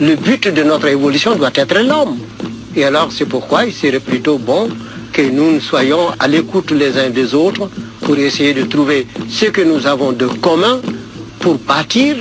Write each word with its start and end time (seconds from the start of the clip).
le 0.00 0.14
but 0.16 0.48
de 0.48 0.62
notre 0.62 0.86
évolution 0.88 1.34
doit 1.36 1.50
être 1.54 1.80
l'homme. 1.80 2.18
Et 2.76 2.84
alors 2.84 3.10
c'est 3.10 3.26
pourquoi 3.26 3.64
il 3.66 3.72
serait 3.72 4.00
plutôt 4.00 4.38
bon 4.38 4.68
que 5.12 5.22
nous 5.22 5.60
soyons 5.60 6.10
à 6.18 6.28
l'écoute 6.28 6.70
les 6.70 6.96
uns 6.98 7.10
des 7.10 7.34
autres 7.34 7.68
pour 8.02 8.16
essayer 8.18 8.54
de 8.54 8.62
trouver 8.64 9.06
ce 9.28 9.46
que 9.46 9.62
nous 9.62 9.86
avons 9.86 10.12
de 10.12 10.26
commun 10.26 10.80
pour 11.40 11.56
bâtir 11.58 12.16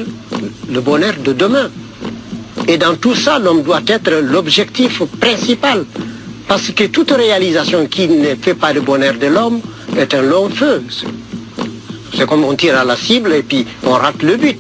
le 0.71 0.82
bonheur 0.82 1.13
de 1.23 1.33
demain. 1.33 1.69
Et 2.68 2.77
dans 2.77 2.95
tout 2.95 3.15
ça, 3.15 3.39
l'homme 3.39 3.61
doit 3.63 3.82
être 3.87 4.11
l'objectif 4.21 5.01
principal. 5.19 5.86
Parce 6.47 6.71
que 6.71 6.86
toute 6.86 7.11
réalisation 7.11 7.86
qui 7.87 8.07
ne 8.07 8.36
fait 8.36 8.55
pas 8.55 8.73
le 8.73 8.82
bonheur 8.82 9.14
de 9.15 9.28
l'homme 9.28 9.61
est 9.97 10.14
un 10.15 10.21
long 10.21 10.50
feu. 10.50 10.82
C'est 12.15 12.25
comme 12.25 12.43
on 12.43 12.55
tire 12.55 12.78
à 12.78 12.83
la 12.83 12.96
cible 12.96 13.33
et 13.33 13.43
puis 13.43 13.65
on 13.83 13.91
rate 13.91 14.23
le 14.23 14.37
but. 14.37 14.57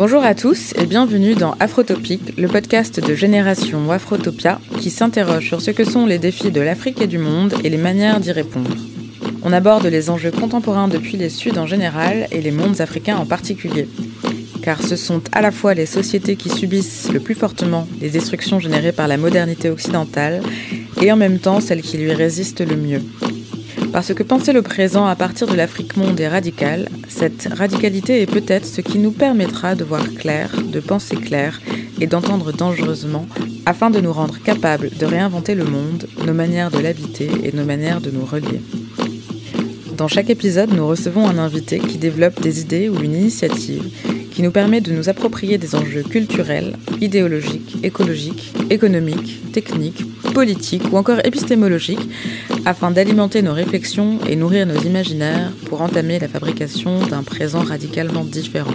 Bonjour 0.00 0.24
à 0.24 0.34
tous 0.34 0.72
et 0.78 0.86
bienvenue 0.86 1.34
dans 1.34 1.54
Afrotopique, 1.60 2.38
le 2.38 2.48
podcast 2.48 3.06
de 3.06 3.14
Génération 3.14 3.90
Afrotopia 3.90 4.58
qui 4.78 4.88
s'interroge 4.88 5.46
sur 5.46 5.60
ce 5.60 5.72
que 5.72 5.84
sont 5.84 6.06
les 6.06 6.18
défis 6.18 6.50
de 6.50 6.62
l'Afrique 6.62 7.02
et 7.02 7.06
du 7.06 7.18
monde 7.18 7.52
et 7.64 7.68
les 7.68 7.76
manières 7.76 8.18
d'y 8.18 8.32
répondre. 8.32 8.78
On 9.42 9.52
aborde 9.52 9.84
les 9.84 10.08
enjeux 10.08 10.30
contemporains 10.30 10.88
depuis 10.88 11.18
les 11.18 11.28
Suds 11.28 11.58
en 11.58 11.66
général 11.66 12.28
et 12.30 12.40
les 12.40 12.50
mondes 12.50 12.80
africains 12.80 13.18
en 13.18 13.26
particulier. 13.26 13.90
Car 14.62 14.80
ce 14.82 14.96
sont 14.96 15.20
à 15.32 15.42
la 15.42 15.50
fois 15.50 15.74
les 15.74 15.84
sociétés 15.84 16.36
qui 16.36 16.48
subissent 16.48 17.12
le 17.12 17.20
plus 17.20 17.34
fortement 17.34 17.86
les 18.00 18.08
destructions 18.08 18.58
générées 18.58 18.92
par 18.92 19.06
la 19.06 19.18
modernité 19.18 19.68
occidentale 19.68 20.40
et 21.02 21.12
en 21.12 21.16
même 21.16 21.40
temps 21.40 21.60
celles 21.60 21.82
qui 21.82 21.98
lui 21.98 22.14
résistent 22.14 22.66
le 22.66 22.76
mieux. 22.76 23.02
Parce 23.92 24.14
que 24.14 24.22
penser 24.22 24.52
le 24.52 24.62
présent 24.62 25.06
à 25.06 25.16
partir 25.16 25.46
de 25.48 25.54
l'Afrique 25.54 25.96
monde 25.96 26.20
est 26.20 26.28
radical, 26.28 26.88
cette 27.08 27.48
radicalité 27.52 28.22
est 28.22 28.30
peut-être 28.30 28.66
ce 28.66 28.80
qui 28.80 28.98
nous 28.98 29.10
permettra 29.10 29.74
de 29.74 29.82
voir 29.84 30.08
clair, 30.14 30.54
de 30.62 30.78
penser 30.78 31.16
clair 31.16 31.60
et 32.00 32.06
d'entendre 32.06 32.52
dangereusement 32.52 33.26
afin 33.66 33.90
de 33.90 34.00
nous 34.00 34.12
rendre 34.12 34.40
capables 34.42 34.90
de 34.90 35.06
réinventer 35.06 35.54
le 35.54 35.64
monde, 35.64 36.06
nos 36.24 36.34
manières 36.34 36.70
de 36.70 36.78
l'habiter 36.78 37.30
et 37.42 37.52
nos 37.52 37.64
manières 37.64 38.00
de 38.00 38.10
nous 38.10 38.24
relier. 38.24 38.60
Dans 39.96 40.08
chaque 40.08 40.30
épisode, 40.30 40.72
nous 40.72 40.86
recevons 40.86 41.26
un 41.26 41.38
invité 41.38 41.78
qui 41.78 41.98
développe 41.98 42.40
des 42.40 42.60
idées 42.60 42.88
ou 42.88 43.02
une 43.02 43.14
initiative 43.14 43.90
qui 44.30 44.42
nous 44.42 44.50
permet 44.50 44.80
de 44.80 44.92
nous 44.92 45.08
approprier 45.08 45.58
des 45.58 45.74
enjeux 45.74 46.02
culturels, 46.02 46.76
idéologiques, 47.00 47.76
écologiques, 47.82 48.52
économiques, 48.70 49.52
techniques, 49.52 50.04
politiques 50.32 50.92
ou 50.92 50.96
encore 50.96 51.18
épistémologiques 51.24 52.08
afin 52.64 52.90
d'alimenter 52.90 53.42
nos 53.42 53.52
réflexions 53.52 54.18
et 54.28 54.36
nourrir 54.36 54.66
nos 54.66 54.80
imaginaires 54.80 55.52
pour 55.66 55.82
entamer 55.82 56.18
la 56.18 56.28
fabrication 56.28 57.00
d'un 57.06 57.22
présent 57.22 57.60
radicalement 57.60 58.24
différent. 58.24 58.74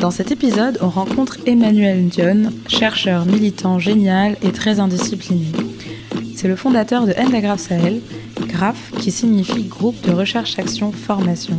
Dans 0.00 0.10
cet 0.10 0.30
épisode, 0.30 0.78
on 0.82 0.90
rencontre 0.90 1.38
Emmanuel 1.46 2.08
Dion, 2.08 2.52
chercheur 2.68 3.24
militant 3.24 3.78
génial 3.78 4.36
et 4.42 4.52
très 4.52 4.78
indiscipliné. 4.78 5.46
C'est 6.36 6.48
le 6.48 6.56
fondateur 6.56 7.06
de 7.06 7.14
Endagraph 7.18 7.60
Sahel, 7.60 8.02
GRAPH 8.48 8.90
qui 8.98 9.10
signifie 9.10 9.62
Groupe 9.62 10.00
de 10.02 10.12
Recherche-Action 10.12 10.92
Formation, 10.92 11.56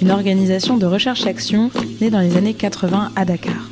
une 0.00 0.10
organisation 0.10 0.76
de 0.76 0.86
recherche-action 0.86 1.70
née 2.00 2.10
dans 2.10 2.20
les 2.20 2.36
années 2.36 2.54
80 2.54 3.12
à 3.16 3.24
Dakar. 3.24 3.70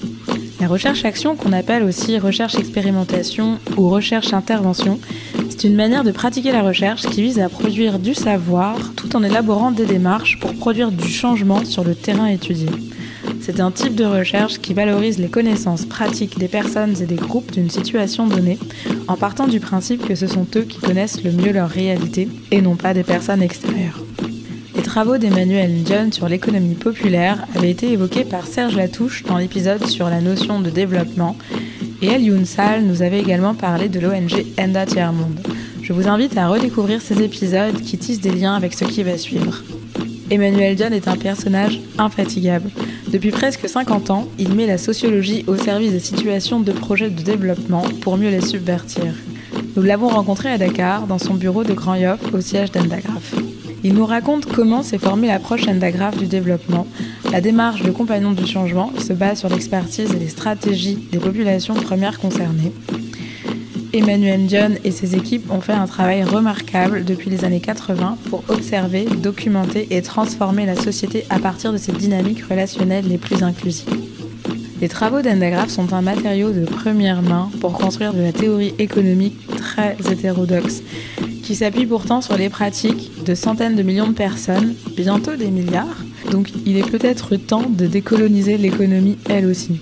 La 0.61 0.67
recherche-action, 0.67 1.37
qu'on 1.37 1.53
appelle 1.53 1.84
aussi 1.84 2.19
recherche-expérimentation 2.19 3.59
ou 3.77 3.89
recherche-intervention, 3.89 4.99
c'est 5.49 5.65
une 5.65 5.77
manière 5.77 6.05
de 6.05 6.11
pratiquer 6.11 6.53
la 6.53 6.62
recherche 6.62 7.03
qui 7.03 7.23
vise 7.23 7.39
à 7.39 7.49
produire 7.49 7.99
du 7.99 8.15
savoir 8.15 8.77
tout 8.97 9.17
en 9.17 9.23
élaborant 9.23 9.71
des 9.71 9.87
démarches 9.87 10.39
pour 10.41 10.55
produire 10.55 10.91
du 10.91 11.09
changement 11.09 11.65
sur 11.65 11.84
le 11.84 11.95
terrain 11.95 12.27
étudié. 12.27 12.69
C'est 13.41 13.61
un 13.61 13.71
type 13.71 13.94
de 13.94 14.05
recherche 14.05 14.59
qui 14.59 14.75
valorise 14.75 15.19
les 15.19 15.28
connaissances 15.28 15.87
pratiques 15.87 16.38
des 16.38 16.49
personnes 16.49 17.00
et 17.00 17.06
des 17.06 17.17
groupes 17.17 17.53
d'une 17.53 17.71
situation 17.71 18.27
donnée, 18.27 18.59
en 19.06 19.17
partant 19.17 19.47
du 19.47 19.61
principe 19.61 20.06
que 20.06 20.15
ce 20.15 20.27
sont 20.27 20.47
eux 20.56 20.62
qui 20.62 20.81
connaissent 20.81 21.22
le 21.22 21.33
mieux 21.33 21.53
leur 21.53 21.71
réalité 21.71 22.28
et 22.50 22.61
non 22.61 22.77
pas 22.77 22.93
des 22.93 23.05
personnes 23.05 23.43
extérieures. 23.43 24.03
Travaux 24.98 25.16
d'Emmanuel 25.16 25.70
Ndion 25.70 26.10
sur 26.10 26.28
l'économie 26.28 26.75
populaire 26.75 27.47
avaient 27.54 27.70
été 27.70 27.92
évoqués 27.92 28.25
par 28.25 28.48
Serge 28.48 28.75
Latouche 28.75 29.22
dans 29.22 29.38
l'épisode 29.38 29.86
sur 29.86 30.10
la 30.10 30.20
notion 30.20 30.60
de 30.60 30.70
développement 30.70 31.36
et 32.03 32.09
El 32.09 32.25
Younsal 32.25 32.82
nous 32.82 33.00
avait 33.00 33.20
également 33.20 33.54
parlé 33.54 33.88
de 33.88 34.00
l'ONG 34.00 34.44
Enda 34.58 34.87
Tiers-Monde. 34.87 35.38
Je 35.82 35.92
vous 35.92 36.08
invite 36.08 36.37
à 36.37 36.48
redécouvrir 36.48 37.00
ces 37.00 37.22
épisodes 37.22 37.81
qui 37.81 37.97
tissent 37.97 38.20
des 38.20 38.32
liens 38.32 38.56
avec 38.56 38.75
ce 38.75 38.87
qui 38.87 39.04
va 39.04 39.16
suivre. 39.19 39.62
Emmanuel 40.32 40.75
Dion 40.75 40.91
est 40.91 41.06
un 41.06 41.16
personnage 41.16 41.81
infatigable. 41.97 42.69
Depuis 43.06 43.31
presque 43.31 43.69
50 43.69 44.10
ans, 44.10 44.26
il 44.37 44.53
met 44.53 44.66
la 44.66 44.78
sociologie 44.78 45.44
au 45.47 45.54
service 45.54 45.92
des 45.92 46.00
situations 46.00 46.58
de 46.58 46.72
projets 46.72 47.10
de 47.10 47.22
développement 47.22 47.84
pour 48.00 48.16
mieux 48.16 48.31
les 48.31 48.41
subvertir. 48.41 49.14
Nous 49.76 49.82
l'avons 49.84 50.08
rencontré 50.08 50.48
à 50.50 50.58
Dakar, 50.58 51.06
dans 51.06 51.19
son 51.19 51.34
bureau 51.34 51.62
de 51.62 51.72
Grand 51.72 51.94
Yoff, 51.94 52.19
au 52.34 52.41
siège 52.41 52.72
d'Endagraph. 52.72 53.37
Il 53.84 53.94
nous 53.94 54.06
raconte 54.06 54.47
comment 54.47 54.83
s'est 54.83 54.99
formée 54.99 55.28
l'approche 55.28 55.69
endagraphe 55.69 56.19
du 56.19 56.27
développement. 56.27 56.87
La 57.31 57.41
démarche 57.41 57.83
de 57.83 57.91
compagnon 57.91 58.33
du 58.33 58.47
changement 58.47 58.93
se 58.99 59.12
base 59.12 59.39
sur 59.41 59.49
l'expertise 59.49 60.12
et 60.12 60.19
les 60.19 60.28
stratégies 60.28 60.99
des 61.12 61.19
populations 61.19 61.75
premières 61.75 62.19
concernées. 62.19 62.72
Emmanuel 63.93 64.47
Dion 64.47 64.72
et 64.84 64.91
ses 64.91 65.15
équipes 65.15 65.50
ont 65.50 65.61
fait 65.61 65.72
un 65.72 65.87
travail 65.87 66.22
remarquable 66.22 67.05
depuis 67.05 67.31
les 67.31 67.44
années 67.44 67.61
80 67.61 68.19
pour 68.28 68.43
observer, 68.49 69.05
documenter 69.05 69.87
et 69.91 70.03
transformer 70.03 70.67
la 70.67 70.77
société 70.77 71.25
à 71.31 71.38
partir 71.38 71.72
de 71.72 71.78
ces 71.78 71.93
dynamiques 71.93 72.44
relationnelles 72.44 73.06
les 73.09 73.17
plus 73.17 73.43
inclusives. 73.43 73.88
Les 74.81 74.88
travaux 74.88 75.22
d'Endagraph 75.22 75.71
sont 75.71 75.93
un 75.93 76.03
matériau 76.03 76.50
de 76.50 76.65
première 76.65 77.22
main 77.22 77.50
pour 77.61 77.72
construire 77.72 78.12
de 78.12 78.21
la 78.21 78.33
théorie 78.33 78.75
économique 78.78 79.38
très 79.56 79.97
hétérodoxe 80.11 80.83
qui 81.48 81.54
s'appuie 81.54 81.86
pourtant 81.86 82.20
sur 82.20 82.36
les 82.36 82.50
pratiques 82.50 83.25
de 83.25 83.34
centaines 83.34 83.75
de 83.75 83.82
millions 83.82 84.09
de 84.09 84.12
personnes, 84.12 84.75
bientôt 84.94 85.34
des 85.34 85.50
milliards. 85.50 86.04
Donc 86.31 86.50
il 86.66 86.76
est 86.76 86.86
peut-être 86.86 87.36
temps 87.36 87.70
de 87.70 87.86
décoloniser 87.86 88.59
l'économie 88.59 89.16
elle 89.31 89.47
aussi. 89.47 89.81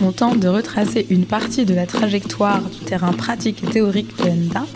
On 0.00 0.10
tente 0.10 0.40
de 0.40 0.48
retracer 0.48 1.06
une 1.08 1.24
partie 1.24 1.64
de 1.66 1.72
la 1.72 1.86
trajectoire 1.86 2.62
du 2.62 2.80
terrain 2.80 3.12
pratique 3.12 3.62
et 3.62 3.68
théorique 3.68 4.18
de 4.18 4.24
Enda 4.24 4.66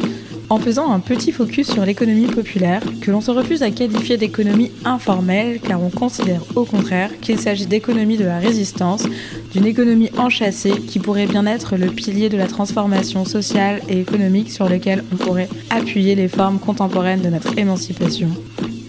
en 0.49 0.59
faisant 0.59 0.93
un 0.93 1.01
petit 1.01 1.33
focus 1.33 1.71
sur 1.71 1.85
l'économie 1.85 2.27
populaire, 2.27 2.83
que 3.01 3.11
l'on 3.11 3.21
se 3.21 3.31
refuse 3.31 3.63
à 3.63 3.71
qualifier 3.71 4.17
d'économie 4.17 4.71
informelle, 4.85 5.61
car 5.61 5.83
on 5.83 5.91
considère 5.91 6.43
au 6.55 6.65
contraire 6.65 7.11
qu'il 7.21 7.39
s'agit 7.39 7.67
d'économie 7.67 8.17
de 8.17 8.25
la 8.25 8.39
résistance, 8.39 9.07
d'une 9.53 9.67
économie 9.67 10.11
enchâssée 10.19 10.75
qui 10.87 10.99
pourrait 10.99 11.27
bien 11.27 11.47
être 11.47 11.77
le 11.77 11.87
pilier 11.87 12.29
de 12.29 12.37
la 12.37 12.47
transformation 12.47 13.25
sociale 13.25 13.81
et 13.89 14.01
économique 14.01 14.53
sur 14.53 14.69
lequel 14.69 15.05
on 15.13 15.17
pourrait 15.17 15.49
appuyer 15.71 16.15
les 16.15 16.29
formes 16.29 16.59
contemporaines 16.59 17.23
de 17.23 17.29
notre 17.29 17.59
émancipation. 17.59 18.29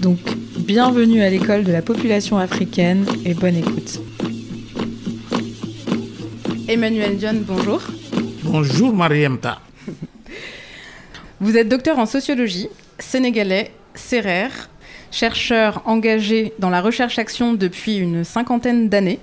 Donc, 0.02 0.20
bienvenue 0.58 1.22
à 1.22 1.30
l'école 1.30 1.64
de 1.64 1.72
la 1.72 1.82
population 1.82 2.38
africaine 2.38 3.06
et 3.26 3.34
bonne 3.34 3.56
écoute. 3.56 4.00
Emmanuel 6.68 7.18
John, 7.20 7.44
bonjour. 7.48 7.82
Bonjour 8.44 8.94
Mariamta. 8.94 9.62
Vous 11.40 11.56
êtes 11.56 11.70
docteur 11.70 12.00
en 12.00 12.08
sociologie, 12.08 12.68
sénégalais, 12.98 13.70
serrère, 13.94 14.72
chercheur 15.12 15.84
engagé 15.86 16.52
dans 16.58 16.72
la 16.72 16.82
recherche-action 16.82 17.54
depuis 17.54 17.98
une 17.98 18.24
cinquantaine 18.24 18.90
d'années. 18.90 19.20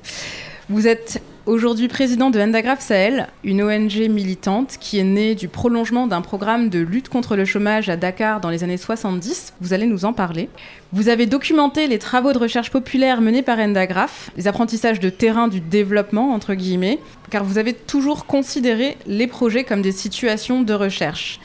Vous 0.68 0.86
êtes 0.86 1.20
aujourd'hui 1.44 1.88
président 1.88 2.30
de 2.30 2.38
Endagraph 2.40 2.80
Sahel, 2.80 3.26
une 3.42 3.64
ONG 3.64 4.08
militante 4.08 4.76
qui 4.78 5.00
est 5.00 5.04
née 5.04 5.34
du 5.34 5.48
prolongement 5.48 6.06
d'un 6.06 6.20
programme 6.20 6.68
de 6.68 6.78
lutte 6.78 7.08
contre 7.08 7.34
le 7.34 7.44
chômage 7.44 7.88
à 7.88 7.96
Dakar 7.96 8.40
dans 8.40 8.48
les 8.48 8.62
années 8.62 8.76
70. 8.76 9.54
Vous 9.60 9.72
allez 9.72 9.86
nous 9.86 10.04
en 10.04 10.12
parler. 10.12 10.48
Vous 10.92 11.08
avez 11.08 11.26
documenté 11.26 11.88
les 11.88 11.98
travaux 11.98 12.32
de 12.32 12.38
recherche 12.38 12.70
populaire 12.70 13.22
menés 13.22 13.42
par 13.42 13.58
Endagraph, 13.58 14.30
les 14.36 14.46
apprentissages 14.46 15.00
de 15.00 15.10
terrain 15.10 15.48
du 15.48 15.60
développement, 15.60 16.32
entre 16.32 16.54
guillemets, 16.54 17.00
car 17.30 17.42
vous 17.42 17.58
avez 17.58 17.72
toujours 17.72 18.24
considéré 18.26 18.98
les 19.08 19.26
projets 19.26 19.64
comme 19.64 19.82
des 19.82 19.90
situations 19.90 20.62
de 20.62 20.74
recherche. 20.74 21.40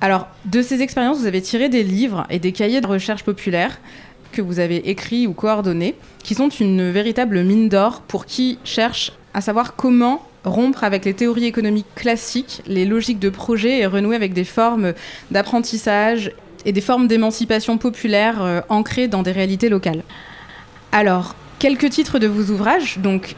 Alors, 0.00 0.28
de 0.44 0.62
ces 0.62 0.80
expériences, 0.82 1.18
vous 1.18 1.26
avez 1.26 1.42
tiré 1.42 1.68
des 1.68 1.82
livres 1.82 2.24
et 2.30 2.38
des 2.38 2.52
cahiers 2.52 2.80
de 2.80 2.86
recherche 2.86 3.24
populaire 3.24 3.78
que 4.30 4.40
vous 4.40 4.60
avez 4.60 4.90
écrits 4.90 5.26
ou 5.26 5.32
coordonnés, 5.32 5.96
qui 6.22 6.34
sont 6.34 6.48
une 6.48 6.90
véritable 6.90 7.42
mine 7.42 7.68
d'or 7.68 8.02
pour 8.02 8.26
qui 8.26 8.58
cherche 8.62 9.12
à 9.34 9.40
savoir 9.40 9.74
comment 9.74 10.22
rompre 10.44 10.84
avec 10.84 11.04
les 11.04 11.14
théories 11.14 11.46
économiques 11.46 11.92
classiques, 11.96 12.62
les 12.66 12.84
logiques 12.84 13.18
de 13.18 13.28
projet 13.28 13.78
et 13.78 13.86
renouer 13.86 14.14
avec 14.14 14.32
des 14.34 14.44
formes 14.44 14.92
d'apprentissage 15.30 16.32
et 16.64 16.72
des 16.72 16.80
formes 16.80 17.08
d'émancipation 17.08 17.76
populaire 17.78 18.42
euh, 18.42 18.60
ancrées 18.68 19.08
dans 19.08 19.22
des 19.22 19.32
réalités 19.32 19.68
locales. 19.68 20.02
Alors, 20.92 21.34
quelques 21.58 21.90
titres 21.90 22.18
de 22.18 22.26
vos 22.26 22.52
ouvrages, 22.52 22.98
donc 22.98 23.34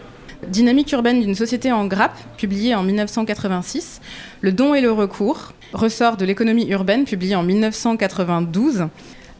Dynamique 0.48 0.90
urbaine 0.92 1.20
d'une 1.20 1.34
société 1.34 1.70
en 1.70 1.86
grappe, 1.86 2.18
publié 2.38 2.74
en 2.74 2.82
1986, 2.82 4.00
Le 4.40 4.52
don 4.52 4.74
et 4.74 4.80
le 4.80 4.90
recours, 4.90 5.52
ressort 5.72 6.16
de 6.16 6.24
l'économie 6.24 6.66
urbaine, 6.68 7.04
publié 7.04 7.34
en 7.36 7.42
1992, 7.42 8.86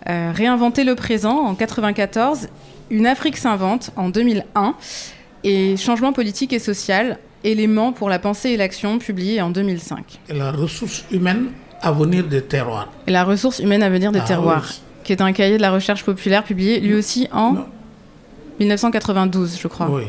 euh, 0.09 0.33
Réinventer 0.35 0.85
le 0.85 0.95
présent 0.95 1.39
en 1.39 1.51
1994 1.53 2.49
Une 2.91 3.07
Afrique 3.07 3.37
s'invente 3.37 3.91
en 3.97 4.09
2001 4.09 4.75
et 5.45 5.77
Changement 5.77 6.13
politique 6.13 6.53
et 6.53 6.59
social, 6.59 7.19
éléments 7.45 7.93
pour 7.93 8.09
la 8.09 8.19
pensée 8.19 8.51
et 8.51 8.57
l'action, 8.57 8.99
publié 8.99 9.41
en 9.43 9.51
2005. 9.51 10.21
Et 10.29 10.35
la 10.35 10.53
ressource 10.53 11.05
humaine 11.11 11.49
à 11.83 11.93
venir 11.93 12.25
des 12.27 12.43
terroirs. 12.43 12.89
Et 13.07 13.11
la 13.11 13.25
ressource 13.25 13.59
humaine 13.59 13.83
à 13.83 13.89
venir 13.91 14.13
des 14.13 14.21
Ah 14.23 14.27
terroirs, 14.27 14.67
oui. 14.69 14.81
qui 15.05 15.13
est 15.13 15.23
un 15.23 15.33
cahier 15.33 15.57
de 15.57 15.63
la 15.63 15.71
recherche 15.71 16.05
populaire 16.05 16.45
publié 16.45 16.79
lui 16.81 16.95
aussi 16.95 17.29
en 17.33 17.53
Non. 17.55 17.67
1992, 18.59 19.59
je 19.61 19.69
crois. 19.69 19.89
Oui. 19.91 20.03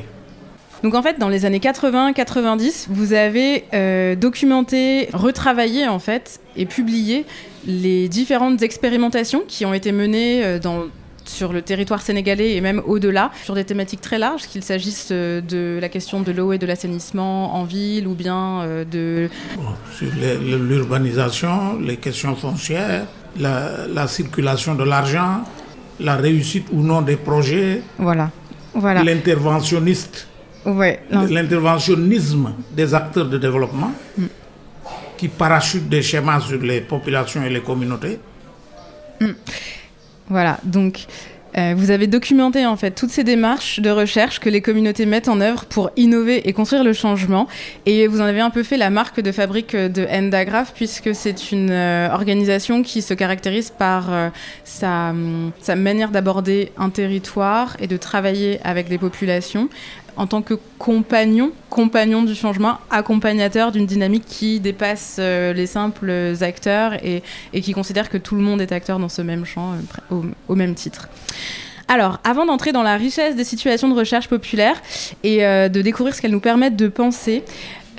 Donc 0.84 0.96
en 0.96 1.02
fait, 1.04 1.20
dans 1.20 1.30
les 1.30 1.46
années 1.46 1.60
80-90, 1.60 2.88
vous 2.90 3.14
avez 3.14 3.66
euh, 3.74 4.16
documenté, 4.16 5.10
retravaillé 5.14 5.88
en 5.88 6.00
fait 6.00 6.40
et 6.58 6.66
publié 6.66 7.26
les 7.68 8.08
différentes 8.10 8.62
expérimentations 8.64 9.44
qui 9.48 9.66
ont 9.66 9.74
été 9.74 9.92
menées 9.92 10.44
euh, 10.44 10.60
dans 10.60 10.86
sur 11.24 11.54
le 11.54 11.62
territoire 11.62 12.02
sénégalais 12.02 12.56
et 12.56 12.62
même 12.62 12.82
au-delà, 12.88 13.30
sur 13.44 13.54
des 13.54 13.64
thématiques 13.64 14.02
très 14.02 14.18
larges, 14.18 14.42
qu'il 14.48 14.64
s'agisse 14.64 15.10
euh, 15.12 15.40
de 15.40 15.78
la 15.80 15.88
question 15.88 16.22
de 16.22 16.32
l'eau 16.32 16.52
et 16.52 16.58
de 16.58 16.66
l'assainissement 16.66 17.56
en 17.56 17.64
ville 17.64 18.08
ou 18.08 18.16
bien 18.16 18.66
de... 18.92 19.30
Bon, 19.56 19.64
sur 19.96 20.08
les- 20.20 20.58
l'urbanisation, 20.58 21.78
les 21.80 21.98
questions 21.98 22.36
foncières, 22.36 23.06
la, 23.40 23.86
la 23.88 24.08
circulation 24.08 24.74
de 24.74 24.84
l'argent, 24.84 25.44
la 26.00 26.16
réussite 26.16 26.66
ou 26.74 26.82
non 26.82 27.02
des 27.04 27.18
projets, 27.18 27.84
Voilà. 28.00 28.32
Voilà. 28.74 29.04
l'interventionniste, 29.04 30.28
Ouais. 30.66 31.00
l'interventionnisme 31.10 32.54
des 32.72 32.94
acteurs 32.94 33.28
de 33.28 33.38
développement 33.38 33.92
qui 35.18 35.28
parachutent 35.28 35.90
des 35.90 36.02
schémas 36.02 36.40
sur 36.40 36.62
les 36.62 36.82
populations 36.82 37.44
et 37.44 37.50
les 37.50 37.62
communautés. 37.62 38.20
Voilà, 40.30 40.60
donc 40.64 41.06
euh, 41.58 41.74
vous 41.76 41.92
avez 41.92 42.08
documenté 42.08 42.66
en 42.66 42.78
fait 42.78 42.92
toutes 42.92 43.10
ces 43.10 43.24
démarches 43.24 43.80
de 43.82 43.90
recherche 43.90 44.40
que 44.40 44.50
les 44.50 44.62
communautés 44.62 45.06
mettent 45.06 45.28
en 45.28 45.42
œuvre 45.42 45.66
pour 45.66 45.92
innover 45.98 46.48
et 46.48 46.54
construire 46.54 46.84
le 46.84 46.94
changement. 46.94 47.48
Et 47.86 48.08
vous 48.08 48.22
en 48.22 48.26
avez 48.26 48.40
un 48.40 48.50
peu 48.50 48.64
fait 48.64 48.78
la 48.78 48.90
marque 48.90 49.20
de 49.20 49.32
fabrique 49.32 49.76
de 49.76 50.08
Endagraph, 50.10 50.72
puisque 50.74 51.14
c'est 51.14 51.52
une 51.52 51.72
euh, 51.72 52.10
organisation 52.12 52.84
qui 52.84 53.02
se 53.02 53.14
caractérise 53.14 53.70
par 53.70 54.14
euh, 54.14 54.30
sa, 54.64 55.10
hum, 55.10 55.52
sa 55.60 55.76
manière 55.76 56.12
d'aborder 56.12 56.72
un 56.78 56.90
territoire 56.90 57.76
et 57.80 57.88
de 57.88 57.98
travailler 57.98 58.60
avec 58.64 58.88
les 58.90 58.98
populations 58.98 59.68
en 60.18 60.28
tant 60.28 60.42
que 60.42 60.56
compagnon, 60.78 61.52
compagnon 61.70 62.24
du 62.24 62.36
changement, 62.36 62.78
accompagnateur 62.90 63.72
d'une 63.72 63.86
dynamique 63.86 64.26
qui 64.28 64.60
dépasse 64.60 65.18
euh, 65.20 65.54
les 65.54 65.68
simples 65.68 66.34
acteurs 66.42 66.94
et, 67.04 67.24
qui 67.62 67.74
considère 67.74 68.10
que 68.10 68.18
tout 68.18 68.36
le 68.36 68.42
monde 68.42 68.62
est 68.62 68.72
acteur 68.72 69.00
dans 69.00 69.10
ce 69.10 69.22
même 69.22 69.46
champ 69.46 69.74
euh, 70.12 70.22
au 70.48 70.56
même 70.56 70.76
titre. 70.76 71.10
Alors, 71.92 72.20
avant 72.24 72.46
d'entrer 72.46 72.72
dans 72.72 72.84
la 72.84 72.96
richesse 72.96 73.36
des 73.36 73.44
situations 73.44 73.90
de 73.90 73.94
recherche 73.94 74.30
populaire 74.30 74.82
et 75.24 75.46
euh, 75.46 75.68
de 75.68 75.82
découvrir 75.82 76.16
ce 76.16 76.22
qu'elles 76.22 76.32
nous 76.32 76.40
permettent 76.40 76.78
de 76.78 76.88
penser, 76.88 77.44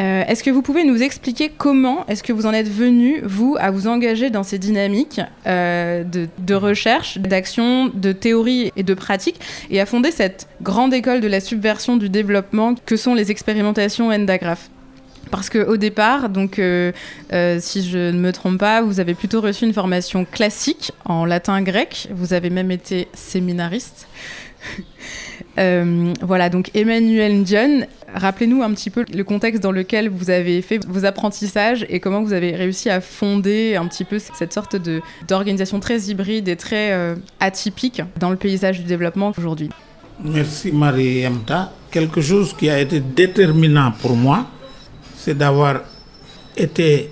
euh, 0.00 0.24
est-ce 0.26 0.42
que 0.42 0.50
vous 0.50 0.62
pouvez 0.62 0.84
nous 0.84 1.02
expliquer 1.02 1.50
comment 1.50 2.06
est-ce 2.06 2.22
que 2.22 2.32
vous 2.32 2.46
en 2.46 2.52
êtes 2.52 2.68
venu, 2.68 3.20
vous, 3.24 3.56
à 3.60 3.70
vous 3.70 3.86
engager 3.86 4.30
dans 4.30 4.42
ces 4.42 4.58
dynamiques 4.58 5.20
euh, 5.46 6.04
de, 6.04 6.54
recherche, 6.54 7.18
d'action, 7.18 7.90
de 7.92 8.12
théorie 8.12 8.72
et 8.76 8.82
de 8.82 8.94
pratique, 8.94 9.40
et 9.70 9.80
à 9.80 9.86
fonder 9.86 10.10
cette 10.10 10.48
grande 10.62 10.94
école 10.94 11.20
de 11.20 11.28
la 11.28 11.40
subversion 11.40 11.96
du 11.96 12.08
développement 12.08 12.74
que 12.74 12.96
sont 12.96 13.14
les 13.14 13.30
expérimentations 13.30 14.08
Endagraph 14.08 14.70
parce 15.30 15.48
qu'au 15.48 15.78
départ, 15.78 16.28
donc, 16.28 16.58
euh, 16.58 16.92
si 17.58 17.88
je 17.88 18.10
ne 18.10 18.18
me 18.18 18.32
trompe 18.32 18.58
pas, 18.58 18.82
vous 18.82 19.00
avez 19.00 19.14
plutôt 19.14 19.40
reçu 19.40 19.64
une 19.64 19.72
formation 19.72 20.26
classique 20.26 20.92
en 21.06 21.24
latin-grec. 21.24 22.08
Vous 22.12 22.34
avez 22.34 22.50
même 22.50 22.70
été 22.70 23.08
séminariste. 23.14 24.08
Euh, 25.58 26.12
voilà, 26.22 26.48
donc 26.48 26.70
Emmanuel 26.74 27.40
Ndion, 27.40 27.86
rappelez-nous 28.14 28.62
un 28.62 28.72
petit 28.72 28.90
peu 28.90 29.04
le 29.12 29.24
contexte 29.24 29.62
dans 29.62 29.72
lequel 29.72 30.08
vous 30.08 30.30
avez 30.30 30.62
fait 30.62 30.80
vos 30.86 31.04
apprentissages 31.04 31.84
et 31.90 32.00
comment 32.00 32.22
vous 32.22 32.32
avez 32.32 32.56
réussi 32.56 32.88
à 32.88 33.00
fonder 33.00 33.76
un 33.76 33.86
petit 33.86 34.04
peu 34.04 34.18
cette 34.18 34.52
sorte 34.52 34.76
d'organisation 35.28 35.78
très 35.80 36.00
hybride 36.04 36.48
et 36.48 36.56
très 36.56 36.92
euh, 36.92 37.16
atypique 37.40 38.02
dans 38.18 38.30
le 38.30 38.36
paysage 38.36 38.80
du 38.80 38.86
développement 38.86 39.32
aujourd'hui. 39.36 39.68
Merci 40.24 40.72
Marie 40.72 41.26
Emta. 41.26 41.72
Quelque 41.90 42.20
chose 42.22 42.54
qui 42.56 42.70
a 42.70 42.78
été 42.80 43.00
déterminant 43.00 43.92
pour 44.00 44.16
moi, 44.16 44.46
c'est 45.16 45.36
d'avoir 45.36 45.80
été 46.56 47.10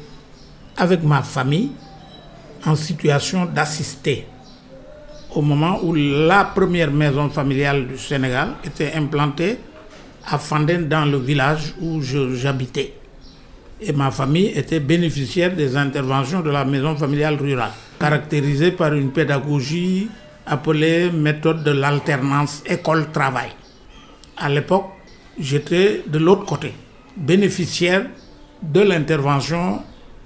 avec 0.77 1.03
ma 1.03 1.23
famille 1.23 1.73
en 2.65 2.75
situation 2.75 3.45
d'assister 3.45 4.27
au 5.35 5.43
moment 5.43 5.79
où 5.83 5.95
la 5.95 6.45
première 6.45 6.91
maison 6.91 7.29
familiale 7.29 7.87
du 7.87 7.99
Sénégal 7.99 8.51
était 8.65 8.93
implantée 8.95 9.59
à 10.27 10.39
Fandène 10.39 10.89
dans 10.89 11.05
le 11.05 11.19
village 11.19 11.75
où 11.81 12.01
j'habitais. 12.03 12.95
Et 13.81 13.93
ma 13.93 14.11
famille 14.11 14.53
était 14.55 14.81
bénéficiaire 14.81 15.55
des 15.55 15.77
interventions 15.77 16.41
de 16.41 16.51
la 16.51 16.65
maison 16.65 16.95
familiale 16.97 17.37
rurale, 17.41 17.71
caractérisée 17.99 18.73
par 18.73 18.93
une 18.95 19.11
pédagogie 19.11 20.09
appelée 20.47 21.11
méthode 21.11 21.63
de 21.65 21.71
l'alternance 21.71 22.63
école-travail. 22.67 23.51
À 24.37 24.49
l'époque, 24.49 24.87
j'étais 25.39 26.03
de 26.07 26.19
l'autre 26.19 26.45
côté, 26.45 26.73
bénéficiaire 27.17 28.07
de 28.63 28.81
l'intervention 28.81 29.81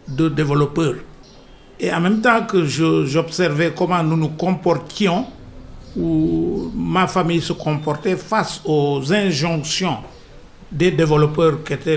de 0.08 0.28
développeurs. 0.28 0.96
Et 1.80 1.92
en 1.92 2.00
même 2.00 2.20
temps 2.20 2.42
que 2.46 2.64
j'observais 2.64 3.72
comment 3.76 4.02
nous 4.02 4.16
nous 4.16 4.28
comportions, 4.30 5.26
ou 5.96 6.70
ma 6.74 7.06
famille 7.06 7.40
se 7.40 7.52
comportait 7.52 8.16
face 8.16 8.60
aux 8.64 9.00
injonctions 9.12 9.98
des 10.70 10.90
développeurs 10.90 11.62
qui 11.62 11.72
étaient 11.72 11.96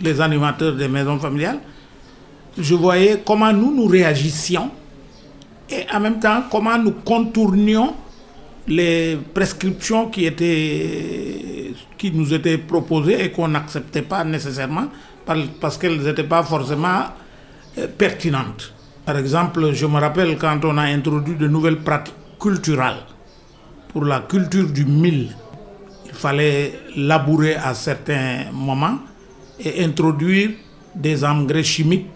les, 0.00 0.20
animateurs 0.20 0.74
des 0.74 0.88
maisons 0.88 1.18
familiales, 1.18 1.60
je 2.58 2.74
voyais 2.74 3.22
comment 3.24 3.52
nous 3.52 3.74
nous 3.74 3.86
réagissions 3.86 4.70
et 5.70 5.86
en 5.94 6.00
même 6.00 6.18
temps 6.20 6.42
comment 6.50 6.76
nous 6.76 6.92
contournions 7.04 7.94
les 8.68 9.18
prescriptions 9.32 10.08
qui, 10.08 10.26
étaient, 10.26 11.72
qui 11.96 12.10
nous 12.12 12.32
étaient 12.34 12.58
proposées 12.58 13.24
et 13.24 13.30
qu'on 13.30 13.48
n'acceptait 13.48 14.02
pas 14.02 14.22
nécessairement 14.22 14.88
par- 15.24 15.36
parce 15.60 15.78
qu'elles 15.78 16.00
n'étaient 16.02 16.24
pas 16.24 16.42
forcément 16.42 17.04
pertinentes. 17.98 18.72
Par 19.04 19.16
exemple, 19.16 19.72
je 19.72 19.86
me 19.86 19.98
rappelle 19.98 20.36
quand 20.38 20.64
on 20.64 20.78
a 20.78 20.82
introduit 20.82 21.34
de 21.34 21.48
nouvelles 21.48 21.78
pratiques 21.78 22.14
culturelles 22.40 23.02
pour 23.92 24.04
la 24.04 24.20
culture 24.20 24.68
du 24.68 24.84
mil, 24.84 25.28
il 26.06 26.12
fallait 26.12 26.72
labourer 26.96 27.54
à 27.56 27.74
certains 27.74 28.44
moments 28.52 28.98
et 29.60 29.84
introduire 29.84 30.50
des 30.94 31.24
engrais 31.24 31.62
chimiques, 31.62 32.06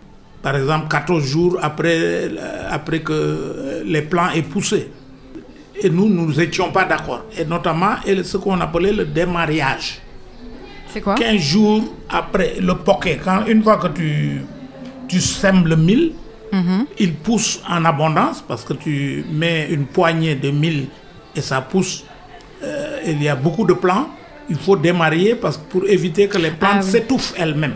par 0.43 0.57
exemple 0.57 0.89
14 0.89 1.25
jours 1.25 1.59
après, 1.63 1.99
euh, 1.99 2.69
après 2.71 3.01
que 3.01 3.13
euh, 3.13 3.83
les 3.85 4.03
plants 4.03 4.31
aient 4.31 4.43
poussé. 4.43 4.91
Et 5.83 5.91
nous, 5.91 6.09
nous 6.09 6.33
n'étions 6.33 6.73
pas 6.73 6.85
d'accord. 6.85 7.25
Et 7.37 7.45
notamment 7.45 7.97
et 8.07 8.23
ce 8.25 8.39
qu'on 8.39 8.59
appelait 8.61 8.93
le 8.93 9.05
démarrage. 9.05 10.01
C'est 10.89 11.03
quoi? 11.03 11.15
15 11.15 11.37
jours 11.37 11.83
après 12.09 12.55
le 12.61 12.75
poquet, 12.77 13.21
quand 13.23 13.45
une 13.47 13.63
fois 13.63 13.77
que 13.77 13.89
tu, 13.89 14.41
tu 15.09 15.21
sèmes 15.21 15.67
le 15.67 15.77
mil, 15.77 16.13
il 16.99 17.13
pousse 17.15 17.61
en 17.69 17.85
abondance 17.85 18.43
parce 18.47 18.65
que 18.65 18.73
tu 18.73 19.25
mets 19.31 19.67
une 19.71 19.85
poignée 19.87 20.35
de 20.37 20.51
mil 20.51 20.87
et 21.35 21.41
ça 21.43 21.61
pousse. 21.61 22.05
euh, 22.63 23.01
il 23.07 23.23
y 23.23 23.29
a 23.29 23.37
beaucoup 23.37 23.67
de 23.67 23.75
plants. 23.75 24.09
Il 24.49 24.57
faut 24.57 24.77
démarrer 24.77 25.35
parce 25.35 25.59
que 25.59 25.65
pour 25.69 25.85
éviter 25.87 26.29
que 26.29 26.39
les 26.39 26.53
plantes 26.53 26.77
Ah 26.81 26.85
oui. 26.85 26.91
s'étouffent 26.91 27.35
elles-mêmes. 27.37 27.75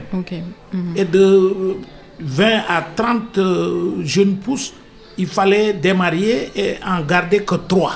Mhm. 0.72 0.94
Et 0.96 1.04
de 1.04 1.76
20 2.20 2.62
à 2.68 2.80
30 2.96 3.36
euh, 3.38 4.02
jeunes 4.04 4.36
pousses, 4.36 4.72
il 5.18 5.26
fallait 5.26 5.74
démarrer 5.74 6.50
et 6.56 6.76
en 6.86 7.02
garder 7.02 7.40
que 7.40 7.56
3. 7.56 7.92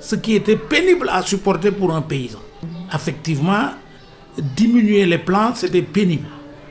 Ce 0.00 0.14
qui 0.16 0.34
était 0.36 0.56
pénible 0.56 1.08
à 1.10 1.22
supporter 1.22 1.72
pour 1.72 1.92
un 1.94 2.02
paysan. 2.02 2.38
Effectivement, 2.94 3.70
diminuer 4.56 5.04
les 5.06 5.18
plantes, 5.18 5.56
c'était 5.56 5.82
pénible. 5.82 6.26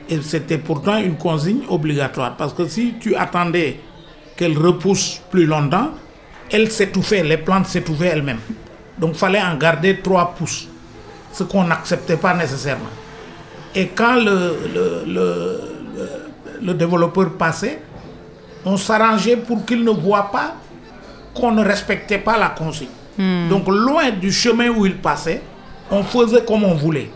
Et 0.08 0.20
c'était 0.22 0.58
pourtant 0.58 0.96
une 0.98 1.16
consigne 1.16 1.62
obligatoire. 1.68 2.36
Parce 2.36 2.52
que 2.54 2.66
si 2.66 2.94
tu 3.00 3.14
attendais 3.14 3.80
qu'elles 4.36 4.56
repoussent 4.56 5.20
plus 5.30 5.44
longtemps, 5.46 5.90
elles 6.50 6.70
s'étouffaient, 6.70 7.22
les 7.22 7.36
plantes 7.36 7.66
s'étouffaient 7.66 8.06
elles-mêmes. 8.06 8.40
Donc 8.98 9.10
il 9.14 9.18
fallait 9.18 9.42
en 9.42 9.56
garder 9.56 10.00
3 10.00 10.34
pouces. 10.38 10.66
Ce 11.32 11.44
qu'on 11.44 11.64
n'acceptait 11.64 12.16
pas 12.16 12.34
nécessairement. 12.34 12.88
Et 13.74 13.88
quand 13.88 14.14
le, 14.16 14.56
le, 14.74 15.04
le, 15.06 15.60
le- 15.96 16.66
le 16.66 16.74
développeur 16.74 17.30
passait, 17.34 17.80
on 18.64 18.76
s'arrangeait 18.76 19.36
pour 19.36 19.64
qu'il 19.64 19.84
ne 19.84 19.90
voit 19.90 20.30
pas 20.32 20.54
qu'on 21.34 21.52
ne 21.52 21.62
respectait 21.62 22.18
pas 22.18 22.36
la 22.38 22.48
consigne. 22.48 22.88
Donc 23.48 23.68
loin 23.68 24.10
du 24.10 24.32
chemin 24.32 24.68
où 24.70 24.86
il 24.86 24.96
passait, 24.96 25.42
on 25.90 26.02
faisait 26.02 26.44
comme 26.44 26.64
on 26.64 26.74
voulait. 26.74 27.10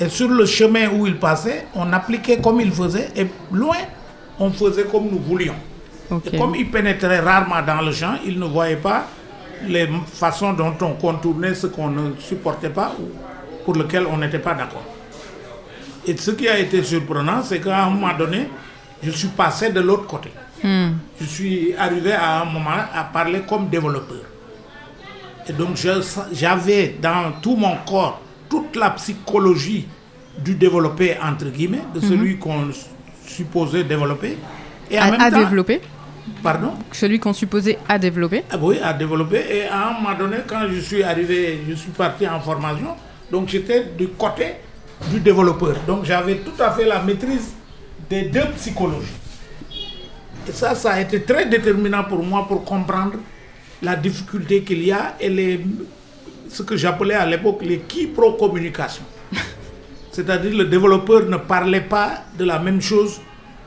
Et 0.00 0.08
sur 0.08 0.28
le 0.28 0.46
chemin 0.46 0.88
où 0.90 1.06
il 1.06 1.16
passait, 1.18 1.66
on 1.74 1.92
appliquait 1.92 2.38
comme 2.38 2.60
il 2.60 2.70
faisait. 2.72 3.08
Et 3.16 3.26
loin, 3.52 3.76
on 4.38 4.50
faisait 4.50 4.84
comme 4.84 5.08
nous 5.10 5.18
voulions. 5.18 5.56
Et 6.32 6.38
comme 6.38 6.54
il 6.54 6.70
pénétrait 6.70 7.20
rarement 7.20 7.62
dans 7.66 7.82
le 7.82 7.92
champ, 7.92 8.14
il 8.24 8.38
ne 8.38 8.46
voyait 8.46 8.76
pas 8.76 9.06
les 9.66 9.88
façons 10.06 10.52
dont 10.52 10.74
on 10.80 10.92
contournait 10.92 11.54
ce 11.54 11.66
qu'on 11.66 11.88
ne 11.88 12.12
supportait 12.18 12.70
pas 12.70 12.94
ou 12.98 13.08
pour 13.64 13.74
lequel 13.74 14.06
on 14.06 14.16
n'était 14.16 14.38
pas 14.38 14.54
d'accord. 14.54 14.84
Et 16.06 16.16
ce 16.16 16.30
qui 16.30 16.48
a 16.48 16.58
été 16.58 16.82
surprenant, 16.82 17.42
c'est 17.42 17.60
qu'à 17.60 17.84
un 17.84 17.90
moment 17.90 18.16
donné, 18.16 18.48
je 19.02 19.10
suis 19.10 19.28
passé 19.28 19.70
de 19.70 19.80
l'autre 19.80 20.06
côté. 20.06 20.30
Je 21.20 21.26
suis 21.26 21.74
arrivé 21.76 22.12
à 22.12 22.42
un 22.42 22.44
moment 22.46 22.70
à 22.94 23.04
parler 23.04 23.40
comme 23.48 23.68
développeur. 23.68 24.22
Et 25.48 25.52
donc 25.52 25.76
j'avais 26.32 26.96
dans 27.00 27.32
tout 27.42 27.56
mon 27.56 27.76
corps 27.86 28.20
toute 28.48 28.76
la 28.76 28.90
psychologie 28.90 29.86
du 30.38 30.54
développé, 30.54 31.16
entre 31.22 31.46
guillemets, 31.46 31.82
de 31.94 32.00
celui 32.00 32.38
qu'on 32.38 32.68
supposait 33.26 33.84
développer. 33.84 34.38
Et 34.90 34.98
en 34.98 35.12
à, 35.12 35.30
développer 35.30 35.80
Pardon? 36.42 36.72
Celui 36.92 37.18
qu'on 37.18 37.32
supposait 37.32 37.78
à 37.88 37.98
développer 37.98 38.44
ah 38.50 38.56
Oui, 38.60 38.78
à 38.82 38.92
développer. 38.92 39.44
Et 39.50 39.64
à 39.64 39.88
un 39.88 39.92
moment 39.94 40.16
donné, 40.16 40.38
quand 40.46 40.66
je 40.70 40.80
suis 40.80 41.02
arrivé, 41.02 41.60
je 41.68 41.74
suis 41.74 41.90
parti 41.90 42.26
en 42.28 42.40
formation, 42.40 42.94
donc 43.30 43.48
j'étais 43.48 43.84
du 43.96 44.08
côté 44.08 44.54
du 45.10 45.20
développeur. 45.20 45.76
Donc 45.86 46.04
j'avais 46.04 46.36
tout 46.36 46.60
à 46.62 46.70
fait 46.72 46.84
la 46.84 47.02
maîtrise 47.02 47.54
des 48.08 48.22
deux 48.22 48.46
psychologies. 48.56 49.06
Et 50.48 50.52
ça, 50.52 50.74
ça 50.74 50.92
a 50.92 51.00
été 51.00 51.22
très 51.22 51.46
déterminant 51.46 52.04
pour 52.04 52.22
moi 52.22 52.46
pour 52.46 52.64
comprendre 52.64 53.14
la 53.82 53.96
difficulté 53.96 54.62
qu'il 54.62 54.84
y 54.84 54.92
a 54.92 55.14
et 55.20 55.28
les, 55.28 55.60
ce 56.48 56.62
que 56.62 56.76
j'appelais 56.76 57.14
à 57.14 57.26
l'époque 57.26 57.60
les 57.62 57.80
qui-pro-communication. 57.80 59.02
C'est-à-dire 60.12 60.56
le 60.56 60.64
développeur 60.64 61.26
ne 61.26 61.36
parlait 61.36 61.80
pas 61.82 62.24
de 62.38 62.44
la 62.44 62.58
même 62.58 62.80
chose 62.80 63.20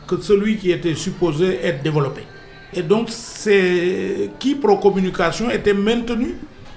que 0.07 0.17
celui 0.17 0.57
qui 0.57 0.71
était 0.71 0.95
supposé 0.95 1.59
être 1.63 1.81
développé. 1.83 2.21
Et 2.73 2.81
donc 2.81 3.09
ces 3.09 4.31
qui-pro-communication 4.39 5.49
étaient 5.49 5.73
maintenus 5.73 6.35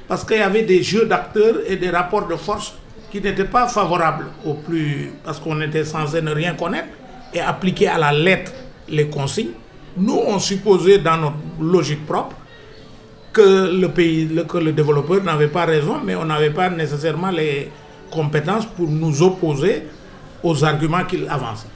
parce 0.09 0.25
qu'il 0.25 0.37
y 0.37 0.41
avait 0.41 0.63
des 0.63 0.83
jeux 0.83 1.07
d'acteurs 1.07 1.57
et 1.67 1.77
des 1.77 1.91
rapports 1.91 2.27
de 2.27 2.37
force 2.37 2.75
qui 3.11 3.21
n'étaient 3.21 3.45
pas 3.45 3.69
favorables 3.69 4.27
au 4.45 4.55
plus, 4.55 5.13
parce 5.25 5.39
qu'on 5.39 5.61
était 5.61 5.85
censé 5.85 6.21
ne 6.21 6.33
rien 6.33 6.55
connaître 6.55 6.89
et 7.33 7.41
appliquer 7.41 7.89
à 7.89 7.99
la 7.99 8.13
lettre 8.13 8.53
les 8.89 9.09
consignes. 9.09 9.53
Nous, 9.97 10.21
on 10.27 10.39
supposait 10.39 10.99
dans 10.99 11.17
notre 11.17 11.37
logique 11.61 12.05
propre 12.07 12.37
que 13.35 13.69
le 13.81 13.89
pays, 13.89 14.31
que 14.49 14.59
le 14.59 14.73
développeur 14.73 15.23
n'avait 15.23 15.49
pas 15.49 15.65
raison, 15.67 15.97
mais 16.03 16.15
on 16.15 16.25
n'avait 16.25 16.51
pas 16.51 16.71
nécessairement 16.71 17.31
les 17.31 17.69
compétences 18.11 18.65
pour 18.65 18.89
nous 18.89 19.23
opposer 19.23 19.83
aux 20.43 20.65
arguments 20.65 21.05
qu'il 21.05 21.27
avançait. 21.29 21.67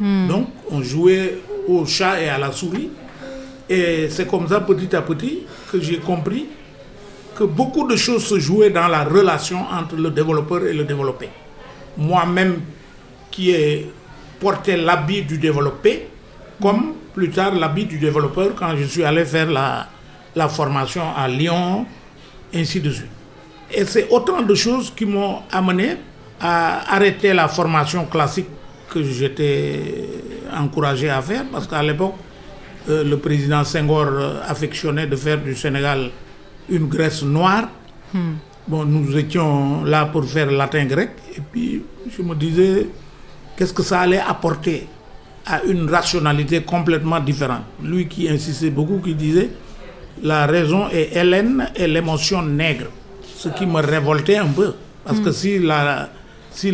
Hmm. 0.00 0.26
Donc, 0.26 0.48
on 0.70 0.82
jouait 0.82 1.38
au 1.68 1.86
chat 1.86 2.20
et 2.20 2.28
à 2.28 2.36
la 2.36 2.50
souris. 2.50 2.90
Et 3.70 4.08
c'est 4.10 4.26
comme 4.26 4.48
ça, 4.48 4.60
petit 4.60 4.94
à 4.94 5.02
petit, 5.02 5.44
que 5.70 5.80
j'ai 5.80 5.98
compris 5.98 6.46
que 7.36 7.44
beaucoup 7.44 7.86
de 7.86 7.96
choses 7.96 8.24
se 8.24 8.38
jouaient 8.38 8.70
dans 8.70 8.88
la 8.88 9.04
relation 9.04 9.60
entre 9.72 9.94
le 9.96 10.10
développeur 10.10 10.66
et 10.66 10.72
le 10.72 10.84
développé. 10.84 11.28
Moi-même, 11.96 12.60
qui 13.30 13.50
ai 13.52 13.90
porté 14.40 14.76
l'habit 14.76 15.22
du 15.22 15.38
développé, 15.38 16.08
comme 16.60 16.94
plus 17.14 17.30
tard 17.30 17.54
l'habit 17.54 17.84
du 17.84 17.98
développeur 17.98 18.54
quand 18.56 18.76
je 18.76 18.84
suis 18.84 19.04
allé 19.04 19.24
faire 19.24 19.50
la, 19.50 19.88
la 20.34 20.48
formation 20.48 21.02
à 21.16 21.28
Lyon, 21.28 21.86
ainsi 22.54 22.80
de 22.80 22.90
suite. 22.90 23.10
Et 23.72 23.84
c'est 23.84 24.08
autant 24.10 24.42
de 24.42 24.54
choses 24.54 24.92
qui 24.94 25.06
m'ont 25.06 25.38
amené 25.50 25.96
à 26.40 26.94
arrêter 26.94 27.32
la 27.32 27.48
formation 27.48 28.04
classique 28.06 28.48
que 28.90 29.02
j'étais 29.02 30.08
encouragé 30.54 31.08
à 31.10 31.20
faire, 31.22 31.44
parce 31.50 31.66
qu'à 31.66 31.82
l'époque, 31.82 32.14
euh, 32.88 33.02
le 33.02 33.16
président 33.18 33.64
Senghor 33.64 34.06
euh, 34.06 34.40
affectionnait 34.46 35.06
de 35.06 35.16
faire 35.16 35.38
du 35.38 35.54
Sénégal 35.54 36.10
une 36.68 36.86
Grèce 36.86 37.22
noire. 37.22 37.68
Hmm. 38.12 38.34
Bon, 38.68 38.84
nous 38.84 39.16
étions 39.16 39.84
là 39.84 40.06
pour 40.06 40.24
faire 40.24 40.50
latin-grec, 40.50 41.10
et 41.36 41.40
puis 41.52 41.82
je 42.16 42.22
me 42.22 42.34
disais, 42.34 42.86
qu'est-ce 43.56 43.72
que 43.74 43.82
ça 43.82 44.00
allait 44.00 44.20
apporter 44.20 44.86
à 45.46 45.62
une 45.64 45.88
rationalité 45.88 46.62
complètement 46.62 47.20
différente? 47.20 47.62
Lui 47.82 48.06
qui 48.06 48.28
insistait 48.28 48.70
beaucoup, 48.70 48.98
qui 48.98 49.14
disait, 49.14 49.50
la 50.22 50.46
raison 50.46 50.88
est 50.90 51.16
Hélène 51.16 51.68
et 51.76 51.86
l'émotion 51.86 52.42
nègre. 52.42 52.86
Ce 53.36 53.48
qui 53.48 53.66
me 53.66 53.80
révoltait 53.80 54.36
un 54.36 54.46
peu. 54.46 54.74
Parce 55.04 55.20
que 55.20 55.28
hmm. 55.28 55.32
si 55.32 55.58
la, 55.58 56.08
si 56.50 56.72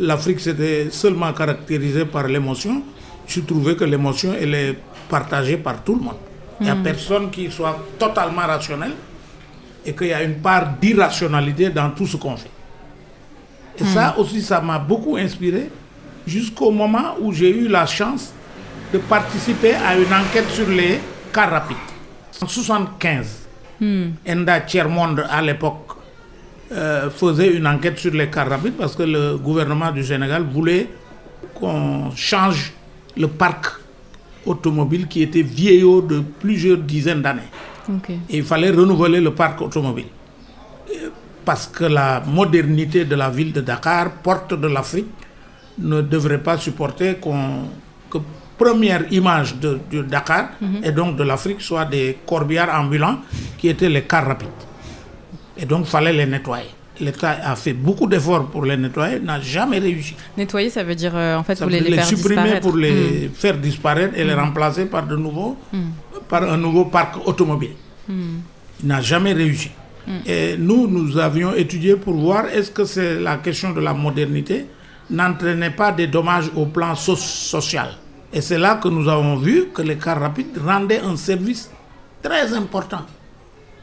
l'Afrique 0.00 0.40
s'était 0.40 0.88
seulement 0.90 1.32
caractérisée 1.32 2.04
par 2.04 2.26
l'émotion, 2.26 2.82
je 3.26 3.40
trouvais 3.40 3.76
que 3.76 3.84
l'émotion, 3.84 4.32
elle 4.40 4.54
est 4.54 4.78
partagée 5.08 5.56
par 5.56 5.82
tout 5.84 5.94
le 5.94 6.00
monde. 6.00 6.16
Il 6.60 6.64
n'y 6.64 6.70
a 6.70 6.74
hmm. 6.74 6.82
personne 6.82 7.30
qui 7.30 7.50
soit 7.50 7.78
totalement 7.98 8.40
rationnel 8.42 8.92
et 9.86 9.94
qu'il 9.94 10.08
y 10.08 10.12
a 10.12 10.22
une 10.22 10.36
part 10.36 10.70
d'irrationalité 10.80 11.70
dans 11.70 11.90
tout 11.90 12.06
ce 12.06 12.16
qu'on 12.16 12.36
fait. 12.36 12.50
Et 13.78 13.84
ça 13.84 14.14
hmm. 14.16 14.20
aussi, 14.20 14.42
ça 14.42 14.60
m'a 14.60 14.78
beaucoup 14.78 15.16
inspiré 15.16 15.70
jusqu'au 16.26 16.70
moment 16.72 17.14
où 17.20 17.32
j'ai 17.32 17.50
eu 17.50 17.68
la 17.68 17.86
chance 17.86 18.32
de 18.92 18.98
participer 18.98 19.74
à 19.74 19.96
une 19.96 20.12
enquête 20.12 20.48
sur 20.50 20.68
les 20.68 20.98
cas 21.32 21.46
rapides. 21.46 21.76
En 22.40 22.46
1975, 22.46 23.48
hmm. 23.80 24.10
Enda 24.28 24.60
Tiermonde, 24.60 25.24
à 25.28 25.42
l'époque, 25.42 25.88
euh, 26.70 27.10
faisait 27.10 27.52
une 27.56 27.66
enquête 27.66 27.98
sur 27.98 28.12
les 28.12 28.28
cars 28.28 28.48
rapides 28.48 28.74
parce 28.74 28.94
que 28.94 29.02
le 29.02 29.36
gouvernement 29.38 29.90
du 29.90 30.04
Sénégal 30.04 30.44
voulait 30.44 30.88
qu'on 31.54 32.10
change 32.14 32.72
le 33.16 33.26
parc 33.26 33.66
automobile 34.46 35.08
qui 35.08 35.22
était 35.22 35.42
vieillot 35.42 36.00
de 36.02 36.20
plusieurs 36.20 36.78
dizaines 36.78 37.22
d'années. 37.22 37.50
Et 38.28 38.36
il 38.38 38.44
fallait 38.44 38.70
renouveler 38.70 39.20
le 39.20 39.32
parc 39.34 39.60
automobile. 39.62 40.06
Parce 41.44 41.66
que 41.66 41.84
la 41.84 42.20
modernité 42.26 43.04
de 43.04 43.14
la 43.14 43.30
ville 43.30 43.52
de 43.52 43.62
Dakar, 43.62 44.10
porte 44.22 44.52
de 44.54 44.68
l'Afrique, 44.68 45.08
ne 45.78 46.02
devrait 46.02 46.42
pas 46.42 46.56
supporter 46.58 47.16
qu'on 47.18 47.62
première 48.58 49.04
image 49.12 49.54
de, 49.56 49.78
Dakar 50.02 50.50
mhm. 50.60 50.80
et 50.84 50.92
donc 50.92 51.16
de 51.16 51.22
l'Afrique 51.22 51.60
soit 51.60 51.84
des 51.84 52.18
corbières 52.26 52.70
ambulants 52.74 53.18
qui 53.56 53.68
étaient 53.68 53.88
les 53.88 54.02
cars 54.02 54.26
rapides. 54.26 54.48
Et 55.56 55.64
donc, 55.64 55.82
il 55.86 55.90
fallait 55.90 56.12
les 56.12 56.26
nettoyer. 56.26 56.66
L'État 57.00 57.36
a 57.44 57.54
fait 57.54 57.72
beaucoup 57.72 58.06
d'efforts 58.08 58.46
pour 58.46 58.64
les 58.64 58.76
nettoyer, 58.76 59.20
n'a 59.20 59.40
jamais 59.40 59.78
réussi. 59.78 60.14
Nettoyer, 60.36 60.68
ça 60.70 60.82
veut 60.82 60.94
dire, 60.96 61.12
euh, 61.14 61.36
en 61.36 61.44
fait, 61.44 61.60
vous 61.62 61.68
les, 61.68 61.80
les, 61.80 61.94
faire 61.94 62.06
supprimer 62.06 62.60
pour 62.60 62.76
les 62.76 63.28
mhm. 63.28 63.34
faire 63.34 63.56
disparaître 63.56 64.14
et 64.18 64.24
les 64.24 64.34
mhm. 64.34 64.40
remplacer 64.40 64.86
par, 64.86 65.06
de 65.06 65.16
nouveaux, 65.16 65.56
par 66.28 66.42
un 66.42 66.56
nouveau 66.56 66.86
parc 66.86 67.26
automobile. 67.26 67.72
Il 68.08 68.86
n'a 68.86 69.00
jamais 69.00 69.32
réussi. 69.32 69.70
Et 70.26 70.56
nous, 70.58 70.86
nous 70.88 71.18
avions 71.18 71.54
étudié 71.54 71.96
pour 71.96 72.14
voir 72.14 72.46
est-ce 72.46 72.70
que 72.70 72.84
c'est 72.86 73.20
la 73.20 73.36
question 73.36 73.72
de 73.72 73.80
la 73.80 73.92
modernité 73.92 74.64
n'entraînait 75.10 75.70
pas 75.70 75.92
des 75.92 76.06
dommages 76.06 76.50
au 76.56 76.66
plan 76.66 76.94
social. 76.94 77.88
Et 78.32 78.40
c'est 78.40 78.58
là 78.58 78.76
que 78.76 78.88
nous 78.88 79.08
avons 79.08 79.36
vu 79.36 79.68
que 79.72 79.82
les 79.82 79.96
cars 79.96 80.20
rapides 80.20 80.58
rendaient 80.64 81.00
un 81.00 81.16
service 81.16 81.70
très 82.22 82.52
important. 82.52 83.06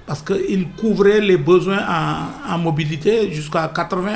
Parce 0.05 0.21
qu'ils 0.21 0.67
couvraient 0.79 1.19
les 1.21 1.37
besoins 1.37 1.81
en, 2.47 2.57
mobilité 2.59 3.31
jusqu'à 3.31 3.71
80, 3.73 4.11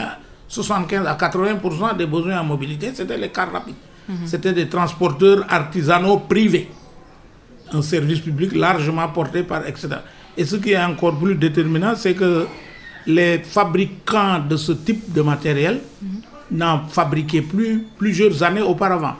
75 0.47 1.05
à 1.07 1.15
80% 1.15 1.97
des 1.97 2.05
besoins 2.05 2.39
en 2.39 2.43
mobilité, 2.43 2.91
c'était 2.93 3.17
les 3.17 3.29
cars 3.29 3.51
rapides. 3.51 3.75
Mhm. 4.07 4.17
C'était 4.27 4.53
des 4.53 4.67
transporteurs 4.69 5.45
artisanaux 5.49 6.17
privés. 6.17 6.69
Un 7.73 7.81
service 7.81 8.19
public 8.19 8.53
largement 8.55 9.07
porté 9.09 9.41
par, 9.43 9.65
etc. 9.67 9.87
Et 10.37 10.45
ce 10.45 10.57
qui 10.57 10.71
est 10.71 10.83
encore 10.83 11.17
plus 11.17 11.35
déterminant, 11.35 11.93
c'est 11.95 12.13
que 12.13 12.45
les 13.07 13.39
fabricants 13.39 14.39
de 14.47 14.57
ce 14.57 14.73
type 14.73 15.11
de 15.11 15.23
matériel 15.23 15.79
mhm. 16.03 16.09
n'en 16.51 16.87
fabriquaient 16.87 17.41
plus 17.41 17.87
plusieurs 17.97 18.43
années 18.43 18.61
auparavant. 18.61 19.15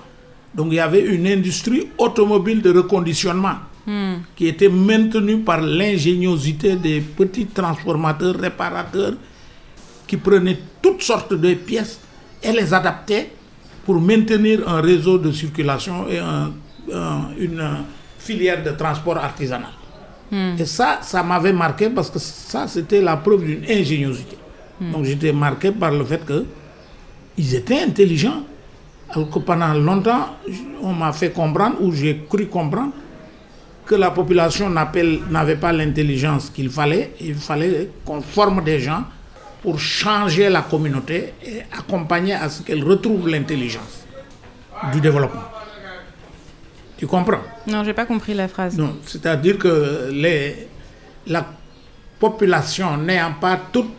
Donc 0.54 0.68
il 0.72 0.76
y 0.76 0.80
avait 0.80 1.02
une 1.06 1.28
industrie 1.28 1.88
automobile 1.98 2.62
de 2.62 2.72
reconditionnement 2.72 3.56
hmm. 3.86 4.16
qui 4.36 4.48
était 4.48 4.70
maintenue 4.70 5.40
par 5.40 5.62
l'ingéniosité 5.62 6.76
des 6.76 7.02
petits 7.02 7.46
transformateurs, 7.48 8.36
réparateurs, 8.36 9.14
qui 10.08 10.18
prenaient 10.18 10.58
toutes 10.82 11.04
sortes 11.04 11.34
de 11.34 11.54
pièces 11.54 12.00
et 12.42 12.52
les 12.52 12.74
adaptaient 12.74 13.32
pour 13.86 14.02
maintenir 14.02 14.68
un 14.68 14.82
réseau 14.82 15.18
de 15.18 15.32
circulation 15.32 16.08
et 16.10 16.20
une 17.40 17.64
filière 18.18 18.64
de 18.64 18.72
transport 18.72 19.18
artisanal. 19.18 19.72
Hmm. 20.32 20.56
Et 20.60 20.66
ça, 20.66 21.00
ça 21.02 21.24
m'avait 21.24 21.54
marqué 21.54 21.90
parce 21.90 22.10
que 22.10 22.20
ça, 22.20 22.68
c'était 22.68 23.02
la 23.02 23.18
preuve 23.18 23.44
d'une 23.46 23.64
ingéniosité. 23.70 24.38
Hmm. 24.80 24.92
Donc 24.92 25.06
j'étais 25.06 25.32
marqué 25.34 25.72
par 25.72 25.92
le 25.92 26.04
fait 26.06 26.22
qu'ils 26.26 27.56
étaient 27.56 27.82
intelligents 27.82 28.44
alors 29.12 29.30
que 29.30 29.40
pendant 29.40 29.74
longtemps, 29.74 30.38
on 30.82 30.94
m'a 30.94 31.12
fait 31.14 31.32
comprendre, 31.32 31.78
ou 31.82 31.92
j'ai 31.92 32.26
cru 32.30 32.48
comprendre, 32.48 32.92
que 33.86 33.96
la 33.96 34.12
population 34.12 34.70
n'avait 34.70 35.56
pas 35.56 35.72
l'intelligence 35.74 36.52
qu'il 36.52 36.70
fallait. 36.70 37.14
Il 37.22 37.34
fallait 37.36 37.90
qu'on 38.06 38.22
forme 38.22 38.64
des 38.64 38.80
gens 38.80 39.04
pour 39.64 39.80
changer 39.80 40.48
la 40.50 40.62
communauté 40.62 41.34
et 41.44 41.62
accompagner 41.76 42.34
à 42.34 42.50
ce 42.50 42.62
qu'elle 42.62 42.84
retrouve 42.84 43.28
l'intelligence 43.28 44.06
du 44.94 45.02
développement. 45.02 45.42
Tu 46.98 47.08
comprends? 47.08 47.42
Non, 47.66 47.84
j'ai 47.84 47.94
pas 47.94 48.06
compris 48.06 48.34
la 48.36 48.48
phrase. 48.48 48.78
Non, 48.78 48.98
c'est-à-dire 49.06 49.58
que 49.58 50.10
les, 50.12 50.68
la 51.26 51.46
population 52.20 52.96
n'ayant 52.98 53.34
pas 53.42 53.58
toute 53.72 53.99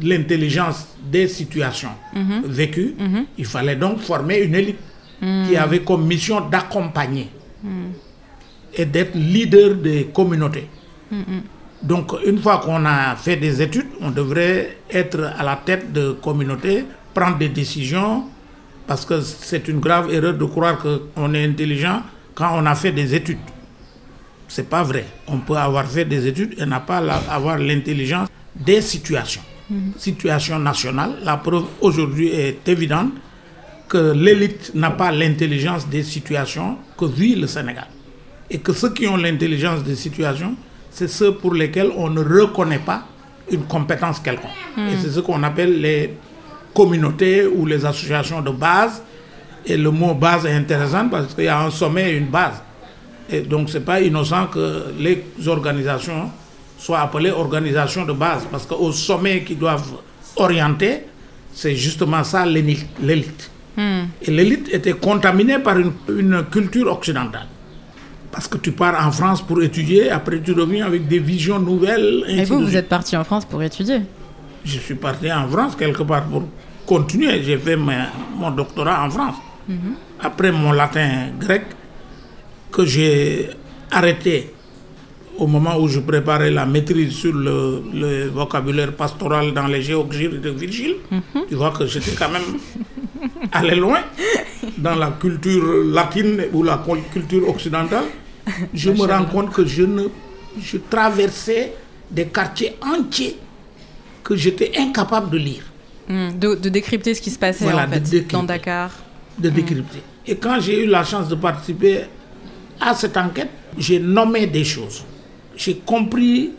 l'intelligence 0.00 0.86
des 1.10 1.28
situations 1.28 1.90
mhm. 2.14 2.42
vécues, 2.46 2.94
mhm. 2.98 3.26
il 3.38 3.44
fallait 3.46 3.76
donc 3.76 4.00
former 4.00 4.38
une 4.40 4.54
élite 4.54 4.78
qui 5.46 5.56
avait 5.56 5.82
comme 5.82 6.04
mission 6.04 6.40
d'accompagner 6.48 7.28
et 8.74 8.84
d'être 8.84 9.14
leader 9.14 9.76
des 9.76 10.08
communautés. 10.12 10.66
Donc, 11.82 12.12
une 12.24 12.38
fois 12.38 12.58
qu'on 12.58 12.84
a 12.86 13.16
fait 13.16 13.36
des 13.36 13.60
études, 13.60 13.86
on 14.00 14.10
devrait 14.10 14.78
être 14.90 15.30
à 15.38 15.42
la 15.42 15.56
tête 15.56 15.92
de 15.92 16.12
communautés, 16.12 16.84
prendre 17.12 17.38
des 17.38 17.48
décisions, 17.48 18.24
parce 18.86 19.04
que 19.04 19.20
c'est 19.20 19.68
une 19.68 19.80
grave 19.80 20.12
erreur 20.12 20.34
de 20.34 20.44
croire 20.44 20.78
qu'on 20.78 21.34
est 21.34 21.44
intelligent 21.44 22.02
quand 22.34 22.50
on 22.54 22.66
a 22.66 22.74
fait 22.74 22.92
des 22.92 23.14
études. 23.14 23.38
C'est 24.48 24.68
pas 24.68 24.82
vrai. 24.82 25.06
On 25.26 25.38
peut 25.38 25.56
avoir 25.56 25.86
fait 25.86 26.04
des 26.04 26.26
études 26.26 26.54
et 26.58 26.66
n'a 26.66 26.80
pas 26.80 26.98
avoir 27.28 27.58
l'intelligence 27.58 28.28
des 28.54 28.80
situations. 28.80 29.42
Mhm. 29.70 29.92
Situation 29.96 30.58
nationale, 30.58 31.18
la 31.22 31.36
preuve 31.36 31.64
aujourd'hui 31.80 32.28
est 32.28 32.66
évidente 32.68 33.12
que 33.88 34.12
l'élite 34.12 34.72
n'a 34.74 34.90
pas 34.90 35.12
l'intelligence 35.12 35.88
des 35.88 36.02
situations 36.02 36.78
que 36.96 37.04
vit 37.04 37.34
le 37.36 37.46
Sénégal. 37.46 37.86
Et 38.50 38.58
que 38.58 38.72
ceux 38.72 38.92
qui 38.92 39.06
ont 39.06 39.16
l'intelligence 39.16 39.82
des 39.84 39.94
situations, 39.96 40.54
c'est 40.90 41.08
ceux 41.08 41.34
pour 41.34 41.54
lesquels 41.54 41.90
on 41.96 42.10
ne 42.10 42.20
reconnaît 42.20 42.78
pas 42.78 43.04
une 43.50 43.64
compétence 43.64 44.20
quelconque. 44.20 44.50
Hmm. 44.76 44.88
Et 44.88 44.96
c'est 45.00 45.10
ce 45.10 45.20
qu'on 45.20 45.42
appelle 45.42 45.80
les 45.80 46.14
communautés 46.74 47.46
ou 47.46 47.66
les 47.66 47.84
associations 47.84 48.40
de 48.40 48.50
base. 48.50 49.02
Et 49.66 49.76
le 49.76 49.90
mot 49.90 50.14
base 50.14 50.44
est 50.46 50.52
intéressant 50.54 51.08
parce 51.08 51.34
qu'il 51.34 51.44
y 51.44 51.48
a 51.48 51.60
un 51.60 51.70
sommet 51.70 52.12
et 52.12 52.16
une 52.16 52.26
base. 52.28 52.62
Et 53.30 53.40
donc, 53.42 53.70
ce 53.70 53.78
n'est 53.78 53.84
pas 53.84 54.00
innocent 54.00 54.46
que 54.48 54.86
les 54.98 55.24
organisations 55.46 56.30
soient 56.82 57.00
appelées 57.00 57.30
organisations 57.30 58.04
de 58.04 58.12
base. 58.12 58.46
Parce 58.50 58.66
qu'au 58.66 58.90
sommet 58.92 59.42
qui 59.42 59.54
doivent 59.54 59.92
orienter, 60.36 61.02
c'est 61.52 61.76
justement 61.76 62.24
ça 62.24 62.44
l'élite. 62.44 63.50
Hmm. 63.76 64.04
Et 64.22 64.30
l'élite 64.30 64.68
était 64.72 64.92
contaminée 64.94 65.58
par 65.58 65.76
une 65.78 66.44
culture 66.50 66.90
occidentale. 66.92 67.46
Parce 68.32 68.48
que 68.48 68.56
tu 68.58 68.72
pars 68.72 69.06
en 69.06 69.12
France 69.12 69.42
pour 69.42 69.62
étudier, 69.62 70.10
après 70.10 70.40
tu 70.40 70.52
reviens 70.52 70.86
avec 70.86 71.06
des 71.06 71.18
visions 71.18 71.58
nouvelles. 71.58 72.24
Et 72.28 72.44
vous, 72.44 72.60
vous 72.60 72.76
êtes 72.76 72.88
parti 72.88 73.16
en 73.16 73.24
France 73.24 73.44
pour 73.44 73.62
étudier 73.62 74.00
Je 74.64 74.78
suis 74.78 74.94
parti 74.94 75.30
en 75.30 75.46
France 75.48 75.76
quelque 75.76 76.02
part 76.02 76.24
pour 76.24 76.44
continuer. 76.86 77.42
J'ai 77.44 77.58
fait 77.58 77.76
mon 77.76 78.50
doctorat 78.50 79.04
en 79.04 79.10
France. 79.10 79.36
Mhm. 79.68 79.94
Après 80.20 80.50
mon 80.50 80.72
latin 80.72 81.28
grec, 81.38 81.64
que 82.72 82.84
j'ai 82.86 83.50
arrêté 83.90 84.51
au 85.38 85.46
moment 85.46 85.76
où 85.78 85.88
je 85.88 86.00
préparais 86.00 86.50
la 86.50 86.66
maîtrise 86.66 87.12
sur 87.12 87.32
le, 87.34 88.28
vocabulaire 88.28 88.92
pastoral 88.92 89.52
dans 89.52 89.66
les 89.66 89.82
géoglyphes 89.82 90.40
de 90.40 90.50
Virgile, 90.50 90.96
mhm. 91.10 91.20
tu 91.48 91.54
vois 91.54 91.70
que 91.70 91.86
j'étais 91.86 92.12
quand 92.12 92.30
même 92.30 92.42
allé 93.52 93.76
loin 93.76 94.00
dans 94.78 94.94
la 94.94 95.10
culture 95.20 95.84
latine 95.84 96.42
ou 96.52 96.62
la 96.62 96.82
culture 97.12 97.48
occidentale. 97.48 98.04
je 98.74 98.90
me 98.90 99.02
rends 99.06 99.24
compte 99.24 99.52
que 99.52 99.64
je, 99.64 99.82
ne, 99.84 100.04
je 100.60 100.76
traversais 100.90 101.72
des 102.10 102.26
quartiers 102.26 102.76
entiers 102.82 103.36
que 104.24 104.36
j'étais 104.36 104.72
incapable 104.78 105.30
de 105.30 105.38
lire. 105.38 105.62
Hmm, 106.08 106.30
de, 106.38 106.54
décrypter 106.68 107.14
ce 107.14 107.22
qui 107.22 107.30
se 107.30 107.38
passait 107.38 107.72
en 107.72 107.88
fait, 107.88 108.26
dans 108.28 108.42
Dakar. 108.42 108.90
De 109.38 109.48
hmm. 109.48 109.52
décrypter. 109.54 110.02
Et 110.26 110.36
quand 110.36 110.60
j'ai 110.60 110.84
eu 110.84 110.86
la 110.86 111.04
chance 111.04 111.28
de 111.28 111.34
participer 111.36 112.02
à 112.80 112.94
cette 112.94 113.16
enquête, 113.16 113.50
j'ai 113.78 113.98
nommé 113.98 114.46
des 114.46 114.64
choses. 114.64 115.04
J'ai 115.56 115.76
compris 115.76 116.52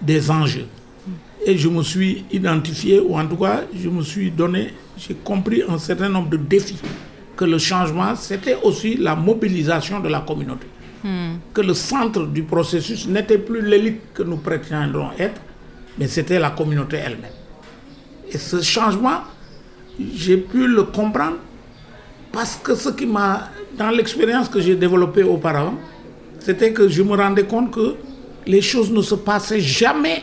des 0.00 0.30
enjeux. 0.30 0.66
Et 1.46 1.58
je 1.58 1.68
me 1.68 1.82
suis 1.82 2.24
identifié, 2.32 3.00
ou 3.00 3.18
en 3.18 3.26
tout 3.26 3.36
cas, 3.36 3.62
je 3.74 3.88
me 3.88 4.02
suis 4.02 4.30
donné, 4.30 4.72
j'ai 4.96 5.14
compris 5.14 5.62
un 5.68 5.78
certain 5.78 6.08
nombre 6.08 6.30
de 6.30 6.36
défis. 6.38 6.78
Que 7.36 7.44
le 7.44 7.58
changement, 7.58 8.14
c'était 8.16 8.56
aussi 8.62 8.96
la 8.96 9.14
mobilisation 9.14 10.00
de 10.00 10.08
la 10.08 10.20
communauté 10.20 10.66
que 11.52 11.60
le 11.60 11.74
centre 11.74 12.26
du 12.26 12.44
processus 12.44 13.06
n'était 13.06 13.38
plus 13.38 13.60
l'élite 13.60 14.00
que 14.14 14.22
nous 14.22 14.38
prétendons 14.38 15.10
être, 15.18 15.40
mais 15.98 16.06
c'était 16.06 16.38
la 16.38 16.50
communauté 16.50 16.96
elle-même. 16.96 17.30
Et 18.32 18.38
ce 18.38 18.62
changement, 18.62 19.20
j'ai 20.14 20.38
pu 20.38 20.66
le 20.66 20.84
comprendre 20.84 21.36
parce 22.32 22.56
que 22.56 22.74
ce 22.74 22.88
qui 22.88 23.06
m'a, 23.06 23.50
dans 23.76 23.90
l'expérience 23.90 24.48
que 24.48 24.60
j'ai 24.60 24.76
développée 24.76 25.22
auparavant, 25.22 25.74
c'était 26.40 26.72
que 26.72 26.88
je 26.88 27.02
me 27.02 27.14
rendais 27.16 27.44
compte 27.44 27.70
que 27.70 27.96
les 28.46 28.62
choses 28.62 28.90
ne 28.90 29.02
se 29.02 29.14
passaient 29.14 29.60
jamais 29.60 30.22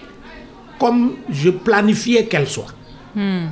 comme 0.80 1.14
je 1.30 1.50
planifiais 1.52 2.26
qu'elles 2.26 2.48
soient. 2.48 2.74
Hmm. 3.16 3.48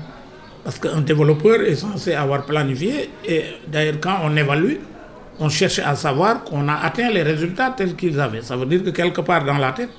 Parce 0.63 0.79
qu'un 0.79 1.01
développeur 1.01 1.61
est 1.61 1.75
censé 1.75 2.13
avoir 2.13 2.45
planifié, 2.45 3.09
et 3.25 3.43
d'ailleurs 3.67 3.99
quand 4.01 4.17
on 4.23 4.35
évalue, 4.35 4.75
on 5.39 5.49
cherche 5.49 5.79
à 5.79 5.95
savoir 5.95 6.43
qu'on 6.43 6.67
a 6.67 6.75
atteint 6.75 7.09
les 7.11 7.23
résultats 7.23 7.73
tels 7.75 7.95
qu'ils 7.95 8.19
avaient. 8.19 8.41
Ça 8.41 8.57
veut 8.57 8.65
dire 8.65 8.83
que 8.83 8.89
quelque 8.89 9.21
part 9.21 9.45
dans 9.45 9.57
la 9.57 9.71
tête. 9.71 9.89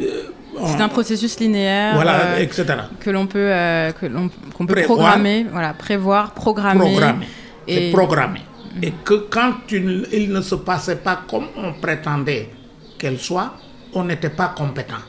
Euh, 0.00 0.04
c'est 0.66 0.80
un 0.80 0.88
processus 0.88 1.38
linéaire. 1.38 1.94
Voilà, 1.94 2.20
euh, 2.20 2.38
etc. 2.38 2.64
Que 3.00 3.10
l'on 3.10 3.26
peut, 3.26 3.38
euh, 3.38 3.92
que 3.92 4.06
l'on, 4.06 4.30
qu'on 4.54 4.66
peut 4.66 4.82
programmer, 4.82 5.46
voilà, 5.50 5.74
prévoir, 5.74 6.32
programmer. 6.32 6.80
Programmer. 6.80 7.26
Et 7.68 7.90
programmer. 7.92 8.40
Et 8.82 8.92
que 9.04 9.26
quand 9.30 9.54
il 9.70 10.32
ne 10.32 10.40
se 10.40 10.54
passait 10.56 10.96
pas 10.96 11.22
comme 11.28 11.46
on 11.56 11.72
prétendait 11.74 12.50
qu'elle 12.98 13.18
soit, 13.18 13.54
on 13.96 14.04
n'était 14.04 14.30
pas 14.30 14.48
compétent. 14.48 15.02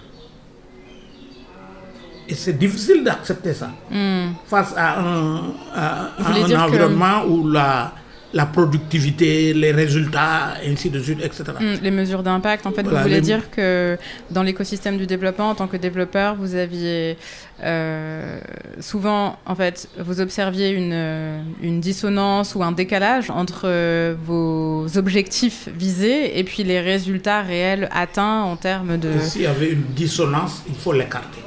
Et 2.29 2.35
c'est 2.35 2.53
difficile 2.57 3.03
d'accepter 3.03 3.53
ça. 3.53 3.69
Hmm. 3.91 4.31
Face 4.47 4.73
à 4.75 4.99
un, 4.99 5.37
un 5.75 6.55
environnement 6.55 7.25
où 7.25 7.47
la, 7.49 7.93
la 8.33 8.45
productivité, 8.45 9.53
les 9.53 9.71
résultats, 9.71 10.55
ainsi 10.65 10.89
de 10.89 10.99
suite, 10.99 11.19
etc. 11.23 11.45
Hmm, 11.59 11.75
les 11.81 11.91
mesures 11.91 12.23
d'impact, 12.23 12.65
en 12.65 12.71
fait, 12.71 12.83
vous 12.83 12.97
voulez 12.97 13.21
dire 13.21 13.49
que 13.49 13.97
dans 14.31 14.43
l'écosystème 14.43 14.97
du 14.97 15.07
développement, 15.07 15.49
en 15.49 15.55
tant 15.55 15.67
que 15.67 15.77
développeur, 15.77 16.35
vous 16.35 16.55
aviez 16.55 17.17
euh, 17.63 18.39
souvent, 18.79 19.39
en 19.45 19.55
fait, 19.55 19.89
vous 19.97 20.19
observiez 20.19 20.69
une, 20.69 21.43
une, 21.61 21.79
dissonance 21.79 22.53
ou 22.53 22.63
un 22.63 22.71
décalage 22.71 23.29
entre 23.29 23.61
euh, 23.65 24.15
vos 24.25 24.85
objectifs 24.97 25.69
visés 25.75 26.37
et 26.37 26.43
puis 26.43 26.63
les 26.63 26.81
résultats 26.81 27.41
réels 27.41 27.89
atteints 27.91 28.41
en 28.41 28.57
termes 28.57 28.97
de... 28.97 29.11
S'il 29.21 29.43
y 29.43 29.47
avait 29.47 29.71
une 29.71 29.83
dissonance, 29.95 30.63
il 30.67 30.75
faut 30.75 30.93
l'écarter. 30.93 31.46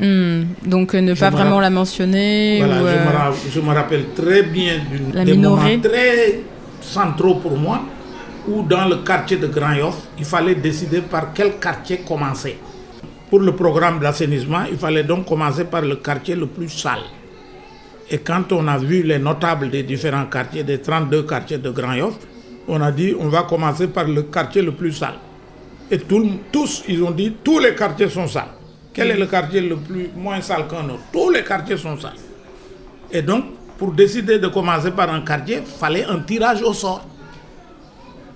Hmm. 0.00 0.44
donc 0.64 0.94
euh, 0.94 1.02
ne 1.02 1.12
pas 1.12 1.28
vraiment 1.28 1.60
la 1.60 1.68
mentionner. 1.68 2.62
Voilà, 2.64 2.80
euh, 2.80 3.32
je, 3.52 3.60
me 3.60 3.68
rappelle 3.74 4.06
très 4.16 4.44
bien 4.44 4.78
d'un 5.12 5.34
moment 5.34 5.60
très 5.82 6.40
centraux 6.80 7.34
pour 7.34 7.58
moi 7.58 7.82
où 8.48 8.62
dans 8.62 8.86
le 8.88 8.96
quartier 9.04 9.36
de 9.36 9.46
Grand 9.46 9.74
Yoff, 9.74 9.98
il 10.18 10.24
fallait 10.24 10.54
décider 10.54 11.02
par 11.02 11.34
quel 11.34 11.58
quartier 11.58 11.98
commencer. 11.98 12.56
Pour 13.28 13.40
le 13.40 13.52
programme 13.54 14.00
d'assainissement, 14.00 14.62
il 14.72 14.78
fallait 14.78 15.04
donc 15.04 15.26
commencer 15.26 15.64
par 15.64 15.82
le 15.82 15.96
quartier 15.96 16.34
le 16.34 16.46
plus 16.46 16.70
sale. 16.70 17.00
Et 18.10 18.16
quand 18.18 18.50
on 18.52 18.66
a 18.68 18.78
vu 18.78 19.02
les 19.02 19.18
notables 19.18 19.68
des 19.70 19.82
différents 19.82 20.24
quartiers, 20.26 20.64
des 20.64 20.78
32 20.80 21.24
quartiers 21.24 21.58
de 21.58 21.68
Grand 21.68 21.92
Yoff, 21.92 22.14
on 22.66 22.80
a 22.80 22.90
dit 22.90 23.14
on 23.20 23.28
va 23.28 23.42
commencer 23.42 23.88
par 23.88 24.04
le 24.08 24.22
quartier 24.22 24.62
le 24.62 24.72
plus 24.72 24.92
sale. 24.92 25.16
Et 25.90 25.98
tous, 25.98 26.84
ils 26.88 27.02
ont 27.02 27.10
dit 27.10 27.34
tous 27.44 27.58
les 27.58 27.74
quartiers 27.74 28.08
sont 28.08 28.26
sales. 28.26 28.46
Quel 28.92 29.10
est 29.10 29.16
le 29.16 29.26
quartier 29.26 29.60
le 29.60 29.76
plus 29.76 30.10
moins 30.16 30.40
sale 30.40 30.66
qu'un 30.68 30.84
autre? 30.88 31.02
Tous 31.12 31.30
les 31.30 31.44
quartiers 31.44 31.76
sont 31.76 31.96
sales. 31.98 32.12
Et 33.12 33.22
donc, 33.22 33.44
pour 33.78 33.92
décider 33.92 34.38
de 34.38 34.48
commencer 34.48 34.90
par 34.90 35.12
un 35.12 35.22
quartier, 35.22 35.58
il 35.64 35.78
fallait 35.78 36.04
un 36.04 36.18
tirage 36.20 36.62
au 36.62 36.72
sort. 36.72 37.06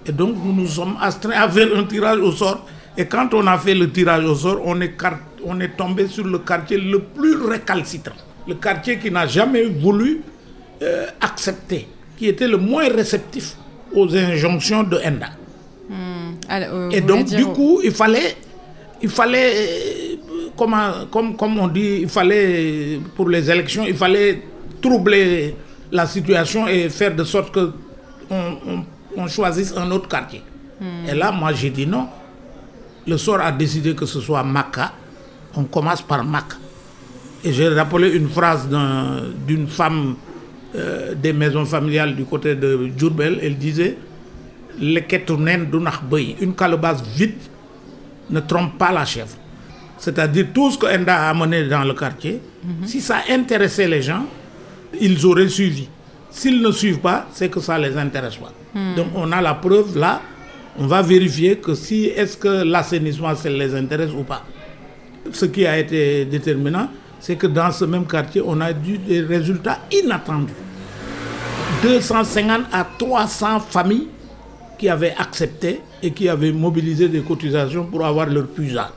Et 0.07 0.13
donc, 0.13 0.37
nous 0.43 0.53
nous 0.53 0.67
sommes 0.69 0.97
astreints 1.01 1.41
à 1.43 1.49
faire 1.49 1.69
un 1.77 1.85
tirage 1.85 2.19
au 2.19 2.31
sort. 2.33 2.67
Et 2.97 3.07
quand 3.07 3.35
on 3.35 3.47
a 3.47 3.59
fait 3.59 3.75
le 3.75 3.91
tirage 3.91 4.25
au 4.25 4.35
sort, 4.35 4.61
on 4.65 4.81
est, 4.81 4.95
on 5.45 5.61
est 5.61 5.77
tombé 5.77 6.07
sur 6.07 6.25
le 6.25 6.39
quartier 6.39 6.79
le 6.79 7.01
plus 7.01 7.37
récalcitrant. 7.37 8.15
Le 8.47 8.55
quartier 8.55 8.99
qui 8.99 9.11
n'a 9.11 9.27
jamais 9.27 9.65
voulu 9.65 10.23
euh, 10.83 11.07
accepter, 11.21 11.89
qui 12.17 12.29
était 12.29 12.47
le 12.49 12.59
moins 12.59 12.89
réceptif 12.89 13.57
aux 13.95 14.15
injonctions 14.15 14.83
de 14.83 14.99
Enda. 14.99 15.31
Hmm. 15.89 16.35
Euh, 16.51 16.91
Et 16.91 17.01
donc, 17.01 17.27
du 17.27 17.45
coup, 17.47 17.81
il 17.83 17.93
fallait, 17.93 18.37
il 19.03 19.09
fallait 19.09 19.53
comme, 20.57 21.37
comme 21.37 21.59
on 21.59 21.69
dit, 21.69 21.99
il 22.03 22.09
fallait, 22.09 23.01
pour 23.17 23.29
les 23.29 23.51
élections, 23.51 23.85
il 23.87 23.97
fallait 23.97 24.43
troubler 24.81 25.57
la 25.91 26.07
situation 26.07 26.67
et 26.69 26.89
faire 26.89 27.15
de 27.15 27.25
sorte 27.25 27.53
que 27.53 27.73
on, 28.31 29.27
choisisse 29.29 29.75
un 29.77 29.91
autre 29.91 30.09
quartier. 30.09 30.43
Hmm. 30.81 31.09
Et 31.09 31.15
là, 31.15 31.31
moi, 31.31 31.53
j'ai 31.53 31.71
dit 31.71 31.87
non. 31.87 32.09
Le 33.07 33.17
sort 33.17 33.41
a 33.41 33.53
décidé 33.53 33.95
que 33.95 34.07
ce 34.07 34.21
soit 34.21 34.43
Maca. 34.43 34.93
On 35.57 35.65
commence 35.65 36.03
par 36.03 36.25
Maca. 36.25 36.57
Et 37.45 37.53
j'ai 37.53 37.69
rappelé 37.69 38.11
une 38.17 38.29
phrase 38.29 38.69
d'une 39.47 39.69
femme 39.69 40.17
euh, 40.75 41.15
des 41.15 41.33
maisons 41.33 41.65
familiales 41.65 42.17
du 42.17 42.25
côté 42.25 42.55
de 42.57 42.89
Djourbel. 42.97 43.39
Elle 43.43 43.57
disait 43.57 43.97
Une 44.81 46.55
calebasse 46.57 47.03
vide 47.15 47.35
ne 48.31 48.41
trompe 48.41 48.79
pas 48.79 48.91
la 48.91 49.05
chèvre. 49.05 49.37
C'est-à-dire 50.05 50.49
tout 50.53 50.71
ce 50.71 50.77
que 50.77 50.85
Enda 50.87 51.17
a 51.17 51.31
amené 51.31 51.65
dans 51.67 51.83
le 51.83 51.95
quartier, 51.95 52.39
si 52.85 53.01
ça 53.01 53.23
intéressait 53.31 53.89
les 53.89 54.03
gens, 54.03 54.27
ils 55.01 55.25
auraient 55.25 55.49
suivi. 55.49 55.89
S'ils 56.31 56.61
ne 56.61 56.71
suivent 56.73 56.99
pas, 56.99 57.27
c'est 57.33 57.49
que 57.49 57.59
ça 57.59 57.79
ne 57.79 57.89
les 57.89 57.97
intéresse 57.97 58.37
pas. 58.37 58.53
Hmm. 58.75 58.95
Donc 58.97 59.07
on 59.15 59.33
a 59.33 59.41
la 59.41 59.55
preuve 59.55 59.97
là, 59.97 60.21
on 60.79 60.87
va 60.87 61.01
vérifier 61.01 61.57
que 61.57 61.75
si 61.75 62.07
est-ce 62.07 62.37
que 62.37 62.65
l'assainissement, 62.65 63.35
ça 63.35 63.49
les 63.49 63.75
intéresse 63.75 64.11
ou 64.11 64.25
pas. 64.25 64.45
Ce 65.33 65.47
qui 65.47 65.65
a 65.65 65.79
été 65.79 66.27
déterminant, 66.27 66.89
c'est 67.19 67.37
que 67.37 67.47
dans 67.47 67.73
ce 67.73 67.87
même 67.87 68.05
quartier, 68.07 68.43
on 68.45 68.61
a 68.61 68.73
eu 68.73 68.99
des 68.99 69.23
résultats 69.23 69.79
inattendus. 69.91 70.53
250 71.83 72.63
à 72.73 72.87
300 72.99 73.61
familles 73.61 74.09
qui 74.79 74.87
avaient 74.91 75.15
accepté 75.19 75.81
et 76.03 76.11
qui 76.11 76.29
avaient 76.29 76.53
mobilisé 76.53 77.09
des 77.09 77.21
cotisations 77.23 77.87
pour 77.87 78.05
avoir 78.05 78.27
leur 78.27 78.47
puisard. 78.49 78.93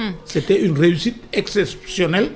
Hmm. 0.00 0.12
C'était 0.24 0.62
une 0.64 0.78
réussite 0.78 1.22
exceptionnelle 1.30 2.30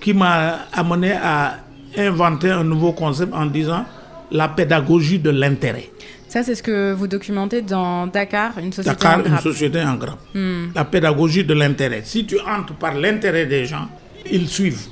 qui 0.00 0.14
m'a 0.14 0.66
amené 0.72 1.10
à 1.12 1.58
inventer 1.98 2.50
un 2.50 2.62
nouveau 2.62 2.92
concept 2.92 3.34
en 3.34 3.46
disant 3.46 3.84
la 4.30 4.46
pédagogie 4.48 5.18
de 5.18 5.30
l'intérêt. 5.30 5.90
Ça, 6.28 6.44
c'est 6.44 6.54
ce 6.54 6.62
que 6.62 6.92
vous 6.92 7.08
documentez 7.08 7.62
dans 7.62 8.06
Dakar, 8.06 8.56
une 8.58 8.72
société 8.72 8.96
Dakar, 8.96 9.18
en 9.18 9.22
grappe. 9.22 9.32
une 9.32 9.38
société 9.52 9.82
en 9.82 9.94
grappe. 9.96 10.20
Hmm. 10.32 10.66
La 10.72 10.84
pédagogie 10.84 11.42
de 11.44 11.52
l'intérêt. 11.54 12.02
Si 12.04 12.24
tu 12.24 12.38
entres 12.38 12.74
par 12.74 12.94
l'intérêt 12.94 13.46
des 13.46 13.64
gens, 13.66 13.88
ils 14.30 14.48
suivent. 14.48 14.86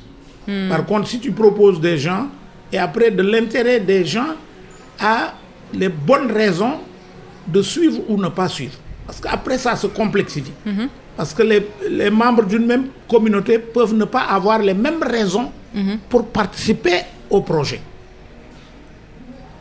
Hmm. 0.49 0.69
Par 0.69 0.85
contre, 0.87 1.07
si 1.07 1.21
tu 1.21 1.31
proposes 1.31 1.81
des 1.81 1.99
gens, 1.99 2.27
et 2.73 2.79
après 2.79 3.13
de 3.13 3.23
l'intérêt 3.23 3.79
des 3.79 4.05
gens 4.05 4.35
à 4.99 5.35
les 5.73 5.89
bonnes 5.89 6.33
raisons 6.33 6.79
de 7.47 7.63
suivre 7.63 8.01
ou 8.09 8.21
ne 8.21 8.29
pas 8.29 8.49
suivre. 8.49 8.75
Parce 9.07 9.21
qu'après, 9.21 9.57
ça 9.57 9.75
se 9.77 9.87
complexifie. 9.87 10.53
Mhm. 10.67 10.89
Parce 11.19 11.35
que 11.35 11.43
les, 11.43 11.67
les 11.91 12.11
membres 12.11 12.45
d'une 12.45 12.65
même 12.65 12.87
communauté 13.11 13.59
peuvent 13.59 13.93
ne 13.93 14.05
pas 14.05 14.21
avoir 14.21 14.61
les 14.61 14.73
mêmes 14.73 15.03
raisons 15.03 15.51
mhm. 15.75 15.99
pour 16.09 16.29
participer 16.29 17.01
au 17.29 17.41
projet. 17.41 17.81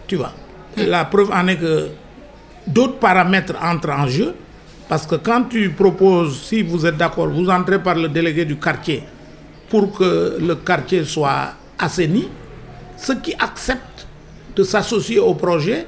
Tu 0.06 0.18
vois. 0.18 0.34
La 0.78 1.06
preuve 1.06 1.32
en 1.32 1.48
est 1.48 1.56
que 1.58 1.88
d'autres 2.68 3.00
paramètres 3.00 3.56
entrent 3.60 3.90
en 3.90 4.06
jeu. 4.08 4.36
Parce 4.88 5.08
que 5.08 5.16
quand 5.16 5.46
tu 5.50 5.72
proposes, 5.72 6.40
si 6.44 6.62
vous 6.62 6.86
êtes 6.86 6.96
d'accord, 6.96 7.28
vous 7.30 7.50
entrez 7.50 7.82
par 7.82 7.96
le 7.96 8.08
délégué 8.08 8.46
du 8.46 8.58
quartier 8.58 9.02
pour 9.68 9.92
que 9.98 10.38
le 10.40 10.56
quartier 10.58 11.04
soit 11.06 11.56
assaini, 11.80 12.30
ceux 12.98 13.16
qui 13.20 13.34
acceptent 13.34 14.06
de 14.56 14.62
s'associer 14.64 15.18
au 15.18 15.34
projet 15.34 15.88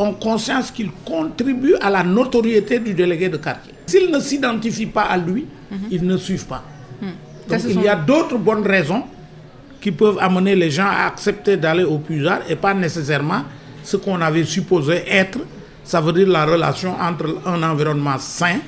ont 0.00 0.12
conscience 0.14 0.72
qu'ils 0.72 0.90
contribuent 1.04 1.76
à 1.80 1.90
la 1.90 2.02
notoriété 2.02 2.80
du 2.80 2.92
délégué 2.92 3.28
de 3.28 3.36
quartier. 3.36 3.75
S'ils 3.86 4.10
ne 4.10 4.18
s'identifient 4.20 4.86
pas 4.86 5.02
à 5.02 5.16
lui, 5.16 5.46
mhm. 5.70 5.78
ils 5.90 6.04
ne 6.06 6.16
suivent 6.16 6.46
pas. 6.46 6.62
Mhm. 7.00 7.08
Donc 7.48 7.60
il 7.68 7.82
y 7.82 7.88
a 7.88 7.96
d'autres 7.96 8.36
bonnes 8.38 8.66
raisons 8.66 9.04
qui 9.80 9.92
peuvent 9.92 10.18
amener 10.20 10.56
les 10.56 10.70
gens 10.70 10.86
à 10.88 11.06
accepter 11.06 11.56
d'aller 11.56 11.84
au 11.84 11.98
puisard 11.98 12.40
et 12.48 12.56
pas 12.56 12.74
nécessairement 12.74 13.42
ce 13.84 13.96
qu'on 13.96 14.20
avait 14.20 14.44
supposé 14.44 15.04
être, 15.08 15.38
ça 15.84 16.00
veut 16.00 16.12
dire 16.12 16.26
la 16.26 16.44
relation 16.44 16.94
entre 17.00 17.36
un 17.46 17.62
environnement 17.62 18.18
sain 18.18 18.58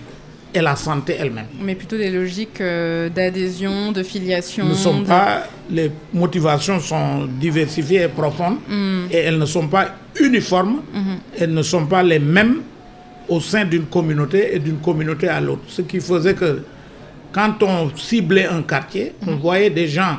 et 0.55 0.61
la 0.61 0.77
santé 0.77 1.17
elle-même. 1.19 1.47
Mais 1.61 1.75
plutôt 1.75 1.97
des 1.97 2.11
logiques 2.11 2.61
euh, 2.61 3.09
d'adhésion, 3.09 3.93
de 3.93 4.03
filiation. 4.03 4.67
Ne 4.67 4.75
sont 4.75 5.03
pas, 5.05 5.43
les 5.71 5.91
motivations 6.15 6.81
sont 6.81 7.27
diversifiées 7.41 8.03
et 8.05 8.09
profondes 8.09 8.59
mm. 8.69 9.07
et 9.11 9.17
elles 9.17 9.39
ne 9.39 9.45
sont 9.47 9.69
pas 9.69 9.89
uniformes, 10.21 10.81
mm-hmm. 10.95 11.41
elles 11.41 11.53
ne 11.53 11.63
sont 11.63 11.87
pas 11.87 12.03
les 12.03 12.19
mêmes 12.19 12.63
au 13.29 13.41
sein 13.41 13.65
d'une 13.65 13.87
communauté 13.87 14.55
et 14.55 14.59
d'une 14.59 14.79
communauté 14.79 15.29
à 15.29 15.41
l'autre. 15.41 15.63
Ce 15.69 15.83
qui 15.83 16.01
faisait 16.01 16.35
que 16.35 16.63
quand 17.33 17.63
on 17.63 17.91
ciblait 17.97 18.47
un 18.47 18.63
quartier, 18.63 19.15
on 19.27 19.33
mm-hmm. 19.33 19.39
voyait 19.39 19.71
des 19.71 19.87
gens 19.87 20.17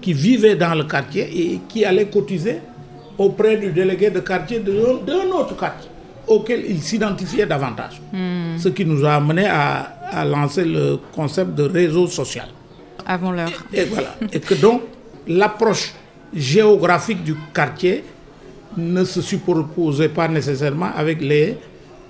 qui 0.00 0.12
vivaient 0.12 0.56
dans 0.56 0.74
le 0.74 0.84
quartier 0.84 1.28
et 1.34 1.60
qui 1.68 1.84
allaient 1.84 2.06
cotiser 2.08 2.58
auprès 3.18 3.56
du 3.56 3.70
délégué 3.70 4.10
de 4.10 4.20
quartier 4.20 4.60
d'un 4.60 5.30
autre 5.36 5.56
quartier 5.56 5.88
auquel 6.26 6.64
ils 6.68 6.82
s'identifiaient 6.82 7.46
davantage. 7.46 8.00
Hmm. 8.12 8.56
Ce 8.58 8.68
qui 8.68 8.84
nous 8.84 9.04
a 9.04 9.14
amené 9.14 9.46
à, 9.46 9.80
à, 10.10 10.24
lancer 10.24 10.64
le 10.64 10.98
concept 11.14 11.54
de 11.54 11.64
réseau 11.64 12.06
social. 12.06 12.46
Avant 13.04 13.32
l'heure. 13.32 13.50
Et, 13.72 13.84
voilà. 13.84 14.14
et 14.32 14.38
que 14.40 14.54
donc, 14.54 14.82
l'approche 15.26 15.92
géographique 16.34 17.22
du 17.24 17.34
quartier 17.52 18.04
ne 18.76 19.04
se 19.04 19.20
superposait 19.20 20.08
pas 20.08 20.28
nécessairement 20.28 20.90
avec 20.96 21.20
les 21.20 21.58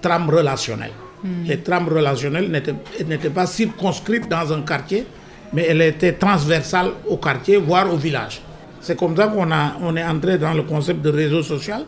trames 0.02 0.28
relationnelles. 0.28 0.92
Hmm. 1.24 1.44
Les 1.46 1.58
trames 1.60 1.88
relationnelles 1.88 2.50
n'étaient 2.50 3.30
pas 3.30 3.46
circonscrites 3.46 4.28
dans 4.28 4.52
un 4.52 4.60
quartier, 4.62 5.06
mais 5.52 5.66
elles 5.68 5.80
étaient 5.82 6.12
transversales 6.14 6.90
au 7.08 7.16
quartier, 7.16 7.56
voire 7.56 7.92
au 7.92 7.96
village. 7.96 8.42
C'est 8.80 8.98
comme 8.98 9.16
ça 9.16 9.28
qu'on 9.28 9.48
on 9.82 9.96
est 9.96 10.04
entré 10.04 10.36
dans 10.38 10.52
le 10.52 10.62
concept 10.64 11.00
de 11.02 11.10
réseau 11.10 11.42
social 11.42 11.84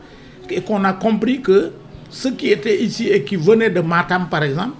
et 0.48 0.60
qu'on 0.62 0.84
a 0.84 0.92
compris 0.92 1.40
que 1.42 1.72
ceux 2.08 2.32
qui 2.32 2.50
étaient 2.50 2.80
ici 2.82 3.08
et 3.08 3.24
qui 3.24 3.34
venaient 3.36 3.70
de 3.70 3.80
Matam, 3.80 4.28
par 4.30 4.44
exemple, 4.44 4.76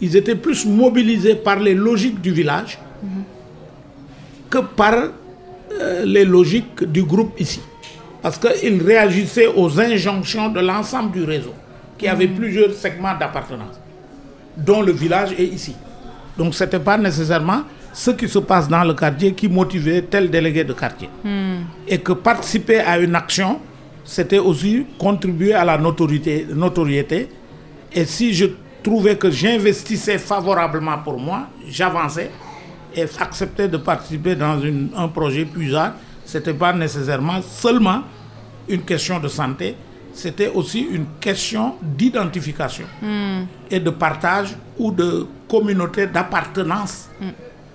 ils 0.00 0.16
étaient 0.16 0.36
plus 0.36 0.64
mobilisés 0.64 1.34
par 1.34 1.58
les 1.58 1.74
logiques 1.74 2.20
du 2.20 2.30
village 2.32 2.78
que 4.48 4.58
par 4.58 4.94
euh, 5.72 6.04
les 6.04 6.24
logiques 6.24 6.84
du 6.84 7.02
groupe 7.02 7.38
ici. 7.40 7.60
Parce 8.22 8.38
qu'ils 8.38 8.82
réagissaient 8.82 9.46
aux 9.46 9.80
injonctions 9.80 10.48
de 10.50 10.60
l'ensemble 10.60 11.12
du 11.12 11.24
réseau, 11.24 11.54
qui 12.00 12.08
avait 12.08 12.28
plusieurs 12.28 12.72
segments 12.72 13.14
d'appartenance, 13.18 13.78
dont 14.56 14.80
le 14.80 14.92
village 14.92 15.32
est 15.38 15.44
ici. 15.44 15.76
Donc 16.38 16.54
ce 16.54 16.64
n'était 16.64 16.80
pas 16.80 16.96
nécessairement 16.96 17.62
ce 17.92 18.10
qui 18.12 18.26
se 18.28 18.38
passe 18.38 18.68
dans 18.68 18.84
le 18.84 18.94
quartier 18.94 19.34
qui 19.34 19.48
motivait 19.48 20.00
tel 20.02 20.30
délégué 20.30 20.64
de 20.64 20.72
quartier. 20.72 21.10
Mm. 21.22 21.56
Et 21.86 21.98
que 21.98 22.12
participer 22.12 22.80
à 22.80 22.98
une 22.98 23.14
action 23.14 23.60
c'était 24.04 24.38
aussi 24.40 24.86
contribuer 24.98 25.52
à 25.52 25.64
la 25.64 25.78
notoriété, 25.78 26.46
notoriété. 26.52 27.28
Et 27.92 28.04
si 28.06 28.32
je 28.34 28.46
trouvais 28.82 29.16
que 29.16 29.30
j'investissais 29.30 30.18
favorablement 30.18 30.98
pour 30.98 31.18
moi, 31.20 31.48
j'avançais 31.68 32.30
et 32.96 33.04
acceptais 33.20 33.68
de 33.68 33.76
participer 33.76 34.34
dans 34.34 34.58
un 34.96 35.06
projet 35.08 35.44
puisard. 35.44 35.92
Ce 36.24 36.38
n'était 36.38 36.54
pas 36.54 36.72
nécessairement 36.72 37.40
seulement 37.42 38.02
une 38.68 38.82
question 38.82 39.20
de 39.20 39.28
santé, 39.28 39.76
c'était 40.12 40.48
aussi 40.48 40.80
une 40.80 41.06
question 41.20 41.74
d'identification 41.82 42.84
hmm. 43.02 43.42
et 43.70 43.80
de 43.80 43.90
partage 43.90 44.56
ou 44.78 44.90
de 44.90 45.26
communauté 45.48 46.06
d'appartenance. 46.06 47.08
Hmm. 47.20 47.28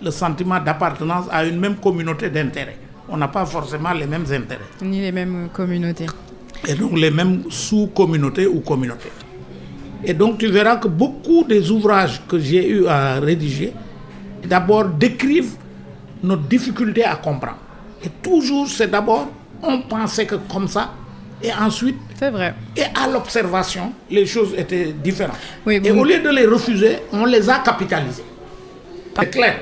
Le 0.04 0.12
sentiment 0.12 0.60
d'appartenance 0.60 1.26
à 1.32 1.46
une 1.46 1.60
même 1.60 1.76
communauté 1.78 2.30
d'intérêt 2.30 2.78
on 3.10 3.18
n'a 3.18 3.28
pas 3.28 3.46
forcément 3.46 3.94
les 3.94 4.08
mêmes 4.08 4.26
intérêts. 4.32 4.62
Ni 4.82 5.02
les 5.02 5.12
mêmes 5.12 5.50
communautés. 5.54 6.08
Et 6.68 6.74
donc 6.74 6.98
les 6.98 7.12
mêmes 7.12 7.44
sous-communautés 7.50 8.48
ou 8.48 8.62
communautés. 8.62 9.12
Et 10.04 10.14
donc 10.14 10.38
tu 10.38 10.48
verras 10.48 10.78
que 10.78 10.88
beaucoup 10.88 11.44
des 11.44 11.70
ouvrages 11.72 12.22
que 12.28 12.40
j'ai 12.40 12.68
eu 12.68 12.88
à 12.88 13.20
rédiger, 13.20 13.74
d'abord 14.48 14.86
décrivent 14.86 15.56
nos 16.24 16.36
difficultés 16.36 17.04
à 17.04 17.16
comprendre. 17.16 17.58
Et 18.04 18.10
toujours, 18.22 18.68
c'est 18.68 18.88
d'abord, 18.90 19.30
on 19.62 19.82
pensait 19.82 20.26
que 20.26 20.36
comme 20.36 20.68
ça, 20.68 20.92
et 21.46 21.54
ensuite, 21.54 21.98
vrai. 22.20 22.54
Et 22.76 22.84
à 22.84 23.08
l'observation, 23.08 23.94
les 24.10 24.26
choses 24.26 24.54
étaient 24.58 24.94
différentes. 24.94 25.38
et 25.68 25.92
au 25.92 26.04
lieu 26.04 26.20
de 26.20 26.30
les 26.30 26.46
refuser, 26.46 26.98
on 27.12 27.26
les 27.26 27.50
a 27.50 27.60
capitalisées. 27.60 28.24
C'est 29.20 29.30
clair. 29.30 29.56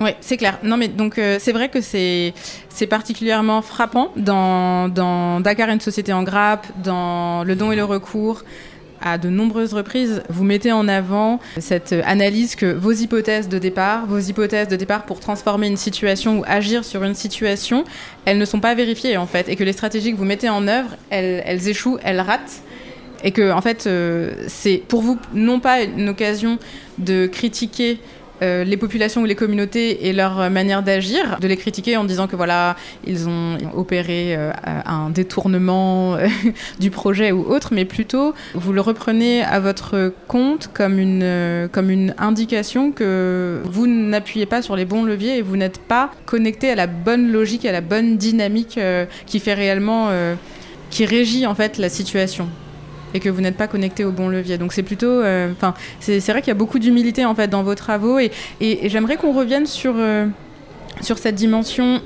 Oui, 0.00 0.10
c'est 0.20 0.36
clair. 0.36 0.58
Non, 0.62 0.76
mais 0.76 0.88
donc 0.88 1.18
euh, 1.18 1.38
c'est 1.40 1.52
vrai 1.52 1.70
que 1.70 1.80
c'est 1.80 2.34
c'est 2.68 2.86
particulièrement 2.86 3.62
frappant 3.62 4.12
dans, 4.16 4.88
dans 4.90 5.40
Dakar 5.40 5.70
une 5.70 5.80
société 5.80 6.12
en 6.12 6.22
grappe, 6.22 6.66
dans 6.84 7.44
Le 7.44 7.54
don 7.54 7.72
et 7.72 7.76
le 7.76 7.84
recours. 7.84 8.42
À 9.08 9.18
de 9.18 9.28
nombreuses 9.28 9.72
reprises, 9.72 10.24
vous 10.28 10.42
mettez 10.42 10.72
en 10.72 10.88
avant 10.88 11.38
cette 11.60 11.94
analyse 12.06 12.56
que 12.56 12.66
vos 12.66 12.90
hypothèses 12.90 13.48
de 13.48 13.56
départ, 13.56 14.04
vos 14.04 14.18
hypothèses 14.18 14.66
de 14.66 14.74
départ 14.74 15.04
pour 15.04 15.20
transformer 15.20 15.68
une 15.68 15.76
situation 15.76 16.40
ou 16.40 16.44
agir 16.44 16.84
sur 16.84 17.04
une 17.04 17.14
situation, 17.14 17.84
elles 18.24 18.36
ne 18.36 18.44
sont 18.44 18.58
pas 18.58 18.74
vérifiées 18.74 19.16
en 19.16 19.28
fait, 19.28 19.48
et 19.48 19.54
que 19.54 19.62
les 19.62 19.72
stratégies 19.72 20.10
que 20.10 20.16
vous 20.16 20.24
mettez 20.24 20.48
en 20.48 20.66
œuvre, 20.66 20.96
elles, 21.10 21.68
échouent, 21.68 21.98
elles 22.02 22.20
ratent, 22.20 22.62
et 23.22 23.30
que 23.30 23.52
en 23.52 23.60
fait, 23.60 23.86
euh, 23.86 24.32
c'est 24.48 24.82
pour 24.88 25.02
vous 25.02 25.20
non 25.32 25.60
pas 25.60 25.82
une 25.82 26.08
occasion 26.08 26.58
de 26.98 27.28
critiquer 27.28 28.00
euh, 28.42 28.64
les 28.64 28.76
populations 28.76 29.22
ou 29.22 29.24
les 29.24 29.34
communautés 29.34 30.06
et 30.08 30.12
leur 30.12 30.50
manière 30.50 30.82
d'agir, 30.82 31.38
de 31.40 31.48
les 31.48 31.56
critiquer 31.56 31.96
en 31.96 32.04
disant 32.04 32.26
que 32.26 32.36
voilà, 32.36 32.76
ils 33.06 33.28
ont 33.28 33.56
opéré 33.74 34.34
euh, 34.36 34.52
un 34.64 35.10
détournement 35.10 36.16
euh, 36.16 36.26
du 36.80 36.90
projet 36.90 37.32
ou 37.32 37.42
autre, 37.50 37.70
mais 37.72 37.84
plutôt 37.84 38.34
vous 38.54 38.72
le 38.72 38.80
reprenez 38.80 39.42
à 39.42 39.60
votre 39.60 40.12
compte 40.28 40.70
comme 40.74 40.98
une, 40.98 41.68
comme 41.72 41.90
une 41.90 42.14
indication 42.18 42.92
que 42.92 43.62
vous 43.64 43.86
n'appuyez 43.86 44.46
pas 44.46 44.60
sur 44.62 44.76
les 44.76 44.84
bons 44.84 45.04
leviers 45.04 45.38
et 45.38 45.42
vous 45.42 45.56
n'êtes 45.56 45.78
pas 45.78 46.10
connecté 46.26 46.70
à 46.70 46.74
la 46.74 46.86
bonne 46.86 47.32
logique, 47.32 47.64
à 47.64 47.72
la 47.72 47.80
bonne 47.80 48.16
dynamique 48.16 48.78
qui 49.26 49.40
fait 49.40 49.54
réellement, 49.54 50.10
qui 50.90 51.04
régit 51.04 51.46
en 51.46 51.54
fait 51.54 51.78
la 51.78 51.88
situation. 51.88 52.48
Et 53.16 53.20
que 53.20 53.28
vous 53.28 53.40
n'êtes 53.40 53.56
pas 53.56 53.66
connecté 53.66 54.04
au 54.04 54.12
bon 54.12 54.28
levier. 54.28 54.58
Donc 54.58 54.72
c'est 54.72 54.82
plutôt, 54.82 55.20
enfin, 55.20 55.74
c'est 56.00 56.20
vrai 56.28 56.40
qu'il 56.40 56.48
y 56.48 56.50
a 56.52 56.54
beaucoup 56.54 56.78
d'humilité 56.78 57.24
en 57.24 57.34
fait 57.34 57.48
dans 57.48 57.62
vos 57.62 57.74
travaux 57.74 58.18
et, 58.18 58.30
j'aimerais 58.60 59.16
qu'on 59.16 59.32
revienne 59.32 59.66
sur 59.66 59.94
sur 61.00 61.18
cette 61.18 61.34
dimension 61.34 62.00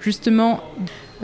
justement 0.00 0.60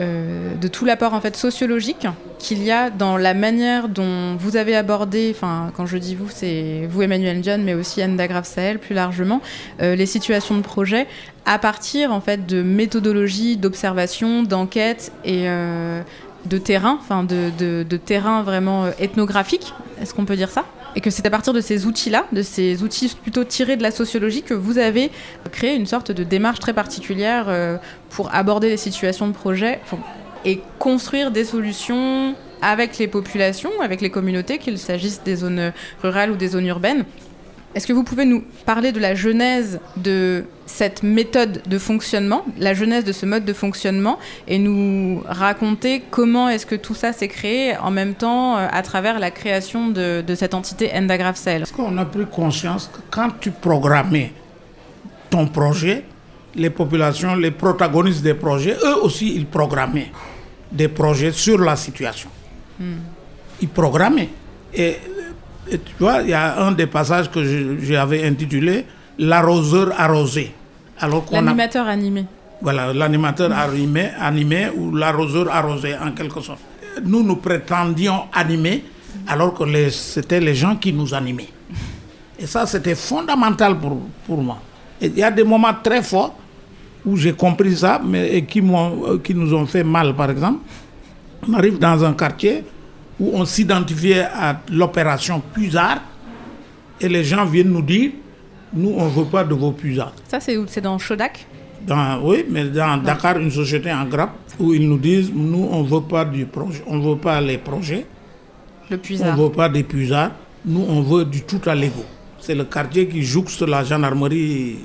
euh, 0.01 0.55
de 0.55 0.69
tout 0.69 0.85
l'apport 0.85 1.13
en 1.13 1.19
fait 1.19 1.35
sociologique 1.35 2.07
qu'il 2.37 2.63
y 2.63 2.71
a 2.71 2.89
dans 2.89 3.17
la 3.17 3.33
manière 3.33 3.89
dont 3.89 4.37
vous 4.37 4.55
avez 4.55 4.73
abordé, 4.73 5.33
enfin 5.35 5.73
quand 5.75 5.85
je 5.85 5.97
dis 5.97 6.15
vous, 6.15 6.29
c'est 6.29 6.87
vous 6.89 7.01
Emmanuel 7.01 7.43
John, 7.43 7.61
mais 7.65 7.73
aussi 7.73 8.01
Anne 8.01 8.15
Dagrave 8.15 8.45
Sahel 8.45 8.79
plus 8.79 8.95
largement, 8.95 9.41
euh, 9.81 9.97
les 9.97 10.05
situations 10.05 10.55
de 10.55 10.61
projet 10.61 11.05
à 11.45 11.59
partir 11.59 12.13
en 12.13 12.21
fait 12.21 12.45
de 12.45 12.63
méthodologies, 12.63 13.57
d'observation, 13.57 14.43
d'enquête 14.43 15.11
et 15.25 15.49
euh, 15.49 16.01
de 16.45 16.57
terrain, 16.57 16.97
enfin 16.99 17.23
de, 17.23 17.51
de, 17.83 17.97
terrain 17.97 18.43
vraiment 18.43 18.87
ethnographique. 18.99 19.73
Est-ce 20.01 20.13
qu'on 20.13 20.25
peut 20.25 20.35
dire 20.35 20.49
ça? 20.49 20.65
Et 20.95 21.01
que 21.01 21.09
c'est 21.09 21.25
à 21.25 21.29
partir 21.29 21.53
de 21.53 21.61
ces 21.61 21.85
outils-là, 21.85 22.25
de 22.31 22.41
ces 22.41 22.81
outils 22.81 23.15
plutôt 23.21 23.43
tirés 23.43 23.77
de 23.77 23.83
la 23.83 23.91
sociologie, 23.91 24.41
que 24.41 24.53
vous 24.53 24.77
avez 24.77 25.11
créé 25.51 25.75
une 25.75 25.85
sorte 25.85 26.11
de 26.11 26.23
démarche 26.23 26.59
très 26.59 26.73
particulière 26.73 27.45
euh, 27.47 27.77
pour 28.09 28.33
aborder 28.33 28.69
les 28.69 28.77
situations 28.77 29.27
de 29.27 29.33
projet 29.33 29.79
et 30.45 30.61
construire 30.79 31.31
des 31.31 31.45
solutions 31.45 32.35
avec 32.61 32.97
les 32.97 33.07
populations, 33.07 33.71
avec 33.81 34.01
les 34.01 34.09
communautés, 34.09 34.57
qu'il 34.57 34.77
s'agisse 34.77 35.21
des 35.23 35.37
zones 35.37 35.71
rurales 36.01 36.31
ou 36.31 36.35
des 36.35 36.49
zones 36.49 36.65
urbaines. 36.67 37.05
Est-ce 37.75 37.85
que 37.85 37.93
vous 37.93 38.03
pouvez 38.03 38.25
nous 38.25 38.43
parler 38.65 38.91
de 38.91 38.99
la 38.99 39.13
genèse 39.13 39.79
de 39.95 40.45
cette 40.65 41.03
méthode 41.03 41.61
de 41.67 41.77
fonctionnement, 41.77 42.43
la 42.57 42.73
genèse 42.73 43.05
de 43.05 43.11
ce 43.11 43.27
mode 43.27 43.45
de 43.45 43.53
fonctionnement, 43.53 44.17
et 44.47 44.57
nous 44.57 45.21
raconter 45.27 46.01
comment 46.09 46.49
est-ce 46.49 46.65
que 46.65 46.75
tout 46.75 46.95
ça 46.95 47.13
s'est 47.13 47.27
créé 47.27 47.77
en 47.77 47.91
même 47.91 48.15
temps 48.15 48.57
euh, 48.57 48.67
à 48.71 48.81
travers 48.81 49.19
la 49.19 49.29
création 49.29 49.89
de, 49.89 50.23
cette 50.35 50.55
entité 50.55 50.89
Endagraph 50.93 51.37
Cell 51.37 51.59
Parce 51.59 51.71
qu'on 51.71 51.97
a 51.97 52.05
pris 52.05 52.25
conscience 52.25 52.89
que 52.91 52.99
quand 53.11 53.29
tu 53.39 53.51
programmais 53.51 54.33
ton 55.29 55.45
projet, 55.47 56.05
les 56.55 56.71
populations, 56.71 57.35
les 57.35 57.51
protagonistes 57.51 58.23
des 58.23 58.33
projets, 58.33 58.75
eux 58.83 59.03
aussi, 59.03 59.35
ils 59.35 59.45
programmaient 59.45 60.11
des 60.71 60.87
projets 60.87 61.31
sur 61.31 61.59
la 61.59 61.75
situation. 61.75 62.29
Hmm. 62.79 62.97
Ils 63.61 63.69
programmaient. 63.69 64.29
Et 64.73 64.97
et 65.71 65.79
tu 65.79 65.93
vois, 65.99 66.21
il 66.21 66.29
y 66.29 66.33
a 66.33 66.59
un 66.61 66.71
des 66.71 66.87
passages 66.87 67.29
que 67.29 67.77
j'avais 67.81 68.25
intitulé 68.25 68.85
L'arroseur 69.21 69.91
arrosé. 69.99 70.53
L'animateur 71.31 71.87
animé. 71.87 72.25
Voilà, 72.61 72.93
l'animateur 72.93 73.51
animé, 73.51 74.09
animé 74.17 74.69
ou 74.75 74.95
l'arroseur 74.95 75.53
arrosé 75.53 75.93
en 75.97 76.11
quelque 76.11 76.39
sorte. 76.39 76.59
Nous, 77.03 77.21
nous 77.23 77.35
prétendions 77.35 78.23
animer 78.33 78.83
alors 79.27 79.53
que 79.53 79.89
c'était 79.89 80.39
les 80.39 80.55
gens 80.55 80.75
qui 80.77 80.93
nous 80.93 81.13
animaient. 81.13 81.49
Et 82.39 82.47
ça, 82.47 82.65
c'était 82.65 82.95
fondamental 82.95 83.77
pour, 83.77 83.97
pour 84.25 84.41
moi. 84.41 84.59
il 85.01 85.17
y 85.17 85.23
a 85.23 85.31
des 85.31 85.43
moments 85.43 85.73
très 85.83 86.01
forts 86.01 86.35
où 87.05 87.15
j'ai 87.17 87.33
compris 87.33 87.75
ça, 87.75 88.01
mais 88.03 88.35
et 88.37 88.45
qui, 88.45 88.61
euh, 88.61 89.17
qui 89.19 89.33
nous 89.35 89.53
ont 89.53 89.65
fait 89.65 89.83
mal, 89.83 90.13
par 90.15 90.29
exemple. 90.31 90.59
On 91.47 91.53
arrive 91.53 91.77
dans 91.79 92.03
un 92.03 92.13
quartier, 92.13 92.63
où 93.19 93.31
on 93.33 93.45
s'identifiait 93.45 94.21
à 94.21 94.59
l'opération 94.71 95.41
Puzard 95.53 95.99
et 97.01 97.09
les 97.09 97.23
gens 97.23 97.45
viennent 97.45 97.69
nous 97.71 97.81
dire 97.81 98.11
nous, 98.73 98.93
on 98.97 99.05
ne 99.05 99.09
veut 99.09 99.25
pas 99.25 99.43
de 99.43 99.53
vos 99.55 99.71
Puzards. 99.71 100.13
Ça, 100.27 100.39
c'est 100.39 100.55
où? 100.57 100.65
C'est 100.67 100.81
dans 100.81 100.97
Chodac 100.99 101.45
dans, 101.85 102.21
Oui, 102.21 102.45
mais 102.47 102.65
dans 102.65 102.97
Dakar, 103.01 103.37
une 103.39 103.49
société 103.51 103.91
en 103.91 104.05
grappe, 104.05 104.35
où 104.59 104.73
ils 104.73 104.87
nous 104.87 104.97
disent 104.97 105.31
nous, 105.33 105.67
on 105.71 105.83
ne 105.83 105.87
veut 105.87 106.01
pas 106.01 106.25
du 106.25 106.45
projet, 106.45 106.83
on 106.85 106.99
veut 106.99 107.17
pas 107.17 107.41
les 107.41 107.57
projets. 107.57 108.05
Le 108.89 108.97
Puzard. 108.97 109.29
On 109.37 109.41
ne 109.41 109.47
veut 109.47 109.51
pas 109.51 109.69
des 109.69 109.83
Puzards. 109.83 110.31
Nous, 110.65 110.85
on 110.87 111.01
veut 111.01 111.25
du 111.25 111.41
tout 111.43 111.61
à 111.65 111.75
l'ego. 111.75 112.03
C'est 112.39 112.55
le 112.55 112.65
quartier 112.65 113.07
qui 113.07 113.23
jouxte 113.23 113.61
la 113.61 113.83
gendarmerie 113.83 114.77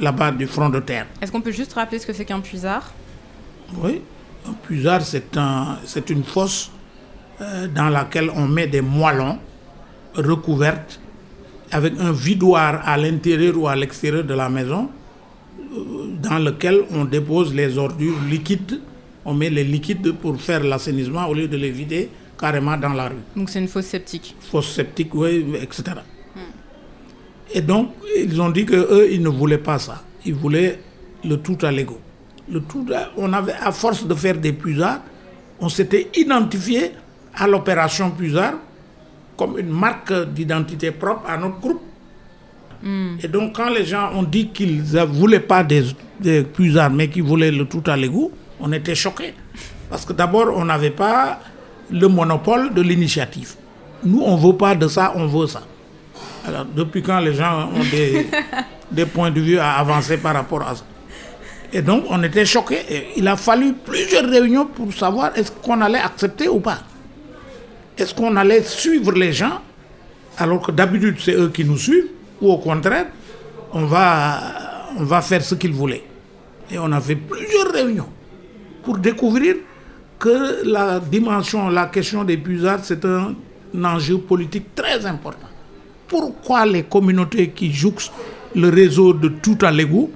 là-bas 0.00 0.30
du 0.32 0.46
front 0.46 0.68
de 0.68 0.80
terre. 0.80 1.06
Est-ce 1.20 1.32
qu'on 1.32 1.40
peut 1.40 1.52
juste 1.52 1.72
rappeler 1.72 1.98
ce 1.98 2.06
que 2.06 2.12
c'est 2.12 2.24
qu'un 2.24 2.40
Puzard 2.40 2.92
Oui, 3.82 4.00
un 4.48 4.52
Puzard, 4.52 5.02
c'est 5.02 5.36
un, 5.36 5.76
une 6.08 6.24
fosse 6.24 6.70
dans 7.74 7.88
laquelle 7.88 8.30
on 8.34 8.46
met 8.48 8.66
des 8.66 8.80
moellons 8.80 9.38
recouvertes 10.16 11.00
avec 11.70 11.94
un 12.00 12.12
vidoir 12.12 12.80
à 12.84 12.96
l'intérieur 12.96 13.56
ou 13.56 13.68
à 13.68 13.76
l'extérieur 13.76 14.24
de 14.24 14.34
la 14.34 14.48
maison 14.48 14.88
euh, 15.58 16.08
dans 16.22 16.38
lequel 16.38 16.82
on 16.92 17.04
dépose 17.04 17.54
les 17.54 17.76
ordures 17.78 18.16
liquides. 18.28 18.80
On 19.24 19.34
met 19.34 19.50
les 19.50 19.64
liquides 19.64 20.12
pour 20.12 20.40
faire 20.40 20.64
l'assainissement 20.64 21.26
au 21.26 21.34
lieu 21.34 21.48
de 21.48 21.56
les 21.56 21.70
vider 21.70 22.08
carrément 22.38 22.76
dans 22.76 22.90
la 22.94 23.08
rue. 23.08 23.16
Donc 23.36 23.50
c'est 23.50 23.58
une 23.58 23.68
fosse 23.68 23.86
septique. 23.86 24.34
Fosse 24.40 24.72
septique, 24.72 25.14
oui, 25.14 25.44
etc. 25.60 25.82
Hmm. 26.34 26.40
Et 27.52 27.60
donc, 27.60 27.90
ils 28.16 28.40
ont 28.40 28.50
dit 28.50 28.64
qu'eux, 28.64 29.08
ils 29.10 29.22
ne 29.22 29.28
voulaient 29.28 29.58
pas 29.58 29.78
ça. 29.78 30.02
Ils 30.24 30.34
voulaient 30.34 30.78
le 31.24 31.36
tout 31.36 31.58
à 31.62 31.70
l'ego. 31.70 32.00
Le 32.50 32.60
tout, 32.60 32.86
on 33.16 33.32
avait, 33.32 33.52
à 33.52 33.72
force 33.72 34.06
de 34.06 34.14
faire 34.14 34.38
des 34.38 34.52
puisards, 34.52 35.00
on 35.60 35.68
s'était 35.68 36.08
identifié 36.16 36.92
à 37.38 37.46
l'opération 37.46 38.10
Puzard 38.10 38.54
comme 39.38 39.56
une 39.58 39.70
marque 39.70 40.12
d'identité 40.34 40.90
propre 40.90 41.30
à 41.30 41.36
notre 41.38 41.60
groupe. 41.60 41.80
Hmm. 42.82 43.16
Et 43.22 43.28
donc, 43.28 43.54
quand 43.56 43.70
les 43.70 43.84
gens 43.84 44.10
ont 44.14 44.24
dit 44.24 44.48
qu'ils 44.48 44.82
ne 44.82 45.04
voulaient 45.04 45.40
pas 45.40 45.62
des, 45.62 45.84
des 46.20 46.44
mais 46.92 47.08
qu'ils 47.08 47.22
voulaient 47.22 47.52
le 47.52 47.64
tout 47.64 47.82
à 47.86 47.96
l'égout, 47.96 48.32
on 48.60 48.72
était 48.72 48.96
choqués. 48.96 49.34
Parce 49.88 50.04
que 50.04 50.12
d'abord, 50.12 50.52
on 50.56 50.64
n'avait 50.64 50.90
pas 50.90 51.38
le 51.90 52.08
monopole 52.08 52.74
de 52.74 52.82
l'initiative. 52.82 53.54
Nous, 54.04 54.20
on 54.24 54.36
ne 54.36 54.42
veut 54.46 54.56
pas 54.56 54.74
de 54.74 54.88
ça, 54.88 55.12
on 55.14 55.26
veut 55.26 55.46
ça. 55.46 55.62
Alors, 56.46 56.64
depuis 56.64 57.02
quand 57.02 57.20
les 57.20 57.34
gens 57.34 57.68
ont 57.74 57.84
des, 57.90 58.26
des 58.90 59.06
points 59.06 59.30
de 59.30 59.40
vue 59.40 59.58
à 59.58 59.74
avancer 59.74 60.18
par 60.18 60.34
rapport 60.34 60.62
à 60.62 60.74
ça? 60.74 60.84
Et 61.72 61.82
donc, 61.82 62.04
on 62.10 62.22
était 62.22 62.44
choqués. 62.44 62.80
Et 62.88 63.06
il 63.16 63.28
a 63.28 63.36
fallu 63.36 63.74
plusieurs 63.74 64.24
réunions 64.28 64.66
pour 64.66 64.92
savoir 64.92 65.30
est-ce 65.36 65.52
qu'on 65.52 65.80
allait 65.80 65.98
accepter 65.98 66.48
ou 66.48 66.60
pas. 66.60 66.78
Est-ce 67.98 68.14
qu'on 68.14 68.36
allait 68.36 68.62
suivre 68.62 69.12
les 69.12 69.32
gens 69.32 69.60
alors 70.38 70.62
que 70.62 70.70
d'habitude 70.70 71.16
c'est 71.18 71.34
eux 71.34 71.48
qui 71.48 71.64
nous 71.64 71.76
suivent 71.78 72.06
ou 72.40 72.52
au 72.52 72.58
contraire 72.58 73.06
on 73.72 73.84
va, 73.84 74.40
on 74.96 75.04
va 75.04 75.20
faire 75.20 75.42
ce 75.42 75.54
qu'ils 75.54 75.72
voulaient. 75.72 76.04
Et 76.70 76.78
on 76.78 76.90
a 76.92 77.00
fait 77.00 77.16
plusieurs 77.16 77.70
réunions 77.72 78.08
pour 78.82 78.98
découvrir 78.98 79.56
que 80.18 80.64
la 80.64 81.00
dimension, 81.00 81.68
la 81.68 81.86
question 81.86 82.24
des 82.24 82.36
puisards, 82.36 82.80
c'est 82.84 83.04
un, 83.04 83.34
enjeu 83.84 84.18
politique 84.18 84.74
très 84.74 85.04
important. 85.04 85.48
Pourquoi 86.06 86.64
les 86.66 86.84
communautés 86.84 87.50
qui 87.50 87.70
jouxtent 87.72 88.12
le 88.54 88.70
réseau 88.70 89.12
de 89.12 89.28
tout 89.28 89.58
à 89.60 89.70
l'égout 89.70 90.10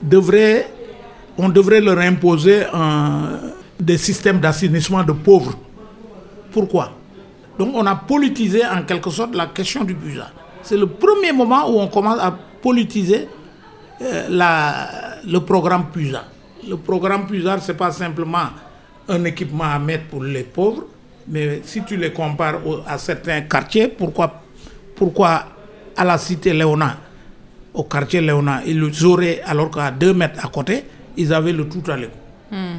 devraient, 0.00 0.68
on 1.36 1.48
devrait 1.48 1.80
leur 1.80 1.98
imposer 1.98 2.62
des 3.80 3.98
systèmes 3.98 4.38
d'assainissement 4.38 5.02
de 5.02 5.12
pauvres? 5.12 5.58
Pourquoi? 6.52 6.92
Donc 7.64 7.74
on 7.76 7.86
a 7.86 7.94
politisé 7.94 8.62
en 8.66 8.82
quelque 8.82 9.10
sorte 9.10 9.34
la 9.36 9.46
question 9.46 9.84
du 9.84 9.94
puisard. 9.94 10.32
C'est 10.62 10.76
le 10.76 10.86
premier 10.86 11.32
moment 11.32 11.70
où 11.70 11.78
on 11.78 11.86
commence 11.86 12.18
à 12.20 12.32
politiser 12.60 13.28
euh, 14.02 14.26
la, 14.28 14.88
le 15.24 15.38
programme 15.40 15.86
puisard. 15.92 16.26
Le 16.68 16.76
programme 16.76 17.26
puisard, 17.26 17.62
ce 17.62 17.70
n'est 17.70 17.78
pas 17.78 17.92
simplement 17.92 18.46
un 19.08 19.24
équipement 19.24 19.64
à 19.64 19.78
mettre 19.78 20.06
pour 20.06 20.24
les 20.24 20.42
pauvres, 20.42 20.84
mais 21.28 21.60
si 21.64 21.82
tu 21.84 21.96
les 21.96 22.12
compares 22.12 22.56
à 22.86 22.98
certains 22.98 23.42
quartiers, 23.42 23.86
pourquoi, 23.88 24.42
pourquoi 24.96 25.44
à 25.96 26.04
la 26.04 26.18
cité 26.18 26.52
Léona, 26.52 26.96
au 27.74 27.84
quartier 27.84 28.20
Léona, 28.20 28.62
ils 28.66 29.04
auraient, 29.06 29.40
alors 29.44 29.70
qu'à 29.70 29.90
deux 29.92 30.14
mètres 30.14 30.44
à 30.44 30.48
côté, 30.48 30.84
ils 31.16 31.32
avaient 31.32 31.52
le 31.52 31.68
tout 31.68 31.88
à 31.90 31.96
l'égo. 31.96 32.12
Hmm 32.50 32.78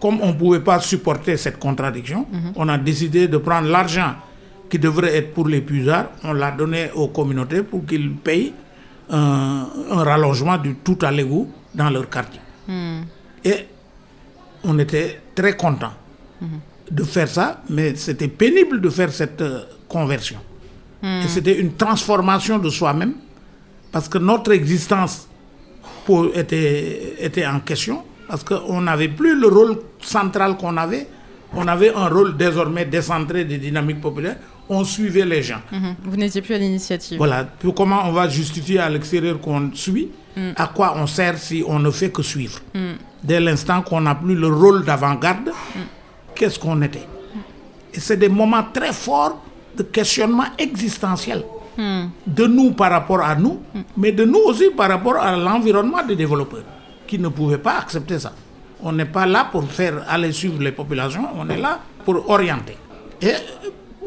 comme 0.00 0.20
on 0.20 0.28
ne 0.28 0.32
pouvait 0.32 0.60
pas 0.60 0.80
supporter 0.80 1.36
cette 1.36 1.58
contradiction, 1.58 2.26
mhm. 2.30 2.52
on 2.56 2.68
a 2.68 2.78
décidé 2.78 3.28
de 3.28 3.38
prendre 3.38 3.68
l'argent 3.68 4.14
qui 4.68 4.78
devrait 4.78 5.14
être 5.16 5.32
pour 5.32 5.48
les 5.48 5.60
puisards, 5.60 6.10
on 6.24 6.32
l'a 6.32 6.50
donné 6.50 6.90
aux 6.94 7.08
communautés 7.08 7.62
pour 7.62 7.86
qu'ils 7.86 8.12
payent 8.16 8.52
un, 9.10 9.66
rallongement 9.90 10.58
du 10.58 10.74
tout 10.76 10.98
à 11.02 11.10
l'égout 11.10 11.48
dans 11.74 11.90
leur 11.90 12.08
quartier. 12.10 12.40
Hmm. 12.66 13.02
Et 13.44 13.66
on 14.64 14.78
était 14.78 15.20
très 15.34 15.56
contents 15.56 15.92
mhm. 16.40 16.48
de 16.90 17.04
faire 17.04 17.28
ça, 17.28 17.62
mais 17.70 17.94
c'était 17.94 18.28
pénible 18.28 18.80
de 18.80 18.90
faire 18.90 19.12
cette 19.12 19.40
euh, 19.40 19.60
conversion. 19.88 20.38
Hmm. 21.02 21.20
Et 21.24 21.28
c'était 21.28 21.58
une 21.60 21.74
transformation 21.74 22.58
de 22.58 22.68
soi-même, 22.70 23.14
parce 23.92 24.08
que 24.08 24.18
notre 24.18 24.52
existence 24.52 25.28
était, 26.34 27.14
était 27.20 27.46
en 27.46 27.60
question 27.60 28.02
parce 28.28 28.44
qu'on 28.44 28.80
n'avait 28.80 29.08
plus 29.08 29.38
le 29.38 29.48
rôle 29.48 29.78
central 30.00 30.56
qu'on 30.56 30.76
avait. 30.76 31.06
On 31.54 31.66
avait 31.68 31.94
un 31.94 32.08
rôle 32.08 32.36
désormais 32.36 32.84
décentré 32.84 33.44
des 33.44 33.58
dynamiques 33.58 34.00
populaires. 34.00 34.36
On 34.68 34.82
suivait 34.84 35.24
les 35.24 35.42
gens. 35.42 35.60
Mhm. 35.70 35.94
Vous 36.04 36.16
n'étiez 36.16 36.42
plus 36.42 36.54
à 36.54 36.58
l'initiative. 36.58 37.18
Voilà. 37.18 37.44
Puis 37.44 37.72
comment 37.74 38.02
on 38.06 38.12
va 38.12 38.28
justifier 38.28 38.80
à 38.80 38.88
l'extérieur 38.90 39.40
qu'on 39.40 39.70
suit 39.72 40.08
mm. 40.36 40.50
À 40.56 40.66
quoi 40.66 40.94
on 40.96 41.06
sert 41.06 41.38
si 41.38 41.62
on 41.66 41.78
ne 41.78 41.90
fait 41.90 42.10
que 42.10 42.22
suivre 42.22 42.58
mm. 42.74 42.80
Dès 43.22 43.38
l'instant 43.40 43.80
qu'on 43.82 44.00
n'a 44.00 44.16
plus 44.16 44.34
le 44.34 44.48
rôle 44.48 44.84
d'avant-garde, 44.84 45.50
mm. 45.50 45.78
qu'est-ce 46.34 46.58
qu'on 46.58 46.82
était? 46.82 47.06
Et 47.94 48.00
c'est 48.00 48.16
des 48.16 48.28
moments 48.28 48.64
très 48.74 48.92
forts 48.92 49.40
de 49.76 49.84
questionnement 49.84 50.46
existentiel 50.58 51.44
de 52.26 52.46
nous 52.46 52.72
par 52.72 52.90
rapport 52.90 53.20
à 53.20 53.34
nous, 53.34 53.60
mais 53.96 54.12
de 54.12 54.24
nous 54.24 54.38
aussi 54.46 54.70
par 54.70 54.88
rapport 54.88 55.16
à 55.16 55.36
l'environnement 55.36 56.02
des 56.06 56.16
développeurs, 56.16 56.64
qui 57.06 57.18
ne 57.18 57.28
pouvaient 57.28 57.58
pas 57.58 57.78
accepter 57.78 58.18
ça. 58.18 58.32
On 58.82 58.92
n'est 58.92 59.06
pas 59.06 59.26
là 59.26 59.48
pour 59.50 59.64
faire 59.70 60.04
aller 60.08 60.32
suivre 60.32 60.62
les 60.62 60.72
populations, 60.72 61.26
on 61.34 61.48
est 61.48 61.56
là 61.56 61.80
pour 62.04 62.28
orienter. 62.30 62.76
Et 63.22 63.32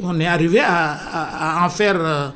on 0.01 0.19
est 0.19 0.27
arrivé 0.27 0.59
à, 0.61 1.63
en 1.65 1.69
faire 1.69 1.95
euh, 1.99 2.29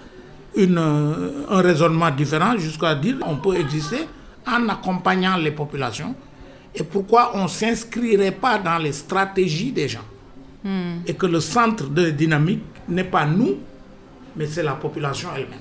une, 0.55 0.77
un 0.77 1.61
raisonnement 1.61 2.09
différent 2.11 2.57
jusqu'à 2.57 2.95
dire 2.95 3.19
qu'on 3.19 3.37
peut 3.37 3.55
exister 3.55 4.07
en 4.47 4.67
accompagnant 4.69 5.37
les 5.37 5.51
populations. 5.51 6.15
Et 6.75 6.83
pourquoi 6.83 7.31
on 7.35 7.43
ne 7.43 7.47
s'inscrirait 7.47 8.31
pas 8.31 8.57
dans 8.57 8.77
les 8.77 8.93
stratégies 8.93 9.71
des 9.71 9.87
gens? 9.87 10.05
Hmm. 10.63 10.99
Et 11.05 11.13
que 11.13 11.25
le 11.25 11.39
centre 11.39 11.87
de 11.87 12.09
dynamique 12.09 12.63
n'est 12.89 13.03
pas 13.03 13.25
nous, 13.25 13.57
mais 14.35 14.47
c'est 14.47 14.63
la 14.63 14.73
population 14.73 15.29
elle-même. 15.35 15.59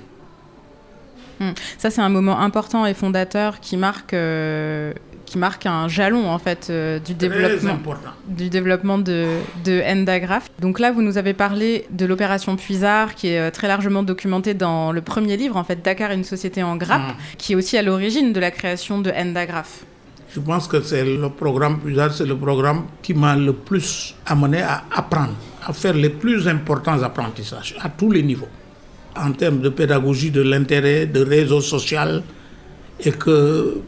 Hmm. 1.43 1.53
Ça, 1.77 1.89
c'est 1.89 2.01
un 2.01 2.09
moment 2.09 2.39
important 2.39 2.85
et 2.85 2.93
fondateur 2.93 3.59
qui 3.59 3.75
marque, 3.77 4.13
euh, 4.13 4.93
qui 5.25 5.37
marque 5.37 5.65
un 5.65 5.87
jalon 5.87 6.29
en 6.29 6.39
fait 6.39 6.67
euh, 6.69 6.99
du 6.99 7.13
développement, 7.13 7.77
du 8.27 8.49
développement 8.49 8.97
de, 8.97 9.27
de 9.65 9.81
Endagraph. 9.85 10.49
Donc 10.59 10.79
là, 10.79 10.91
vous 10.91 11.01
nous 11.01 11.17
avez 11.17 11.33
parlé 11.33 11.85
de 11.91 12.05
l'opération 12.05 12.55
Puisard, 12.55 13.15
qui 13.15 13.27
est 13.29 13.39
euh, 13.39 13.51
très 13.51 13.67
largement 13.67 14.03
documentée 14.03 14.53
dans 14.53 14.91
le 14.91 15.01
premier 15.01 15.37
livre, 15.37 15.57
en 15.57 15.63
fait, 15.63 15.83
Dakar, 15.83 16.11
une 16.11 16.23
société 16.23 16.63
en 16.63 16.75
grappe, 16.77 17.09
hmm. 17.09 17.37
qui 17.37 17.53
est 17.53 17.55
aussi 17.55 17.77
à 17.77 17.81
l'origine 17.81 18.31
de 18.33 18.39
la 18.39 18.51
création 18.51 18.99
de 18.99 19.11
Endagraph. 19.11 19.85
Je 20.33 20.39
pense 20.39 20.67
que 20.67 20.81
c'est 20.81 21.03
le 21.05 21.29
programme 21.29 21.79
Puisard, 21.79 22.11
c'est 22.11 22.25
le 22.25 22.35
programme 22.35 22.85
qui 23.03 23.13
m'a 23.13 23.35
le 23.35 23.53
plus 23.53 24.15
amené 24.25 24.61
à 24.61 24.83
apprendre, 24.91 25.35
à 25.63 25.73
faire 25.73 25.93
les 25.93 26.09
plus 26.09 26.47
importants 26.47 27.03
apprentissages 27.03 27.75
à 27.79 27.89
tous 27.89 28.09
les 28.09 28.23
niveaux 28.23 28.47
en 29.15 29.31
termes 29.31 29.59
de 29.61 29.69
pédagogie 29.69 30.31
de 30.31 30.41
l'intérêt, 30.41 31.05
de 31.05 31.21
réseau 31.23 31.61
social, 31.61 32.23
et 32.99 33.11
que 33.11 33.81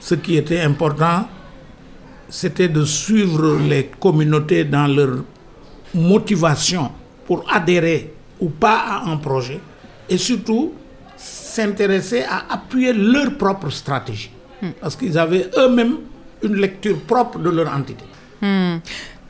ce 0.00 0.14
qui 0.14 0.36
était 0.36 0.60
important, 0.60 1.28
c'était 2.28 2.68
de 2.68 2.84
suivre 2.84 3.58
les 3.68 3.90
communautés 4.00 4.64
dans 4.64 4.86
leur 4.86 5.18
motivation 5.94 6.90
pour 7.26 7.44
adhérer 7.52 8.12
ou 8.40 8.48
pas 8.48 8.78
à 8.78 9.10
un 9.10 9.16
projet, 9.18 9.60
et 10.08 10.16
surtout 10.18 10.72
s'intéresser 11.16 12.22
à 12.22 12.52
appuyer 12.52 12.92
leur 12.92 13.36
propre 13.36 13.70
stratégie, 13.70 14.30
hmm. 14.60 14.70
parce 14.80 14.96
qu'ils 14.96 15.16
avaient 15.18 15.48
eux-mêmes 15.56 15.98
une 16.42 16.56
lecture 16.56 16.98
propre 17.02 17.38
de 17.38 17.50
leur 17.50 17.72
entité. 17.72 18.04
Hmm. 18.40 18.78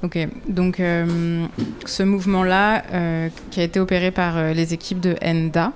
Ok, 0.02 0.18
donc 0.48 0.80
euh, 0.80 1.46
ce 1.86 2.02
mouvement-là, 2.02 2.82
euh, 2.92 3.28
qui 3.52 3.60
a 3.60 3.62
été 3.62 3.78
opéré 3.78 4.10
par 4.10 4.36
euh, 4.36 4.52
les 4.52 4.74
équipes 4.74 4.98
de 4.98 5.14
ENDA, 5.24 5.72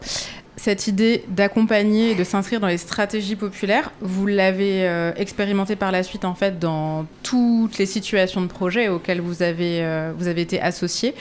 cette 0.66 0.88
idée 0.88 1.22
d'accompagner 1.28 2.10
et 2.10 2.14
de 2.16 2.24
s'inscrire 2.24 2.58
dans 2.58 2.66
les 2.66 2.76
stratégies 2.76 3.36
populaires, 3.36 3.92
vous 4.00 4.26
l'avez 4.26 4.88
euh, 4.88 5.12
expérimenté 5.14 5.76
par 5.76 5.92
la 5.92 6.02
suite 6.02 6.24
en 6.24 6.34
fait 6.34 6.58
dans 6.58 7.06
toutes 7.22 7.78
les 7.78 7.86
situations 7.86 8.40
de 8.40 8.48
projet 8.48 8.88
auxquelles 8.88 9.20
vous 9.20 9.44
avez, 9.44 9.78
euh, 9.82 10.10
vous 10.18 10.26
avez 10.26 10.40
été 10.40 10.60
associé. 10.60 11.14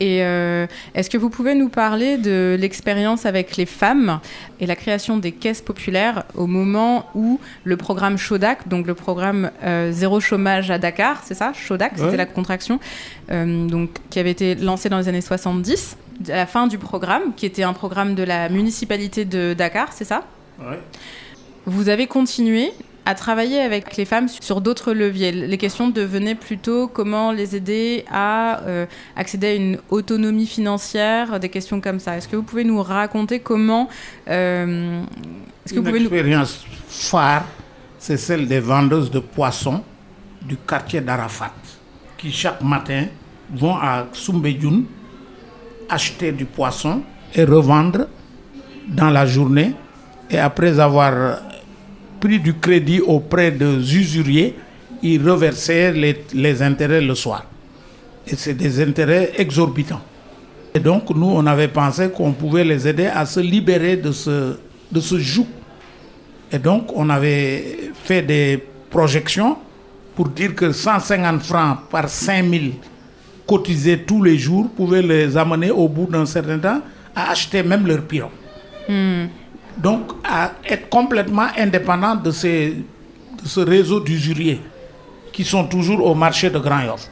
Et 0.00 0.22
euh, 0.22 0.66
est-ce 0.94 1.08
que 1.08 1.16
vous 1.16 1.30
pouvez 1.30 1.54
nous 1.54 1.70
parler 1.70 2.18
de 2.18 2.58
l'expérience 2.60 3.24
avec 3.24 3.56
les 3.56 3.64
femmes 3.64 4.20
et 4.60 4.66
la 4.66 4.76
création 4.76 5.16
des 5.16 5.32
caisses 5.32 5.62
populaires 5.62 6.24
au 6.34 6.46
moment 6.46 7.06
où 7.14 7.40
le 7.64 7.78
programme 7.78 8.18
Shodak, 8.18 8.68
donc 8.68 8.86
le 8.86 8.92
programme 8.92 9.50
Zéro 9.92 10.20
chômage 10.20 10.70
à 10.70 10.76
Dakar, 10.76 11.22
c'est 11.24 11.32
ça 11.32 11.54
Shodak, 11.54 11.92
c'était 11.96 12.18
la 12.18 12.26
contraction, 12.26 12.80
donc, 13.30 13.88
qui 14.10 14.18
avait 14.18 14.32
été 14.32 14.54
lancé 14.56 14.90
dans 14.90 14.98
les 14.98 15.08
années 15.08 15.22
70 15.22 15.96
à 16.28 16.36
la 16.36 16.46
fin 16.46 16.66
du 16.66 16.78
programme, 16.78 17.34
qui 17.34 17.46
était 17.46 17.62
un 17.62 17.72
programme 17.72 18.14
de 18.14 18.22
la 18.22 18.48
municipalité 18.48 19.24
de 19.24 19.54
Dakar, 19.54 19.92
c'est 19.92 20.04
ça 20.04 20.24
Oui. 20.60 20.76
Vous 21.66 21.88
avez 21.88 22.06
continué 22.06 22.72
à 23.06 23.14
travailler 23.14 23.60
avec 23.60 23.96
les 23.96 24.04
femmes 24.04 24.28
sur 24.28 24.60
d'autres 24.60 24.92
leviers. 24.92 25.32
Les 25.32 25.58
questions 25.58 25.88
devenaient 25.88 26.34
plutôt 26.34 26.86
comment 26.88 27.32
les 27.32 27.56
aider 27.56 28.04
à 28.10 28.60
euh, 28.62 28.86
accéder 29.16 29.46
à 29.48 29.54
une 29.54 29.78
autonomie 29.88 30.46
financière, 30.46 31.40
des 31.40 31.48
questions 31.48 31.80
comme 31.80 31.98
ça. 31.98 32.16
Est-ce 32.16 32.28
que 32.28 32.36
vous 32.36 32.42
pouvez 32.42 32.64
nous 32.64 32.82
raconter 32.82 33.40
comment... 33.40 33.88
Euh, 34.28 35.02
est-ce 35.64 35.74
que 35.74 35.78
une 35.78 35.84
vous 35.84 35.90
pouvez 35.90 36.02
expérience 36.02 36.64
phare, 36.88 37.44
c'est 37.98 38.16
celle 38.16 38.46
des 38.46 38.60
vendeuses 38.60 39.10
de 39.10 39.20
poissons 39.20 39.82
du 40.42 40.56
quartier 40.56 41.00
d'Arafat, 41.00 41.52
qui 42.16 42.30
chaque 42.32 42.62
matin 42.62 43.06
vont 43.52 43.74
à 43.76 44.06
Soumbedjoun 44.12 44.84
acheter 45.90 46.32
du 46.32 46.44
poisson 46.44 47.02
et 47.34 47.44
revendre 47.44 48.06
dans 48.88 49.10
la 49.10 49.26
journée. 49.26 49.74
Et 50.30 50.38
après 50.38 50.78
avoir 50.78 51.38
pris 52.20 52.38
du 52.38 52.54
crédit 52.54 53.00
auprès 53.00 53.50
de 53.50 53.78
usuriers, 53.78 54.56
ils 55.02 55.22
reversaient 55.28 55.92
les, 55.92 56.24
les 56.34 56.62
intérêts 56.62 57.00
le 57.00 57.14
soir. 57.14 57.44
Et 58.26 58.36
c'est 58.36 58.54
des 58.54 58.80
intérêts 58.80 59.32
exorbitants. 59.36 60.02
Et 60.74 60.78
donc, 60.78 61.10
nous, 61.10 61.26
on 61.26 61.46
avait 61.46 61.68
pensé 61.68 62.10
qu'on 62.10 62.32
pouvait 62.32 62.64
les 62.64 62.86
aider 62.86 63.06
à 63.06 63.26
se 63.26 63.40
libérer 63.40 63.96
de 63.96 64.12
ce, 64.12 64.56
de 64.92 65.00
ce 65.00 65.18
joug. 65.18 65.46
Et 66.52 66.58
donc, 66.58 66.92
on 66.94 67.08
avait 67.10 67.90
fait 68.04 68.22
des 68.22 68.62
projections 68.88 69.56
pour 70.14 70.28
dire 70.28 70.54
que 70.54 70.72
150 70.72 71.42
francs 71.42 71.78
par 71.90 72.08
5000 72.08 72.74
cotiser 73.50 73.98
tous 74.04 74.22
les 74.22 74.38
jours 74.38 74.68
pouvait 74.76 75.02
les 75.02 75.36
amener 75.36 75.72
au 75.72 75.88
bout 75.88 76.06
d'un 76.06 76.24
certain 76.24 76.60
temps 76.60 76.80
à 77.16 77.32
acheter 77.32 77.64
même 77.64 77.84
leur 77.84 78.02
pirogue. 78.02 78.30
Hmm. 78.88 79.24
Donc 79.76 80.12
à 80.22 80.52
être 80.64 80.88
complètement 80.88 81.48
indépendant 81.58 82.14
de, 82.14 82.30
ces, 82.30 82.68
de 83.42 83.48
ce 83.48 83.58
réseau 83.58 83.98
d'usuriers 83.98 84.60
qui 85.32 85.42
sont 85.42 85.64
toujours 85.64 86.06
au 86.06 86.14
marché 86.14 86.48
de 86.48 86.60
Grand 86.60 86.82
Yoff. 86.82 87.08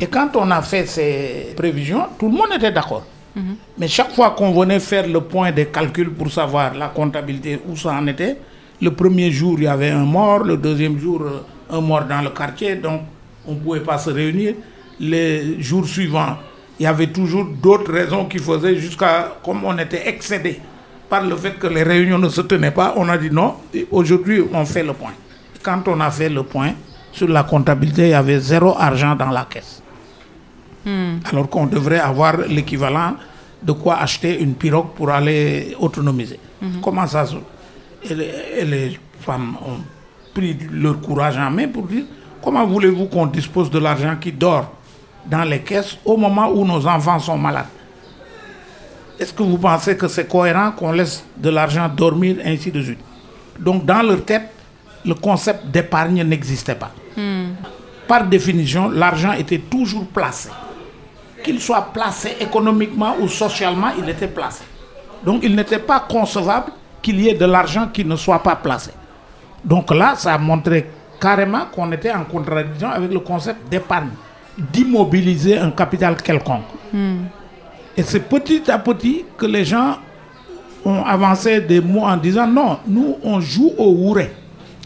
Et 0.00 0.06
quand 0.08 0.30
on 0.34 0.50
a 0.50 0.62
fait 0.62 0.86
ces 0.86 1.54
prévisions, 1.56 2.06
tout 2.18 2.26
le 2.26 2.32
monde 2.32 2.52
était 2.56 2.72
d'accord. 2.72 3.04
Hmm. 3.36 3.54
Mais 3.78 3.86
chaque 3.86 4.12
fois 4.12 4.30
qu'on 4.30 4.50
venait 4.50 4.80
faire 4.80 5.06
le 5.06 5.20
point 5.20 5.52
des 5.52 5.66
calculs 5.66 6.10
pour 6.10 6.28
savoir 6.32 6.74
la 6.74 6.88
comptabilité, 6.88 7.60
où 7.68 7.76
ça 7.76 7.92
en 7.92 8.04
était, 8.08 8.36
le 8.82 8.90
premier 8.92 9.30
jour, 9.30 9.54
il 9.58 9.64
y 9.64 9.68
avait 9.68 9.90
un 9.90 10.04
mort, 10.04 10.40
le 10.42 10.56
deuxième 10.56 10.98
jour, 10.98 11.22
euh, 11.22 11.76
un 11.76 11.80
mort 11.80 12.04
dans 12.06 12.20
le 12.20 12.30
quartier, 12.30 12.74
donc 12.74 13.02
on 13.46 13.52
ne 13.54 13.60
pouvait 13.60 13.80
pas 13.90 13.98
se 13.98 14.10
réunir 14.10 14.54
les 15.00 15.60
jours 15.60 15.86
suivants, 15.86 16.36
il 16.78 16.84
y 16.84 16.86
avait 16.86 17.08
toujours 17.08 17.44
d'autres 17.44 17.92
raisons 17.92 18.26
qui 18.26 18.38
faisaient 18.38 18.76
jusqu'à, 18.76 19.36
comme 19.42 19.64
on 19.64 19.76
était 19.78 20.08
excédé 20.08 20.60
par 21.08 21.24
le 21.24 21.34
fait 21.36 21.58
que 21.58 21.66
les 21.66 21.82
réunions 21.82 22.18
ne 22.18 22.28
se 22.28 22.42
tenaient 22.42 22.70
pas, 22.70 22.94
on 22.96 23.08
a 23.08 23.18
dit 23.18 23.30
non, 23.30 23.56
aujourd'hui 23.90 24.42
on 24.52 24.64
fait 24.64 24.84
le 24.84 24.92
point. 24.92 25.12
Quand 25.62 25.82
on 25.88 26.00
a 26.00 26.10
fait 26.10 26.28
le 26.28 26.42
point 26.44 26.72
sur 27.12 27.28
la 27.28 27.42
comptabilité, 27.42 28.02
il 28.02 28.10
y 28.10 28.14
avait 28.14 28.38
zéro 28.38 28.76
argent 28.78 29.16
dans 29.16 29.30
la 29.30 29.44
caisse. 29.50 29.82
Hmm. 30.84 31.18
Alors 31.30 31.48
qu'on 31.50 31.66
devrait 31.66 31.98
avoir 31.98 32.36
l'équivalent 32.48 33.14
de 33.62 33.72
quoi 33.72 33.96
acheter 33.96 34.40
une 34.40 34.54
pirogue 34.54 34.92
pour 34.94 35.10
aller 35.10 35.76
autonomiser. 35.78 36.38
Hmm. 36.62 36.80
Comment 36.80 37.06
ça 37.06 37.26
se... 37.26 37.36
et 38.08 38.64
les 38.64 38.98
femmes 39.20 39.56
ont 39.66 39.80
pris 40.32 40.56
leur 40.72 41.00
courage 41.00 41.36
en 41.36 41.50
main 41.50 41.68
pour 41.68 41.86
dire 41.86 42.04
comment 42.42 42.64
voulez-vous 42.66 43.06
qu'on 43.06 43.26
dispose 43.26 43.68
de 43.70 43.78
l'argent 43.78 44.16
qui 44.18 44.32
dort 44.32 44.72
dans 45.26 45.44
les 45.44 45.60
caisses 45.60 45.96
au 46.04 46.16
moment 46.16 46.48
où 46.50 46.64
nos 46.64 46.86
enfants 46.86 47.18
sont 47.18 47.38
malades. 47.38 47.66
Est-ce 49.18 49.32
que 49.34 49.42
vous 49.42 49.58
pensez 49.58 49.96
que 49.96 50.08
c'est 50.08 50.26
cohérent 50.26 50.72
qu'on 50.72 50.92
laisse 50.92 51.22
de 51.36 51.50
l'argent 51.50 51.88
dormir 51.94 52.36
ainsi 52.44 52.70
de 52.70 52.82
suite? 52.82 53.00
Donc 53.58 53.84
dans 53.84 54.00
leur 54.02 54.24
tête, 54.24 54.48
le 55.04 55.14
concept 55.14 55.66
d'épargne 55.66 56.22
n'existait 56.22 56.74
pas. 56.74 56.90
Hmm. 57.16 57.50
Par 58.08 58.24
définition, 58.26 58.88
l'argent 58.88 59.32
était 59.32 59.58
toujours 59.58 60.06
placé. 60.06 60.48
Qu'il 61.44 61.60
soit 61.60 61.92
placé 61.92 62.36
économiquement 62.40 63.14
ou 63.20 63.28
socialement, 63.28 63.90
il 63.98 64.08
était 64.08 64.28
placé. 64.28 64.64
Donc 65.24 65.40
il 65.42 65.54
n'était 65.54 65.78
pas 65.78 66.00
concevable 66.00 66.72
qu'il 67.02 67.20
y 67.20 67.28
ait 67.28 67.34
de 67.34 67.44
l'argent 67.44 67.88
qui 67.92 68.04
ne 68.04 68.16
soit 68.16 68.42
pas 68.42 68.56
placé. 68.56 68.90
Donc 69.64 69.90
là, 69.90 70.14
ça 70.16 70.34
a 70.34 70.38
montré 70.38 70.90
carrément 71.20 71.66
qu'on 71.66 71.92
était 71.92 72.10
en 72.10 72.24
contradiction 72.24 72.88
avec 72.90 73.12
le 73.12 73.20
concept 73.20 73.68
d'épargne 73.70 74.08
d'immobiliser 74.72 75.58
un 75.58 75.70
capital 75.70 76.16
quelconque. 76.16 76.64
Hmm. 76.92 77.24
Et 77.96 78.02
c'est 78.02 78.20
petit 78.20 78.70
à 78.70 78.78
petit 78.78 79.24
que 79.36 79.46
les 79.46 79.64
gens 79.64 79.96
ont 80.84 81.02
avancé 81.04 81.60
des 81.60 81.80
mots 81.80 82.04
en 82.04 82.16
disant 82.16 82.46
non, 82.46 82.78
nous 82.86 83.16
on 83.22 83.40
joue 83.40 83.72
au 83.76 83.90
wouré. 83.92 84.30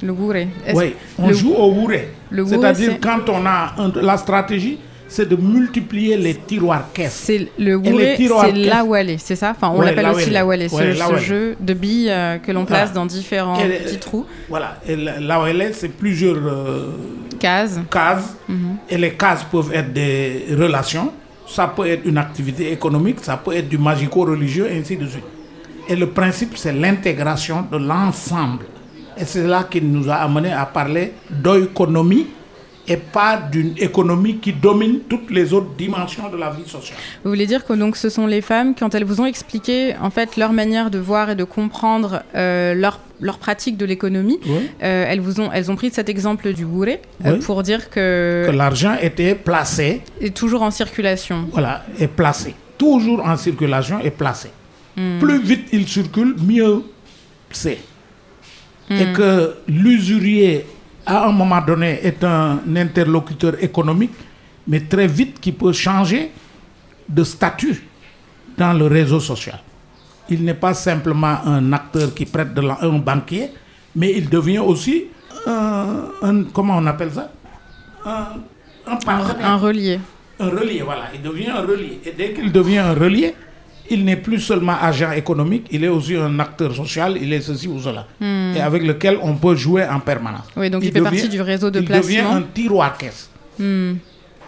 Le 0.02 0.12
wouré. 0.12 0.48
Oui, 0.74 0.94
on 1.18 1.32
joue 1.32 1.54
au 1.54 1.70
wouré. 1.72 2.08
C'est-à-dire 2.46 2.98
quand 3.00 3.28
on 3.28 3.46
a 3.46 3.74
la 4.02 4.16
stratégie, 4.16 4.78
c'est 5.08 5.28
de 5.28 5.36
multiplier 5.36 6.16
les 6.16 6.34
tiroirs 6.34 6.92
caisses. 6.92 7.20
C'est 7.24 7.48
le 7.58 7.80
c'est 7.84 8.52
la 8.52 8.84
Wallé, 8.84 9.18
c'est 9.18 9.36
ça? 9.36 9.50
Enfin, 9.50 9.72
on 9.74 9.80
l'appelle 9.80 10.06
aussi 10.08 10.30
la 10.30 10.44
Wallé. 10.44 10.68
C'est 10.68 10.94
ce 10.94 11.16
jeu 11.18 11.56
de 11.60 11.74
billes 11.74 12.10
euh, 12.10 12.38
que 12.38 12.52
l'on 12.52 12.64
place 12.64 12.92
dans 12.92 13.06
différents 13.06 13.56
petits 13.56 13.98
trous. 13.98 14.26
Voilà, 14.48 14.78
et 14.86 14.96
la 14.96 15.40
Wallé, 15.40 15.72
c'est 15.72 15.88
plusieurs 15.88 16.36
euh, 16.36 16.90
cases. 17.38 17.78
cases. 17.90 18.36
Mhm. 18.48 18.76
Et 18.90 18.98
les 18.98 19.12
cases 19.12 19.44
peuvent 19.44 19.72
être 19.72 19.92
des 19.92 20.46
relations 20.58 21.12
ça 21.46 21.68
peut 21.68 21.86
être 21.86 22.06
une 22.06 22.18
activité 22.18 22.72
économique, 22.72 23.20
ça 23.20 23.36
peut 23.36 23.52
être 23.54 23.68
du 23.68 23.78
magico-religieux, 23.78 24.68
ainsi 24.72 24.96
de 24.96 25.06
suite. 25.06 25.24
Et 25.88 25.96
le 25.96 26.08
principe, 26.08 26.56
c'est 26.56 26.72
l'intégration 26.72 27.66
de 27.70 27.76
l'ensemble. 27.76 28.64
Et 29.16 29.24
c'est 29.24 29.46
là 29.46 29.64
qu'il 29.64 29.90
nous 29.90 30.08
a 30.10 30.14
amené 30.14 30.52
à 30.52 30.66
parler 30.66 31.12
d'économie 31.30 32.26
et 32.86 32.96
pas 32.96 33.36
d'une 33.36 33.74
économie 33.78 34.38
qui 34.38 34.52
domine 34.52 35.00
toutes 35.08 35.30
les 35.30 35.52
autres 35.52 35.74
dimensions 35.76 36.28
de 36.28 36.36
la 36.36 36.50
vie 36.50 36.68
sociale. 36.68 36.98
Vous 37.24 37.30
voulez 37.30 37.46
dire 37.46 37.64
que 37.64 37.72
donc 37.72 37.96
ce 37.96 38.08
sont 38.08 38.26
les 38.26 38.40
femmes, 38.40 38.74
quand 38.78 38.94
elles 38.94 39.04
vous 39.04 39.20
ont 39.20 39.26
expliqué 39.26 39.94
en 40.00 40.10
fait 40.10 40.36
leur 40.36 40.52
manière 40.52 40.90
de 40.90 40.98
voir 40.98 41.30
et 41.30 41.34
de 41.34 41.44
comprendre 41.44 42.22
euh, 42.34 42.74
leur, 42.74 43.00
leur 43.20 43.38
pratique 43.38 43.76
de 43.76 43.86
l'économie, 43.86 44.38
euh, 44.46 45.06
elles 45.08 45.20
vous 45.20 45.40
ont 45.40 45.50
elles 45.52 45.70
ont 45.70 45.76
pris 45.76 45.90
cet 45.90 46.08
exemple 46.08 46.52
du 46.52 46.66
bourré 46.66 47.00
euh, 47.24 47.40
pour 47.40 47.62
dire 47.62 47.90
que 47.90 48.44
que 48.46 48.52
l'argent 48.52 48.96
était 49.00 49.34
placé 49.34 50.02
et 50.20 50.30
toujours 50.30 50.62
en 50.62 50.70
circulation. 50.70 51.46
Voilà, 51.52 51.84
est 51.98 52.08
placé, 52.08 52.54
toujours 52.76 53.24
en 53.24 53.36
circulation 53.36 53.98
et 54.00 54.10
placé. 54.10 54.48
Hmm. 54.96 55.18
Plus 55.18 55.40
vite 55.42 55.68
il 55.72 55.88
circule, 55.88 56.36
mieux 56.46 56.82
c'est. 57.50 57.78
Et 58.90 59.06
hmm. 59.06 59.12
que 59.14 59.54
l'usurier 59.66 60.66
à 61.06 61.26
un 61.26 61.32
moment 61.32 61.60
donné, 61.60 62.00
est 62.02 62.22
un 62.24 62.60
interlocuteur 62.76 63.62
économique, 63.62 64.12
mais 64.66 64.80
très 64.80 65.06
vite 65.06 65.40
qui 65.40 65.52
peut 65.52 65.72
changer 65.72 66.30
de 67.08 67.24
statut 67.24 67.82
dans 68.56 68.72
le 68.72 68.86
réseau 68.86 69.20
social. 69.20 69.60
Il 70.30 70.44
n'est 70.44 70.54
pas 70.54 70.72
simplement 70.72 71.38
un 71.44 71.72
acteur 71.72 72.14
qui 72.14 72.24
prête 72.24 72.54
de 72.54 72.60
l'argent, 72.62 72.92
un 72.94 72.98
banquier, 72.98 73.50
mais 73.94 74.12
il 74.16 74.28
devient 74.28 74.58
aussi 74.60 75.04
un, 75.46 76.44
comment 76.52 76.76
on 76.78 76.86
appelle 76.86 77.12
ça? 77.12 77.30
Un, 78.06 78.26
un, 79.06 79.56
relié. 79.56 80.00
Un 80.38 80.48
relié, 80.48 80.82
voilà. 80.82 81.04
Il 81.14 81.22
devient 81.22 81.48
un 81.50 81.62
relié. 81.62 82.00
Et 82.04 82.12
dès 82.12 82.32
qu'il 82.32 82.50
devient 82.50 82.78
un 82.78 82.94
relié, 82.94 83.34
il 83.90 84.04
n'est 84.04 84.16
plus 84.16 84.40
seulement 84.40 84.76
agent 84.80 85.12
économique, 85.12 85.66
il 85.70 85.84
est 85.84 85.88
aussi 85.88 86.16
un 86.16 86.38
acteur 86.38 86.74
social, 86.74 87.18
il 87.20 87.32
est 87.32 87.40
ceci 87.40 87.68
ou 87.68 87.80
cela. 87.80 88.06
Hmm. 88.20 88.54
Et 88.56 88.60
avec 88.60 88.82
lequel 88.82 89.18
on 89.22 89.34
peut 89.34 89.54
jouer 89.54 89.84
en 89.84 90.00
permanence. 90.00 90.46
Oui, 90.56 90.70
donc 90.70 90.82
il, 90.84 90.92
fait 90.92 91.00
partie 91.00 91.28
du 91.28 91.40
réseau 91.40 91.70
de 91.70 91.80
placement. 91.80 92.10
Il 92.10 92.16
devient 92.16 92.26
un 92.26 92.42
tiroir 92.42 92.96
caisse. 92.96 93.28
Hmm. 93.58 93.94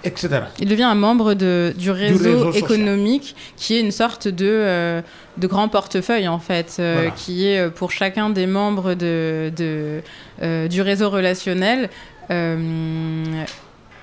Etc. 0.04 0.28
Il 0.60 0.68
devient 0.68 0.84
un 0.84 0.94
membre 0.94 1.34
de, 1.34 1.74
du, 1.76 1.90
réseau 1.90 2.52
économique 2.52 3.34
qui 3.56 3.74
est 3.74 3.80
une 3.80 3.90
sorte 3.90 4.28
de, 4.28 4.46
euh, 4.46 5.02
de 5.36 5.46
grand 5.48 5.68
portefeuille 5.68 6.28
en 6.28 6.38
fait, 6.38 6.76
euh, 6.78 7.10
qui 7.10 7.48
est 7.48 7.58
euh, 7.58 7.70
pour 7.70 7.90
chacun 7.90 8.30
des 8.30 8.46
membres 8.46 8.94
de, 8.94 9.50
de 9.56 10.68
du 10.68 10.80
réseau 10.80 11.10
relationnel 11.10 11.88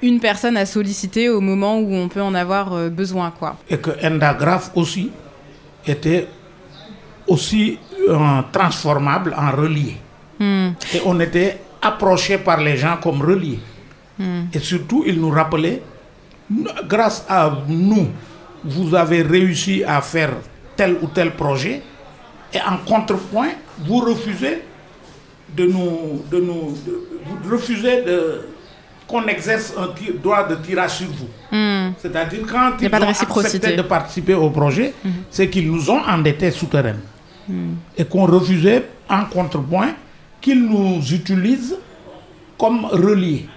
une 0.04 0.20
personne 0.20 0.58
à 0.58 0.66
solliciter 0.66 1.30
au 1.30 1.42
moment 1.42 1.80
où 1.80 1.94
on 1.96 2.08
peut 2.08 2.22
en 2.22 2.36
avoir 2.36 2.90
besoin. 2.92 3.32
Quoi. 3.32 3.56
Et 3.70 3.78
que 3.78 3.92
Endagraph 4.06 4.70
aussi 4.76 5.10
était 5.88 6.28
aussi 7.28 7.80
euh, 8.10 8.42
transformable 8.52 9.34
en 9.38 9.52
relié. 9.52 9.98
Hmm. 10.40 10.72
Et 10.94 11.02
on 11.06 11.20
était 11.20 11.60
approché 11.82 12.38
par 12.38 12.60
les 12.62 12.78
gens 12.78 12.98
comme 13.02 13.22
reliés. 13.22 13.60
Hmm. 14.20 14.44
Et 14.54 14.60
surtout, 14.60 15.04
il 15.08 15.20
nous 15.20 15.30
rappelait, 15.30 15.82
grâce 16.88 17.26
à 17.30 17.52
nous, 17.68 18.08
vous 18.64 18.94
avez 18.96 19.22
réussi 19.22 19.84
à 19.84 20.02
faire 20.02 20.32
tel 20.76 20.98
ou 21.02 21.08
tel 21.08 21.32
projet, 21.32 21.82
et 22.54 22.60
en 22.60 22.78
contrepoint, 22.86 23.52
vous 23.80 24.00
refusez 24.00 24.62
de 25.56 25.66
nous, 25.66 26.24
de 26.30 26.40
nous, 26.40 26.76
vous 27.26 27.52
refusez 27.52 28.04
de, 28.04 28.42
qu'on 29.08 29.26
exerce 29.28 29.74
un 29.78 29.90
droit 30.22 30.48
de 30.48 30.56
tirage 30.56 30.98
sur 30.98 31.08
vous. 31.08 31.30
Hmm. 31.52 31.92
C'est-à-dire 31.98 32.40
quand 32.50 32.72
ils 32.82 32.88
ont 32.88 33.38
accepté 33.40 33.76
de 33.76 33.82
participer 33.82 34.34
au 34.34 34.50
projet, 34.50 34.94
hmm. 35.04 35.10
c'est 35.30 35.50
qu'ils 35.50 35.72
nous 35.72 35.90
ont 35.90 36.02
endettés 36.02 36.52
souterrains. 36.52 36.96
Hmm. 37.48 37.74
Et 37.98 38.06
qu'on 38.06 38.26
refusait 38.26 38.86
en 39.10 39.26
contrepoint 39.26 39.94
qu'ils 40.42 40.64
nous 40.64 41.02
utilisent 41.14 41.76
comme 42.58 42.86
reliés. 42.86 43.48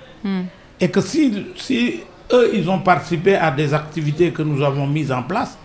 Et 0.81 0.89
que 0.91 1.01
si, 1.01 1.47
si 1.57 2.01
eux, 2.33 2.51
ils 2.55 2.69
ont 2.69 2.81
participé 2.81 3.37
à 3.37 3.51
des 3.53 3.73
activités 3.73 4.33
que 4.33 4.43
nous 4.43 4.63
avons 4.65 4.87
mises 4.87 5.13
en 5.13 5.23
place, 5.23 5.57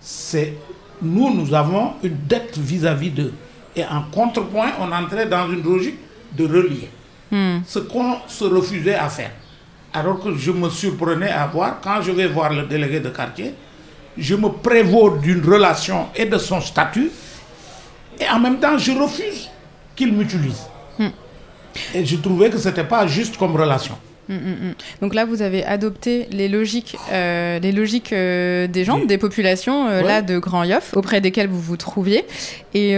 c'est 0.00 0.54
nous, 1.00 1.34
nous 1.34 1.54
avons 1.54 1.94
une 2.02 2.16
dette 2.28 2.58
vis-à-vis 2.58 3.10
d'eux. 3.10 3.32
Et 3.74 3.84
en 3.84 4.02
contrepoint, 4.12 4.72
on 4.80 4.92
entrait 4.92 5.26
dans 5.26 5.50
une 5.50 5.62
logique 5.62 5.98
de 6.36 6.44
relier. 6.46 6.88
Hmm. 7.34 7.62
ce 7.66 7.80
qu'on 7.80 8.18
se 8.28 8.44
refusait 8.44 8.94
à 8.94 9.08
faire. 9.08 9.32
Alors 9.92 10.20
que 10.20 10.36
je 10.36 10.52
me 10.52 10.70
surprenais 10.70 11.30
à 11.30 11.48
voir, 11.48 11.80
quand 11.82 12.00
je 12.00 12.12
vais 12.12 12.28
voir 12.28 12.52
le 12.52 12.62
délégué 12.62 13.00
de 13.00 13.08
quartier, 13.08 13.54
je 14.16 14.36
me 14.36 14.50
prévaux 14.50 15.18
d'une 15.18 15.44
relation 15.44 16.06
et 16.14 16.26
de 16.26 16.38
son 16.38 16.60
statut, 16.60 17.10
et 18.20 18.28
en 18.28 18.38
même 18.38 18.60
temps, 18.60 18.78
je 18.78 18.92
refuse 18.92 19.50
qu'il 19.96 20.12
m'utilise. 20.12 20.62
Hmm. 20.96 21.08
Et 21.92 22.06
je 22.06 22.14
trouvais 22.18 22.50
que 22.50 22.58
ce 22.58 22.68
n'était 22.68 22.84
pas 22.84 23.04
juste 23.08 23.36
comme 23.36 23.56
relation. 23.56 23.98
Mm, 24.28 24.34
mm, 24.34 24.68
mm. 24.68 24.74
Donc 25.02 25.14
là, 25.14 25.24
vous 25.24 25.42
avez 25.42 25.64
adopté 25.64 26.26
les 26.30 26.48
logiques, 26.48 26.96
euh, 27.12 27.58
les 27.58 27.72
logiques 27.72 28.12
euh, 28.12 28.66
des 28.66 28.84
gens, 28.84 29.04
des 29.04 29.18
populations 29.18 29.88
euh, 29.88 30.02
là 30.02 30.22
de 30.22 30.38
Grand 30.38 30.64
Yoff, 30.64 30.96
auprès 30.96 31.20
desquelles 31.20 31.48
vous 31.48 31.60
vous 31.60 31.76
trouviez. 31.76 32.24
Et 32.76 32.96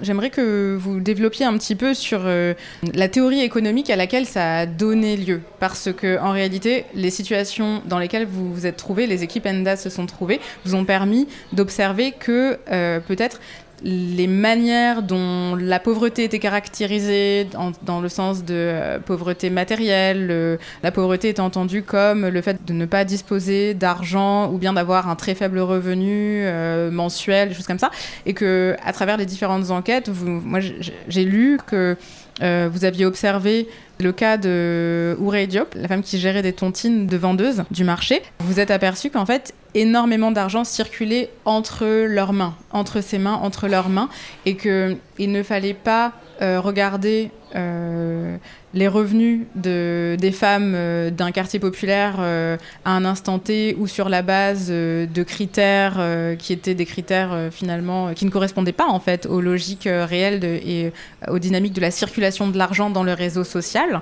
j'aimerais 0.00 0.30
que 0.30 0.74
vous 0.80 0.98
développiez 0.98 1.44
un 1.44 1.58
petit 1.58 1.74
peu 1.74 1.92
sur 1.92 2.22
la 2.24 3.08
théorie 3.08 3.42
économique 3.42 3.90
à 3.90 3.96
laquelle 3.96 4.24
ça 4.24 4.60
a 4.60 4.66
donné 4.66 5.18
lieu, 5.18 5.42
parce 5.60 5.90
que 5.92 6.18
en 6.18 6.32
réalité, 6.32 6.86
les 6.94 7.10
situations 7.10 7.82
dans 7.84 7.98
lesquelles 7.98 8.26
vous 8.26 8.54
vous 8.54 8.64
êtes 8.64 8.78
trouvés, 8.78 9.06
les 9.06 9.22
équipes 9.22 9.44
ENDA 9.44 9.76
se 9.76 9.90
sont 9.90 10.06
trouvées, 10.06 10.40
vous 10.64 10.74
ont 10.74 10.86
permis 10.86 11.28
d'observer 11.52 12.12
que 12.12 12.58
peut-être 13.00 13.38
les 13.84 14.26
manières 14.26 15.02
dont 15.02 15.56
la 15.56 15.80
pauvreté 15.80 16.24
était 16.24 16.38
caractérisée 16.38 17.46
dans, 17.84 18.00
le 18.00 18.08
sens 18.08 18.44
de 18.44 18.54
euh, 18.54 18.98
pauvreté 18.98 19.50
matérielle, 19.50 20.58
la 20.82 20.92
pauvreté 20.92 21.28
est 21.28 21.40
entendue 21.40 21.82
comme 21.82 22.28
le 22.28 22.42
fait 22.42 22.64
de 22.64 22.72
ne 22.72 22.86
pas 22.86 23.04
disposer 23.04 23.74
d'argent 23.74 24.52
ou 24.52 24.58
bien 24.58 24.72
d'avoir 24.72 25.08
un 25.08 25.16
très 25.16 25.34
faible 25.34 25.58
revenu 25.58 26.42
euh, 26.44 26.90
mensuel, 26.90 27.48
des 27.48 27.54
choses 27.54 27.66
comme 27.66 27.78
ça, 27.78 27.90
et 28.26 28.34
que 28.34 28.76
à 28.84 28.92
travers 28.92 29.16
les 29.16 29.26
différentes 29.26 29.70
enquêtes, 29.70 30.10
moi 30.24 30.60
j'ai 30.60 31.24
lu 31.24 31.58
que 31.66 31.96
euh, 32.42 32.68
vous 32.72 32.84
aviez 32.84 33.06
observé 33.06 33.68
le 34.00 34.12
cas 34.12 34.36
de 34.36 35.16
Ourey 35.20 35.46
Diop, 35.46 35.74
la 35.74 35.86
femme 35.88 36.02
qui 36.02 36.18
gérait 36.18 36.42
des 36.42 36.52
tontines 36.52 37.06
de 37.06 37.16
vendeuses 37.16 37.64
du 37.70 37.84
marché. 37.84 38.22
Vous 38.40 38.58
êtes 38.58 38.70
aperçu 38.70 39.10
qu'en 39.10 39.26
fait, 39.26 39.54
énormément 39.74 40.32
d'argent 40.32 40.64
circulait 40.64 41.30
entre 41.44 42.06
leurs 42.06 42.32
mains, 42.32 42.54
entre 42.72 43.00
ses 43.00 43.18
mains, 43.18 43.34
entre 43.34 43.68
leurs 43.68 43.88
mains, 43.88 44.08
et 44.44 44.56
qu'il 44.56 44.98
ne 45.18 45.42
fallait 45.42 45.74
pas 45.74 46.12
euh, 46.40 46.60
regarder 46.60 47.30
euh, 47.54 48.36
les 48.74 48.88
revenus 48.88 49.40
de, 49.54 50.16
des 50.18 50.32
femmes 50.32 50.72
euh, 50.74 51.10
d'un 51.10 51.30
quartier 51.30 51.58
populaire 51.58 52.20
à 52.20 52.90
un 52.90 53.04
instant 53.04 53.38
T 53.38 53.76
ou 53.78 53.86
sur 53.86 54.08
la 54.08 54.22
base 54.22 54.68
de 54.68 55.22
critères 55.22 56.00
qui 56.38 56.52
étaient 56.52 56.74
des 56.74 56.86
critères 56.86 57.48
finalement 57.50 58.14
qui 58.14 58.24
ne 58.24 58.30
correspondaient 58.30 58.72
pas 58.72 58.86
en 58.86 59.00
fait 59.00 59.26
aux 59.26 59.40
logiques 59.40 59.88
réelles 59.88 60.44
et 60.44 60.92
aux 61.28 61.38
dynamiques 61.38 61.72
de 61.72 61.80
la 61.80 61.90
circulation 61.90 62.48
de 62.48 62.58
l'argent 62.58 62.90
dans 62.90 63.04
le 63.04 63.12
réseau 63.12 63.44
social. 63.44 64.00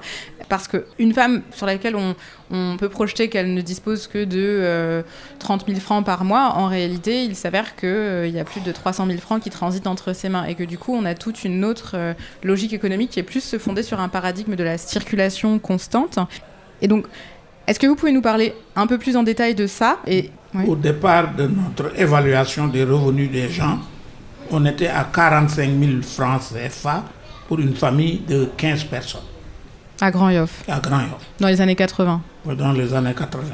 Parce 0.49 0.69
qu'une 0.69 1.13
femme 1.13 1.43
sur 1.53 1.67
laquelle 1.67 1.97
on, 1.97 2.15
on 2.51 2.77
peut 2.77 2.89
projeter 2.89 3.29
qu'elle 3.29 3.55
ne 3.55 3.61
dispose 3.61 4.07
que 4.07 4.25
de 4.25 5.05
30 5.39 5.67
000 5.67 5.81
francs 5.81 6.05
par 6.05 6.25
mois, 6.25 6.55
en 6.57 6.67
réalité, 6.67 7.25
il 7.25 7.37
s'avère 7.37 7.77
qu'il 7.77 8.31
y 8.31 8.41
a 8.41 8.45
plus 8.45 8.61
de 8.61 8.73
300 8.73 9.07
000 9.07 9.19
francs 9.19 9.43
qui 9.43 9.51
transitent 9.51 9.87
entre 9.87 10.13
ses 10.13 10.29
mains 10.29 10.45
et 10.45 10.55
que 10.55 10.65
du 10.65 10.79
coup, 10.79 10.95
on 10.95 11.05
a 11.05 11.15
toute 11.15 11.45
une 11.45 11.65
autre 11.65 12.15
logique 12.43 12.73
économique 12.73 13.11
qui 13.11 13.21
est 13.21 13.25
plus 13.25 13.57
fondée 13.59 13.83
sur 13.83 14.01
un 14.01 14.09
paradigme 14.09 14.57
de 14.57 14.65
la 14.65 14.79
circulation 14.79 15.59
constante. 15.59 16.19
Et 16.83 16.89
donc, 16.89 17.07
est-ce 17.67 17.79
que 17.79 17.87
vous 17.87 17.95
pouvez 17.95 18.13
nous 18.13 18.23
parler 18.23 18.55
un 18.75 18.87
peu 18.87 18.99
plus 18.99 19.17
en 19.17 19.23
détail 19.23 19.55
de 19.55 19.67
ça 19.69 19.99
et, 20.07 20.31
Au 20.67 20.75
départ 20.75 21.35
de 21.35 21.47
notre 21.47 21.99
évaluation 22.01 22.67
des 22.67 22.83
revenus 22.83 23.31
des 23.31 23.49
gens, 23.49 23.79
on 24.51 24.65
était 24.67 24.89
à 24.89 25.05
45 25.05 25.71
000 25.79 26.03
francs 26.03 26.43
CFA 26.53 27.05
pour 27.47 27.61
une 27.61 27.75
famille 27.75 28.23
de 28.27 28.49
15 28.57 28.85
personnes. 28.85 29.30
À 30.01 30.11
Grand 30.11 30.31
Yoff 30.31 30.65
À 30.69 30.81
Grand 30.81 31.01
Yoff. 31.01 31.27
Dans 31.39 31.49
les 31.49 31.61
années 31.61 31.77
80 31.77 32.21
Dans 32.47 32.73
les 32.73 32.95
années 32.95 33.15
80. 33.15 33.45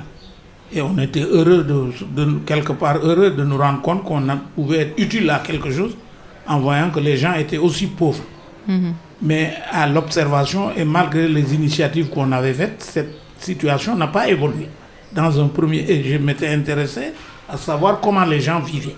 Et 0.72 0.80
on 0.82 0.98
était 0.98 1.22
heureux, 1.22 1.62
de, 1.64 2.24
de, 2.24 2.38
quelque 2.44 2.72
part 2.72 2.98
heureux 2.98 3.30
de 3.30 3.44
nous 3.44 3.56
rendre 3.56 3.82
compte 3.82 4.04
qu'on 4.04 4.22
pouvait 4.54 4.78
être 4.80 4.98
utile 4.98 5.30
à 5.30 5.38
quelque 5.38 5.70
chose 5.70 5.96
en 6.46 6.58
voyant 6.58 6.90
que 6.90 7.00
les 7.00 7.16
gens 7.16 7.34
étaient 7.34 7.58
aussi 7.58 7.86
pauvres. 7.86 8.22
Mhm. 8.66 8.94
Mais 9.22 9.54
à 9.70 9.86
l'observation 9.86 10.72
et 10.76 10.84
malgré 10.84 11.28
les 11.28 11.54
initiatives 11.54 12.08
qu'on 12.10 12.30
avait 12.32 12.52
faites, 12.52 12.82
cette 12.82 13.14
situation 13.38 13.96
n'a 13.96 14.08
pas 14.08 14.28
évolué. 14.28 14.68
Dans 15.12 15.40
un 15.40 15.48
premier, 15.48 15.78
et 15.88 16.02
je 16.04 16.18
m'étais 16.18 16.48
intéressé 16.48 17.12
à 17.48 17.56
savoir 17.56 18.00
comment 18.00 18.24
les 18.24 18.40
gens 18.40 18.60
vivaient. 18.60 18.96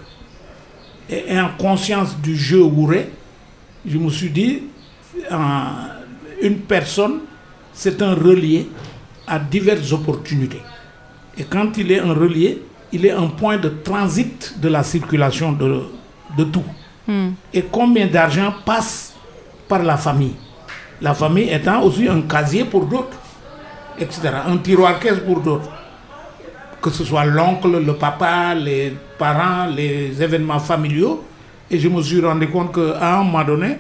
Et 1.11 1.39
en 1.39 1.51
conscience 1.57 2.17
du 2.19 2.37
jeu 2.37 2.63
ouré, 2.63 3.11
je 3.87 3.99
me 3.99 4.11
suis 4.11 4.31
dit, 4.31 4.63
une 6.43 6.59
personne, 6.67 7.21
c'est 7.79 8.03
un 8.03 8.12
relié 8.12 8.68
à 9.24 9.39
diverses 9.39 9.93
opportunités. 9.93 10.61
Et 11.39 11.45
quand 11.45 11.79
il 11.79 11.93
est 11.93 12.01
un 12.01 12.12
relié, 12.12 12.61
il 12.93 13.07
est 13.07 13.12
un 13.12 13.29
point 13.29 13.57
de 13.57 13.68
transit 13.68 14.55
de 14.61 14.68
la 14.68 14.83
circulation 14.83 15.53
de, 15.53 15.83
de 16.37 16.45
tout. 16.45 16.64
Hmm. 17.07 17.29
Et 17.55 17.62
combien 17.70 18.09
d'argent 18.09 18.53
passe 18.64 19.14
par 19.68 19.85
la 19.85 19.97
famille? 19.97 20.35
La 21.01 21.14
famille 21.14 21.51
étant 21.51 21.81
aussi 21.85 22.09
un 22.09 22.22
casier 22.22 22.64
pour 22.64 22.85
d'autres, 22.85 23.16
etc. 24.01 24.22
Un 24.45 24.57
tiroir 24.57 24.99
caisse 24.99 25.20
pour 25.20 25.39
d'autres. 25.39 25.70
Que 26.83 26.91
ce 26.91 27.05
soit 27.05 27.26
l'oncle, 27.26 27.79
le 27.79 27.95
papa, 27.95 28.57
les 28.57 28.93
parents, 29.16 29.66
les 29.66 30.20
événements 30.20 30.59
familiaux. 30.59 31.22
Et 31.70 31.79
je 31.79 31.89
me 31.89 32.03
suis 32.03 32.20
rendu 32.20 32.49
compte 32.49 32.74
qu'à 32.74 33.18
un 33.18 33.22
moment 33.22 33.45
donné, 33.45 33.79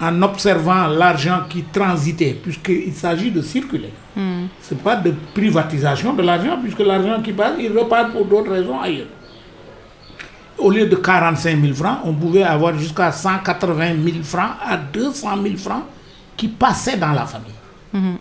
en 0.00 0.22
observant 0.22 0.86
l'argent 0.86 1.40
qui 1.48 1.64
transitait, 1.64 2.36
puisqu'il 2.40 2.92
s'agit 2.92 3.30
de 3.30 3.42
circuler. 3.42 3.92
Hmm. 4.14 4.46
Ce 4.62 4.74
n'est 4.74 4.80
pas 4.80 4.96
de 4.96 5.12
privatisation 5.34 6.12
de 6.12 6.22
l'argent, 6.22 6.58
puisque 6.62 6.80
l'argent 6.80 7.20
qui 7.22 7.32
passe, 7.32 7.54
il 7.58 7.76
repart 7.76 8.12
pour 8.12 8.24
d'autres 8.24 8.52
raisons 8.52 8.80
ailleurs. 8.80 9.08
Au 10.56 10.70
lieu 10.70 10.86
de 10.86 10.96
45 10.96 11.60
000 11.60 11.74
francs, 11.74 11.98
on 12.04 12.12
pouvait 12.12 12.42
avoir 12.42 12.76
jusqu'à 12.76 13.12
180 13.12 13.94
000 14.04 14.16
francs 14.22 14.52
à 14.64 14.76
200 14.76 15.28
000 15.42 15.56
francs 15.56 15.84
qui 16.36 16.48
passaient 16.48 16.96
dans 16.96 17.12
la 17.12 17.26
famille. 17.26 17.52
Hmm. 17.92 18.16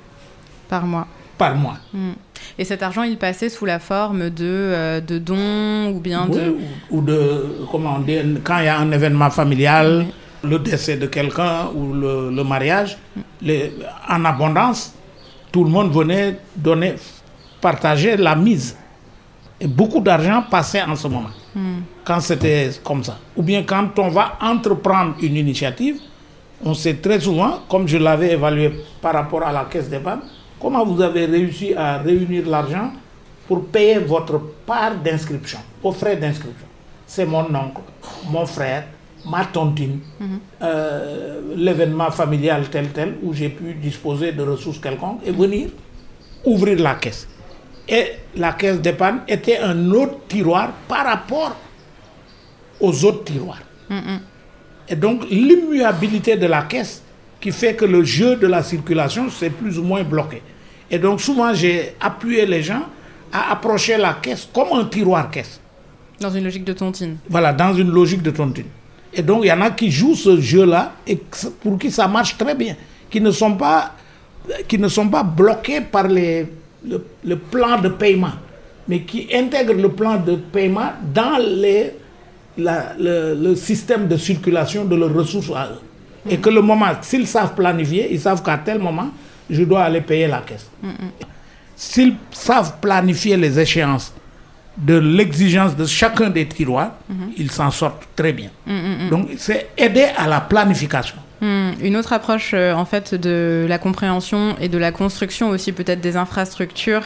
Par 0.67 0.86
mois. 0.86 1.07
Par 1.38 1.55
mois. 1.55 1.78
Hmm. 1.93 2.13
Et 2.57 2.63
cet 2.65 2.82
argent, 2.82 3.03
il 3.03 3.17
passait 3.17 3.49
sous 3.49 3.65
la 3.65 3.80
forme 3.80 4.30
de, 4.32 4.45
euh, 4.45 5.01
de 5.01 5.19
dons 5.19 5.91
ou 5.95 5.99
bien 5.99 6.28
de... 6.28 6.55
Ou, 6.89 7.01
de, 7.01 7.65
comment 7.71 7.95
on 7.97 7.99
dit, 7.99 8.17
quand 8.43 8.59
il 8.59 8.65
y 8.65 8.67
a 8.67 8.80
un 8.80 8.91
événement 8.91 9.30
familial 9.30 10.07
le 10.44 10.60
décès 10.60 10.98
de 10.98 11.08
quelqu'un 11.08 11.68
ou 11.74 11.94
le, 11.94 12.44
mariage, 12.44 12.98
en 14.10 14.26
abondance, 14.26 14.94
tout 15.52 15.64
le 15.64 15.70
monde 15.70 15.92
venait 15.92 16.40
donner, 16.56 16.96
partager 17.62 18.18
la 18.18 18.36
mise. 18.36 18.78
Et 19.60 19.68
beaucoup 19.68 20.00
d'argent 20.02 20.44
passait 20.50 20.84
en 20.84 20.96
ce 20.96 21.08
moment, 21.08 21.30
quand 22.04 22.20
c'était 22.20 22.70
comme 22.84 23.04
ça. 23.04 23.18
Ou 23.36 23.42
bien 23.42 23.64
quand 23.64 23.98
on 23.98 24.10
va 24.10 24.38
entreprendre 24.42 25.16
une 25.22 25.36
initiative, 25.36 26.00
on 26.64 26.74
sait 26.74 26.96
très 26.96 27.20
souvent, 27.20 27.62
comme 27.70 27.88
je 27.88 27.98
l'avais 27.98 28.34
évalué 28.34 28.72
par 29.02 29.14
rapport 29.14 29.44
à 29.44 29.52
la 29.52 29.66
caisse 29.66 29.90
d'épargne, 29.90 30.22
comment 30.60 30.86
vous 30.86 31.02
avez 31.02 31.26
réussi 31.26 31.74
à 31.74 31.98
réunir 31.98 32.48
l'argent 32.48 32.92
pour 33.48 33.66
payer 33.68 34.00
votre 34.00 34.40
part 34.66 34.96
d'inscription, 34.96 35.60
aux 35.82 35.92
frais 35.92 36.18
d'inscription. 36.18 36.68
C'est 37.06 37.26
mon 37.26 37.46
oncle, 37.56 37.82
mon 38.30 38.46
frère, 38.46 38.86
ma 39.30 39.45
tontine, 39.45 39.99
euh, 40.61 41.41
l'événement 41.55 42.11
familial 42.11 42.69
tel 42.69 42.89
tel, 42.89 43.15
où 43.23 43.34
j'ai 43.34 43.49
pu 43.49 43.73
disposer 43.73 44.32
de 44.32 44.43
ressources 44.43 44.80
quelconques 44.80 45.21
et 45.25 45.32
venir 45.32 45.69
ouvrir 46.45 46.80
la 46.80 46.95
caisse. 46.95 47.28
Et 47.88 48.05
la 48.36 48.53
caisse 48.53 48.82
d'épargne 48.82 49.19
était 49.28 49.59
un 49.59 49.91
autre 49.91 50.19
tiroir 50.28 50.71
par 50.88 51.05
rapport 51.05 51.55
aux 52.80 53.05
autres 53.05 53.23
tiroirs. 53.23 53.61
Et 54.89 54.95
donc 54.95 55.25
l'immuabilité 55.30 56.38
de 56.38 56.45
la 56.45 56.63
caisse 56.63 57.01
qui 57.39 57.51
fait 57.51 57.75
que 57.75 57.86
le 57.86 58.03
jeu 58.03 58.36
de 58.36 58.47
la 58.47 58.63
circulation 58.63 59.30
s'est 59.30 59.49
plus 59.49 59.78
ou 59.78 59.84
moins 59.84 60.03
bloqué. 60.03 60.41
Et 60.89 60.99
donc 60.99 61.21
souvent 61.21 61.53
j'ai 61.53 61.95
appuyé 61.99 62.45
les 62.45 62.63
gens 62.63 62.84
à 63.32 63.51
approcher 63.51 63.97
la 63.97 64.13
caisse 64.15 64.47
comme 64.53 64.78
un 64.78 64.86
tiroir 64.86 65.30
caisse. 65.30 65.59
Dans 66.19 66.32
une 66.32 66.45
logique 66.45 66.63
de 66.63 66.73
tontine. 66.73 67.17
Voilà, 67.30 67.53
dans 67.53 67.73
une 67.73 67.91
logique 67.91 68.23
de 68.23 68.32
tontine. 68.32 68.65
Et 69.18 69.24
donc, 69.24 69.39
il 69.43 69.47
y 69.47 69.51
en 69.51 69.61
a 69.61 69.72
qui 69.72 69.89
jouent 69.89 70.13
ce 70.15 70.39
jeu-là 70.39 70.93
et 71.07 71.20
pour 71.61 71.80
qui 71.80 71.89
ça 71.89 72.07
marche 72.07 72.38
très 72.38 72.53
bien, 72.53 72.76
qui 73.09 73.20
ne 73.20 73.32
sont 73.32 73.55
pas, 73.55 73.93
qui 74.68 74.78
ne 74.78 74.88
sont 74.88 75.09
pas 75.09 75.24
bloqués 75.24 75.82
par 75.82 76.07
les, 76.07 76.45
le, 76.86 77.36
plan 77.36 77.82
de 77.82 77.89
paiement, 77.89 78.34
mais 78.88 79.01
qui 79.01 79.28
intègrent 79.34 79.74
le 79.74 79.89
plan 79.89 80.18
de 80.18 80.36
paiement 80.36 80.91
dans 81.11 81.39
les, 81.39 81.93
le, 82.57 83.55
système 83.55 84.07
de 84.07 84.18
circulation 84.18 84.86
de 84.86 84.95
leurs 84.95 85.13
ressources 85.13 85.49
à 85.49 85.65
eux. 85.72 86.30
Et 86.30 86.38
que 86.38 86.51
le 86.51 86.61
moment, 86.61 86.86
s'ils 87.01 87.26
savent 87.26 87.55
planifier, 87.55 88.09
ils 88.11 88.20
savent 88.20 88.43
qu'à 88.43 88.59
tel 88.59 88.78
moment, 88.78 89.09
je 89.49 89.63
dois 89.63 89.82
aller 89.82 90.01
payer 90.01 90.28
la 90.28 90.41
caisse. 90.41 90.70
S'ils 91.76 92.13
savent 92.30 92.76
planifier 92.80 93.36
les 93.36 93.59
échéances 93.59 94.13
de 94.78 94.95
l'exigence 94.95 95.75
de 95.75 95.86
chacun 95.86 96.30
des 96.30 96.47
tiroirs, 96.47 96.91
mhm. 97.09 97.32
ils 97.38 97.51
s'en 97.51 97.71
sortent 97.71 98.07
très 98.15 98.34
bien. 98.34 98.49
Mm, 98.65 98.73
mm, 98.73 99.05
mm. 99.05 99.09
Donc, 99.09 99.30
c'est 99.38 99.69
aider 99.78 100.05
à 100.15 100.28
la 100.28 100.41
planification. 100.41 101.17
Une 101.41 101.95
autre 101.97 102.13
approche, 102.13 102.51
euh, 102.53 102.73
en 102.73 102.86
fait, 102.86 103.13
de 103.13 103.65
la 103.69 103.78
compréhension 103.78 104.55
et 104.59 104.69
de 104.69 104.78
la 104.78 104.91
construction 104.91 105.49
aussi 105.49 105.71
peut-être 105.71 106.01
des 106.01 106.17
infrastructures 106.17 107.03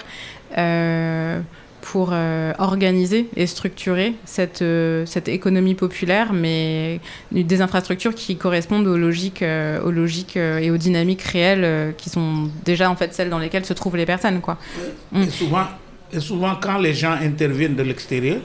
euh, 0.57 1.41
pour 1.81 2.11
euh, 2.13 2.53
organiser 2.57 3.27
et 3.35 3.45
structurer 3.45 4.13
cette, 4.23 4.63
cette 5.05 5.27
économie 5.27 5.75
populaire, 5.75 6.31
mais 6.31 7.01
des 7.31 7.61
infrastructures 7.61 8.15
qui 8.15 8.37
correspondent 8.37 8.87
aux 8.87 8.97
logiques, 8.97 9.43
aux 9.83 9.91
logiques 9.91 10.37
et 10.37 10.69
aux 10.71 10.77
dynamiques 10.77 11.23
réelles 11.23 11.95
qui 11.97 12.09
sont 12.09 12.49
déjà 12.63 12.89
en 12.89 12.95
fait 12.95 13.13
celles 13.13 13.31
dans 13.31 13.39
lesquelles 13.39 13.65
se 13.65 13.73
trouvent 13.73 13.97
les 13.97 14.05
personnes. 14.05 14.41
Quoi. 14.41 14.57
Et 15.15 15.27
souvent, 15.29 15.65
et 16.13 16.19
souvent, 16.19 16.55
quand 16.55 16.77
les 16.77 16.93
gens 16.93 17.13
interviennent 17.13 17.75
de 17.75 17.83
l'extérieur, 17.83 18.39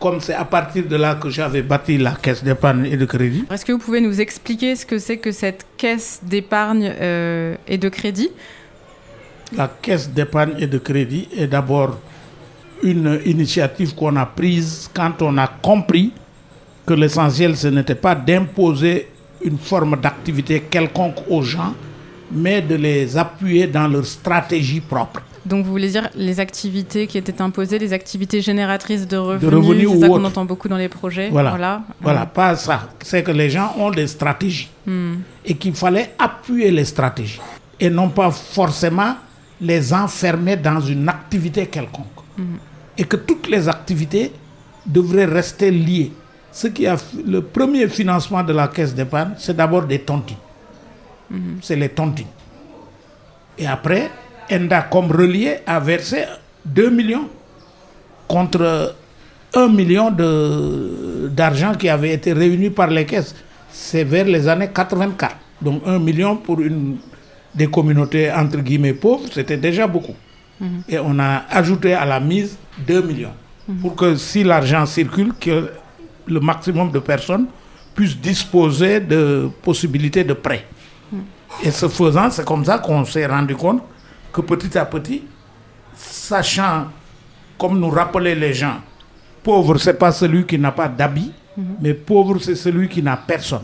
comme 0.00 0.20
c'est 0.20 0.34
à 0.34 0.44
partir 0.44 0.84
de 0.86 0.96
là 0.96 1.14
que 1.14 1.30
j'avais 1.30 1.62
bâti 1.62 1.98
la 1.98 2.12
caisse 2.12 2.42
d'épargne 2.42 2.86
et 2.86 2.96
de 2.96 3.04
crédit. 3.04 3.44
Est-ce 3.50 3.64
que 3.64 3.72
vous 3.72 3.78
pouvez 3.78 4.00
nous 4.00 4.20
expliquer 4.20 4.76
ce 4.76 4.84
que 4.84 4.98
c'est 4.98 5.18
que 5.18 5.32
cette 5.32 5.66
caisse 5.76 6.20
d'épargne 6.22 6.92
euh, 7.00 7.56
et 7.66 7.78
de 7.78 7.88
crédit? 7.88 8.30
La 9.56 9.68
caisse 9.80 10.10
d'épargne 10.10 10.54
et 10.58 10.66
de 10.66 10.78
crédit 10.78 11.28
est 11.36 11.46
d'abord 11.46 11.98
une 12.82 13.20
initiative 13.24 13.94
qu'on 13.94 14.16
a 14.16 14.26
prise 14.26 14.90
quand 14.92 15.22
on 15.22 15.38
a 15.38 15.46
compris 15.46 16.12
que 16.86 16.92
l'essentiel, 16.92 17.56
ce 17.56 17.68
n'était 17.68 17.94
pas 17.94 18.14
d'imposer 18.14 19.08
une 19.42 19.58
forme 19.58 19.98
d'activité 20.00 20.60
quelconque 20.60 21.18
aux 21.28 21.42
gens, 21.42 21.74
mais 22.30 22.60
de 22.60 22.74
les 22.74 23.16
appuyer 23.16 23.66
dans 23.66 23.88
leur 23.88 24.04
stratégie 24.04 24.80
propre. 24.80 25.22
Donc 25.46 25.64
vous 25.64 25.70
voulez 25.70 25.90
dire 25.90 26.08
les 26.14 26.40
activités 26.40 27.06
qui 27.06 27.18
étaient 27.18 27.42
imposées, 27.42 27.78
les 27.78 27.92
activités 27.92 28.40
génératrices 28.40 29.06
de 29.06 29.16
revenus, 29.16 29.90
c'est 29.92 30.00
ça 30.00 30.08
qu'on 30.08 30.24
entend 30.24 30.44
beaucoup 30.44 30.68
dans 30.68 30.76
les 30.76 30.88
projets. 30.88 31.28
Voilà, 31.30 31.82
voilà, 32.00 32.26
pas 32.26 32.56
ça. 32.56 32.88
C'est 33.02 33.22
que 33.22 33.30
les 33.30 33.50
gens 33.50 33.74
ont 33.78 33.90
des 33.90 34.06
stratégies 34.06 34.70
hmm. 34.86 35.14
et 35.44 35.54
qu'il 35.54 35.74
fallait 35.74 36.14
appuyer 36.18 36.70
les 36.70 36.84
stratégies 36.84 37.40
et 37.78 37.90
non 37.90 38.08
pas 38.08 38.30
forcément 38.30 39.16
les 39.60 39.92
enfermer 39.92 40.56
dans 40.56 40.80
une 40.80 41.08
activité 41.08 41.66
quelconque. 41.66 42.06
Hmm. 42.38 42.56
Et 42.96 43.04
que 43.04 43.16
toutes 43.16 43.48
les 43.48 43.68
activités 43.68 44.32
devraient 44.86 45.24
rester 45.26 45.70
liées. 45.70 46.12
Ce 46.52 46.68
qui 46.68 46.86
a 46.86 46.96
le 47.26 47.42
premier 47.42 47.88
financement 47.88 48.42
de 48.42 48.52
la 48.52 48.68
caisse 48.68 48.94
d'épargne, 48.94 49.32
c'est 49.36 49.56
d'abord 49.56 49.82
des 49.82 49.98
tontines. 50.00 50.36
Hmm. 51.30 51.56
C'est 51.60 51.76
les 51.76 51.88
tontines. 51.90 52.26
Et 53.58 53.66
après, 53.66 54.10
Enda, 54.50 54.82
comme 54.82 55.10
relié, 55.10 55.58
a 55.66 55.80
versé 55.80 56.24
2 56.64 56.90
millions 56.90 57.28
contre 58.28 58.94
1 59.54 59.68
million 59.68 60.10
d'argent 61.30 61.74
qui 61.74 61.88
avait 61.88 62.12
été 62.14 62.32
réuni 62.32 62.70
par 62.70 62.88
les 62.88 63.04
caisses. 63.06 63.34
C'est 63.70 64.04
vers 64.04 64.24
les 64.24 64.48
années 64.48 64.70
84. 64.72 65.36
Donc 65.62 65.82
1 65.86 65.98
million 65.98 66.36
pour 66.36 66.60
une 66.60 66.96
des 67.54 67.68
communautés 67.68 68.32
entre 68.32 68.58
guillemets 68.58 68.94
pauvres, 68.94 69.28
c'était 69.32 69.56
déjà 69.56 69.86
beaucoup. 69.86 70.14
Mhm. 70.60 70.82
Et 70.88 70.98
on 70.98 71.18
a 71.18 71.44
ajouté 71.50 71.94
à 71.94 72.04
la 72.04 72.20
mise 72.20 72.56
2 72.86 73.02
millions. 73.02 73.32
Mhm. 73.68 73.76
Pour 73.80 73.94
que 73.94 74.16
si 74.16 74.42
l'argent 74.44 74.84
circule, 74.86 75.32
que 75.40 75.70
le 76.26 76.40
maximum 76.40 76.90
de 76.90 76.98
personnes 76.98 77.46
puissent 77.94 78.18
disposer 78.18 79.00
de 79.00 79.48
possibilités 79.62 80.24
de 80.24 80.32
prêt. 80.32 80.64
Mhm. 81.12 81.20
Et 81.62 81.70
ce 81.70 81.88
faisant, 81.88 82.30
c'est 82.30 82.44
comme 82.44 82.64
ça 82.64 82.78
qu'on 82.78 83.04
s'est 83.04 83.26
rendu 83.26 83.54
compte 83.54 83.82
que 84.34 84.40
petit 84.40 84.76
à 84.76 84.84
petit, 84.84 85.22
sachant, 85.94 86.88
comme 87.56 87.78
nous 87.78 87.88
rappelaient 87.88 88.34
les 88.34 88.52
gens, 88.52 88.80
pauvre, 89.42 89.78
c'est 89.78 89.94
pas 89.94 90.10
celui 90.10 90.44
qui 90.44 90.58
n'a 90.58 90.72
pas 90.72 90.88
d'habit, 90.88 91.32
mhm. 91.56 91.64
mais 91.80 91.94
pauvre, 91.94 92.38
c'est 92.40 92.56
celui 92.56 92.88
qui 92.88 93.00
n'a 93.00 93.16
personne. 93.16 93.62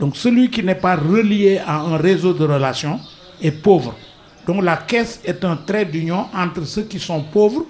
Donc 0.00 0.16
celui 0.16 0.50
qui 0.50 0.62
n'est 0.62 0.74
pas 0.74 0.96
relié 0.96 1.58
à 1.58 1.80
un 1.80 1.96
réseau 1.98 2.32
de 2.32 2.44
relations 2.44 2.98
est 3.42 3.50
pauvre. 3.50 3.94
Donc 4.46 4.62
la 4.62 4.78
caisse 4.78 5.20
est 5.24 5.44
un 5.44 5.56
trait 5.56 5.84
d'union 5.84 6.26
entre 6.34 6.64
ceux 6.64 6.84
qui 6.84 6.98
sont 6.98 7.22
pauvres 7.22 7.66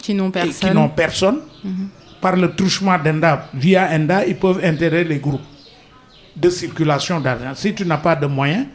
qui 0.00 0.14
n'ont 0.14 0.30
personne. 0.30 0.50
et 0.50 0.72
qui 0.72 0.74
n'ont 0.74 0.88
personne. 0.88 1.40
Mhm. 1.62 1.88
Par 2.20 2.36
le 2.36 2.54
truchement 2.54 2.98
d'Enda, 2.98 3.48
via 3.54 3.88
Enda, 3.92 4.24
ils 4.26 4.36
peuvent 4.36 4.60
intégrer 4.64 5.04
les 5.04 5.18
groupes 5.18 5.42
de 6.34 6.48
circulation 6.50 7.20
d'argent. 7.20 7.52
Si 7.54 7.74
tu 7.74 7.84
n'as 7.84 7.98
pas 7.98 8.16
de 8.16 8.26
moyens, 8.26 8.66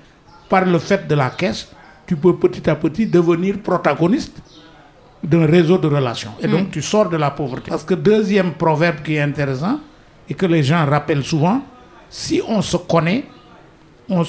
par 0.48 0.66
le 0.66 0.78
fait 0.80 1.08
de 1.08 1.16
la 1.16 1.32
caisse, 1.32 1.68
tu 2.10 2.16
peux 2.16 2.36
petit 2.36 2.68
à 2.68 2.76
petit 2.76 3.05
devenir 3.05 3.60
protagoniste 3.60 4.36
d'un 5.24 5.45
réseau 5.45 5.78
de 5.78 5.88
relations. 5.88 6.32
Et 6.41 6.47
donc, 6.47 6.70
mm. 6.70 6.72
tu 6.72 6.82
sors 6.82 7.07
de 7.07 7.18
la 7.18 7.30
pauvreté. 7.30 7.70
Parce 7.70 7.84
que 7.84 7.93
deuxième 7.93 8.53
proverbe 8.53 9.03
qui 9.03 9.14
est 9.14 9.22
intéressant 9.22 9.80
et 10.28 10.34
que 10.34 10.47
les 10.47 10.64
gens 10.64 10.84
rappellent 10.88 11.24
souvent, 11.24 11.62
si 12.10 12.41
on 12.47 12.64
se 12.64 12.78
connaît, 12.78 13.26
on, 14.10 14.24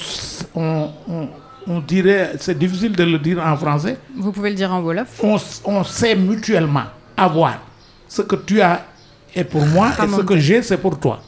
on, 0.53 1.79
dirait, 1.79 2.33
c'est 2.37 2.55
difficile 2.55 2.91
de 2.95 3.03
le 3.03 3.17
dire 3.17 3.39
en 3.43 3.57
français. 3.57 3.97
Vous 4.15 4.31
pouvez 4.31 4.51
le 4.51 4.55
dire 4.55 4.71
en 4.71 4.79
Wolof. 4.81 5.19
On, 5.23 5.37
on 5.65 5.83
sait 5.83 6.15
mutuellement 6.15 6.83
avoir. 7.17 7.61
ce 8.07 8.21
que 8.21 8.35
tu 8.35 8.61
as 8.61 8.85
est 9.33 9.43
pour 9.43 9.65
moi 9.65 9.89
et 10.03 10.07
ce 10.07 10.21
que 10.21 10.37
j'ai, 10.37 10.61
c'est 10.61 10.77
pour 10.77 10.99
toi. 10.99 11.23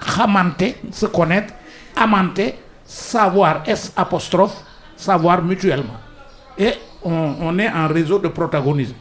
Ramante, 0.00 0.64
se 0.90 1.06
connaître, 1.06 1.54
amante, 1.94 2.40
savoir, 2.84 3.62
S 3.68 3.92
apostrophe, 3.96 4.64
savoir 4.96 5.42
mutuellement. 5.42 5.96
Et 6.58 6.72
on, 7.02 7.58
est 7.58 7.68
en 7.68 7.86
réseau 7.88 8.18
de 8.18 8.28
protagonisme, 8.28 8.94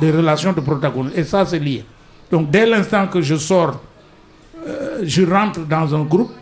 de 0.00 0.12
relations 0.12 0.52
de 0.52 0.60
protagonisme. 0.60 1.18
Et 1.18 1.24
ça, 1.24 1.46
c'est 1.46 1.58
lié. 1.58 1.84
Donc, 2.30 2.50
dès 2.50 2.66
l'instant 2.66 3.06
que 3.06 3.20
je 3.22 3.36
sors, 3.36 3.80
euh, 4.66 5.00
je 5.04 5.22
rentre 5.22 5.60
dans 5.60 5.94
un 5.94 6.02
groupe, 6.02 6.32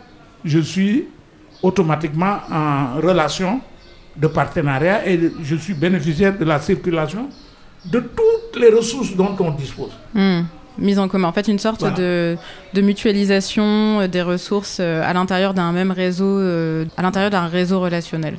je 0.43 0.59
suis 0.59 1.05
automatiquement 1.61 2.39
en 2.51 2.95
relation 2.99 3.61
de 4.15 4.27
partenariat 4.27 5.07
et 5.07 5.31
je 5.43 5.55
suis 5.55 5.73
bénéficiaire 5.73 6.37
de 6.37 6.43
la 6.43 6.59
circulation 6.59 7.29
de 7.85 7.99
toutes 7.99 8.59
les 8.59 8.69
ressources 8.69 9.15
dont 9.15 9.35
on 9.39 9.51
dispose. 9.51 9.91
Hmm. 10.13 10.41
Mise 10.79 10.99
en 10.99 11.07
commun. 11.07 11.27
En 11.27 11.33
fait, 11.33 11.47
une 11.47 11.59
sorte 11.59 11.83
de, 11.83 12.37
mutualisation 12.75 14.01
euh, 14.01 14.07
des 14.07 14.21
ressources 14.21 14.77
euh, 14.79 15.01
à 15.03 15.13
l'intérieur 15.13 15.53
d'un 15.53 15.71
même 15.71 15.91
réseau, 15.91 16.25
euh, 16.25 16.85
à 16.97 17.01
l'intérieur 17.01 17.31
d'un 17.31 17.47
réseau 17.47 17.79
relationnel. 17.79 18.37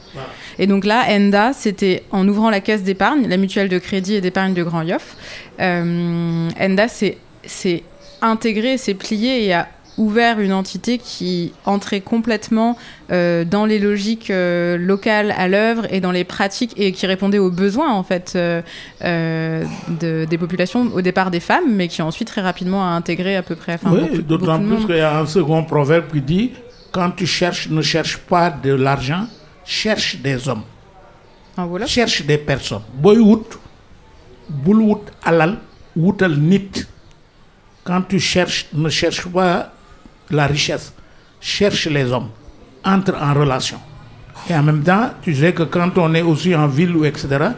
Et 0.58 0.66
donc 0.66 0.84
là, 0.84 1.04
ENDA, 1.08 1.52
c'était 1.52 2.04
en 2.10 2.26
ouvrant 2.28 2.50
la 2.50 2.60
caisse 2.60 2.82
d'épargne, 2.82 3.26
la 3.26 3.36
mutuelle 3.36 3.68
de 3.68 3.78
crédit 3.78 4.14
et 4.14 4.20
d'épargne 4.20 4.54
de 4.54 4.62
Grand 4.62 4.82
Yoff. 4.82 5.16
ENDA, 5.58 6.88
c'est 6.88 7.82
intégré, 8.20 8.78
c'est 8.78 8.94
plié 8.94 9.44
et 9.44 9.52
a 9.52 9.68
ouvert 9.98 10.40
une 10.40 10.52
entité 10.52 10.98
qui 10.98 11.52
entrait 11.64 12.00
complètement 12.00 12.78
euh, 13.10 13.44
dans 13.44 13.66
les 13.66 13.78
logiques 13.78 14.30
euh, 14.30 14.78
locales 14.78 15.34
à 15.36 15.48
l'œuvre 15.48 15.86
et 15.92 16.00
dans 16.00 16.12
les 16.12 16.24
pratiques 16.24 16.72
et 16.76 16.92
qui 16.92 17.06
répondait 17.06 17.38
aux 17.38 17.50
besoins 17.50 17.92
en 17.92 18.02
fait 18.02 18.34
euh, 18.36 19.64
des 19.90 20.38
populations 20.38 20.90
au 20.94 21.02
départ 21.02 21.30
des 21.30 21.40
femmes 21.40 21.74
mais 21.74 21.88
qui 21.88 22.00
ensuite 22.00 22.28
très 22.28 22.40
rapidement 22.40 22.84
a 22.84 22.90
intégré 22.90 23.36
à 23.36 23.42
peu 23.42 23.56
près 23.56 23.78
oui, 23.86 24.22
d'autant 24.22 24.58
plus 24.60 24.86
qu'il 24.86 24.96
y 24.96 25.00
a 25.00 25.18
un 25.18 25.26
second 25.26 25.64
proverbe 25.64 26.04
qui 26.12 26.20
dit 26.20 26.52
quand 26.92 27.10
tu 27.10 27.26
cherches 27.26 27.68
ne 27.68 27.82
cherche 27.82 28.16
pas 28.18 28.50
de 28.50 28.72
l'argent 28.72 29.26
cherche 29.64 30.16
des 30.16 30.48
hommes. 30.48 30.62
Ah, 31.56 31.66
voilà. 31.66 31.86
cherche 31.86 32.24
des 32.24 32.38
personnes. 32.38 32.82
Boy 32.94 33.18
wut 33.18 33.58
bul 34.48 34.96
alal 35.24 35.58
quand 37.84 38.02
tu 38.02 38.20
cherches 38.20 38.66
ne 38.72 38.88
cherche 38.88 39.26
pas 39.26 39.72
la 40.30 40.46
richesse, 40.46 40.92
cherche 41.40 41.86
les 41.86 42.12
hommes, 42.12 42.28
entre 42.84 43.14
en 43.14 43.34
relation. 43.34 43.78
Et 44.48 44.54
en 44.54 44.62
même 44.62 44.82
temps, 44.82 45.10
tu 45.22 45.34
sais 45.34 45.52
que 45.52 45.64
quand 45.64 45.96
on 45.98 46.14
est 46.14 46.22
aussi 46.22 46.54
en 46.54 46.68
ville 46.68 46.96
ou 46.96 47.04
etc., 47.04 47.48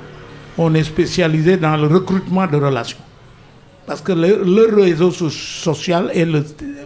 on 0.59 0.75
est 0.75 0.85
spécialisé 0.85 1.57
dans 1.57 1.77
le 1.77 1.87
recrutement 1.87 2.47
de 2.47 2.57
relations. 2.57 2.99
Parce 3.87 4.01
que 4.01 4.12
le, 4.12 4.75
réseau 4.75 5.11
social, 5.11 6.11
et 6.14 6.25
le, 6.25 6.45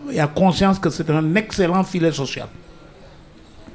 il 0.09 0.17
y 0.17 0.21
a 0.21 0.27
conscience 0.27 0.79
que 0.79 0.91
c'est 0.91 1.11
un 1.11 1.35
excellent 1.35 1.85
filet 1.85 2.13
social. 2.13 2.49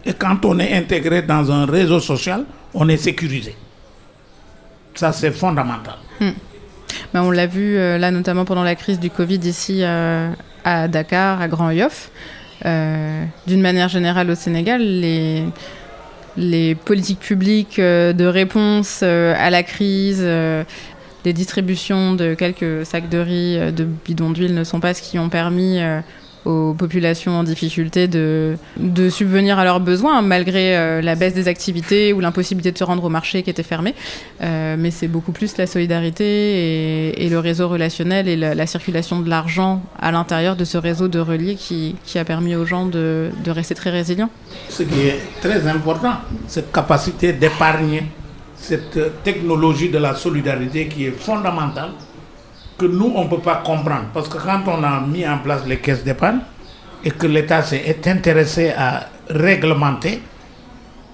Et 0.05 0.13
quand 0.13 0.45
on 0.45 0.57
est 0.59 0.73
intégré 0.73 1.21
dans 1.21 1.51
un 1.51 1.65
réseau 1.65 1.99
social, 1.99 2.45
on 2.73 2.87
est 2.89 2.97
sécurisé. 2.97 3.55
Ça, 4.95 5.11
c'est 5.11 5.31
fondamental. 5.31 5.95
Hmm. 6.19 6.31
Ben, 7.13 7.23
on 7.23 7.31
l'a 7.31 7.45
vu 7.45 7.77
euh, 7.77 7.97
là, 7.97 8.11
notamment 8.11 8.45
pendant 8.45 8.63
la 8.63 8.75
crise 8.75 8.99
du 8.99 9.09
Covid 9.09 9.39
ici 9.43 9.83
euh, 9.83 10.31
à 10.63 10.87
Dakar, 10.87 11.41
à 11.41 11.47
Grand 11.47 11.71
Yoff. 11.71 12.11
Euh, 12.65 13.23
d'une 13.47 13.61
manière 13.61 13.87
générale 13.87 14.29
au 14.29 14.35
Sénégal, 14.35 14.81
les, 14.81 15.45
les 16.35 16.75
politiques 16.75 17.19
publiques 17.19 17.79
de 17.79 18.25
réponse 18.25 19.01
à 19.01 19.49
la 19.49 19.63
crise, 19.63 20.21
les 20.21 21.33
distributions 21.33 22.13
de 22.15 22.33
quelques 22.33 22.85
sacs 22.85 23.07
de 23.07 23.17
riz, 23.17 23.71
de 23.71 23.85
bidons 23.85 24.31
d'huile 24.31 24.53
ne 24.53 24.65
sont 24.65 24.81
pas 24.81 24.93
ce 24.93 25.01
qui 25.01 25.17
ont 25.17 25.29
permis 25.29 25.79
aux 26.45 26.73
populations 26.73 27.33
en 27.33 27.43
difficulté 27.43 28.07
de, 28.07 28.57
subvenir 29.09 29.59
à 29.59 29.63
leurs 29.63 29.79
besoins, 29.79 30.21
malgré 30.21 30.77
euh, 30.77 31.01
la 31.01 31.15
baisse 31.15 31.33
des 31.33 31.47
activités 31.47 32.13
ou 32.13 32.19
l'impossibilité 32.19 32.71
de 32.71 32.77
se 32.77 32.83
rendre 32.83 33.03
au 33.03 33.09
marché 33.09 33.43
qui 33.43 33.49
était 33.49 33.63
fermé. 33.63 33.93
Euh, 34.41 34.75
mais 34.77 34.91
c'est 34.91 35.07
beaucoup 35.07 35.31
plus 35.31 35.57
la 35.57 35.67
solidarité 35.67 37.23
et, 37.23 37.29
le 37.29 37.39
réseau 37.39 37.67
relationnel 37.67 38.27
et 38.27 38.35
la, 38.35 38.67
circulation 38.67 39.19
de 39.19 39.29
l'argent 39.29 39.81
à 39.99 40.11
l'intérieur 40.11 40.55
de 40.55 40.63
ce 40.65 40.77
réseau 40.77 41.07
de 41.07 41.19
qui, 41.53 41.95
qui 42.05 42.17
a 42.17 42.25
permis 42.25 42.55
aux 42.55 42.65
gens 42.65 42.85
de, 42.85 43.29
de, 43.43 43.51
rester 43.51 43.75
très 43.75 43.89
résilients. 43.91 44.29
Ce 44.69 44.83
qui 44.83 45.01
est 45.01 45.19
très 45.41 45.67
important, 45.67 46.13
cette 46.47 46.71
capacité 46.71 47.33
d'épargner, 47.33 48.03
cette 48.55 49.23
technologie 49.23 49.89
de 49.89 49.97
la 49.97 50.15
solidarité 50.15 50.87
qui 50.87 51.05
est 51.05 51.11
fondamentale 51.11 51.91
que 52.79 52.85
nous, 52.85 53.11
on 53.15 53.25
ne 53.25 53.29
peut 53.29 53.41
pas 53.41 53.57
comprendre. 53.63 54.05
Parce 54.13 54.27
que 54.27 54.37
quand 54.37 54.63
on 54.67 54.83
a 54.83 55.01
mis 55.01 55.27
en 55.27 55.37
place 55.39 55.61
les 55.67 55.77
caisses 55.77 56.03
d'épargne 56.03 56.39
et 57.03 57.11
que 57.11 57.27
l'État 57.27 57.61
s'est 57.61 57.97
intéressé 58.07 58.69
à 58.75 59.07
réglementer, 59.29 60.21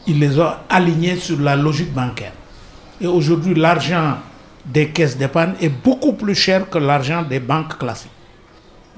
il 0.08 0.20
les 0.20 0.40
a 0.40 0.64
alignés 0.70 1.16
sur 1.18 1.42
la 1.42 1.56
logique 1.56 1.92
bancaire. 1.94 2.34
Et 3.02 3.08
aujourd'hui, 3.08 3.56
l'argent 3.56 4.18
des 4.66 4.90
caisses 4.90 5.18
d'épargne 5.18 5.54
est 5.62 5.70
beaucoup 5.70 6.14
plus 6.14 6.36
cher 6.36 6.70
que 6.70 6.78
l'argent 6.78 7.24
des 7.24 7.40
banques 7.40 7.78
classiques. 7.78 8.12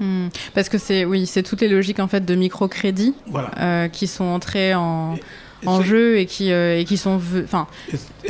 Hmm. 0.00 0.28
parce 0.54 0.68
que 0.68 0.78
c'est 0.78 1.04
oui, 1.04 1.26
c'est 1.26 1.42
toutes 1.42 1.60
les 1.60 1.66
logiques 1.66 1.98
en 1.98 2.06
fait 2.06 2.24
de 2.24 2.36
microcrédit 2.36 3.16
euh, 3.58 3.88
qui 3.88 4.06
sont 4.06 4.26
entrées 4.26 4.72
en, 4.72 5.16
en 5.66 5.82
jeu 5.82 6.18
et 6.18 6.26
qui, 6.26 6.52
euh, 6.52 6.78
et 6.78 6.84
qui 6.84 6.96
sont. 6.96 7.20
Enfin. 7.44 7.66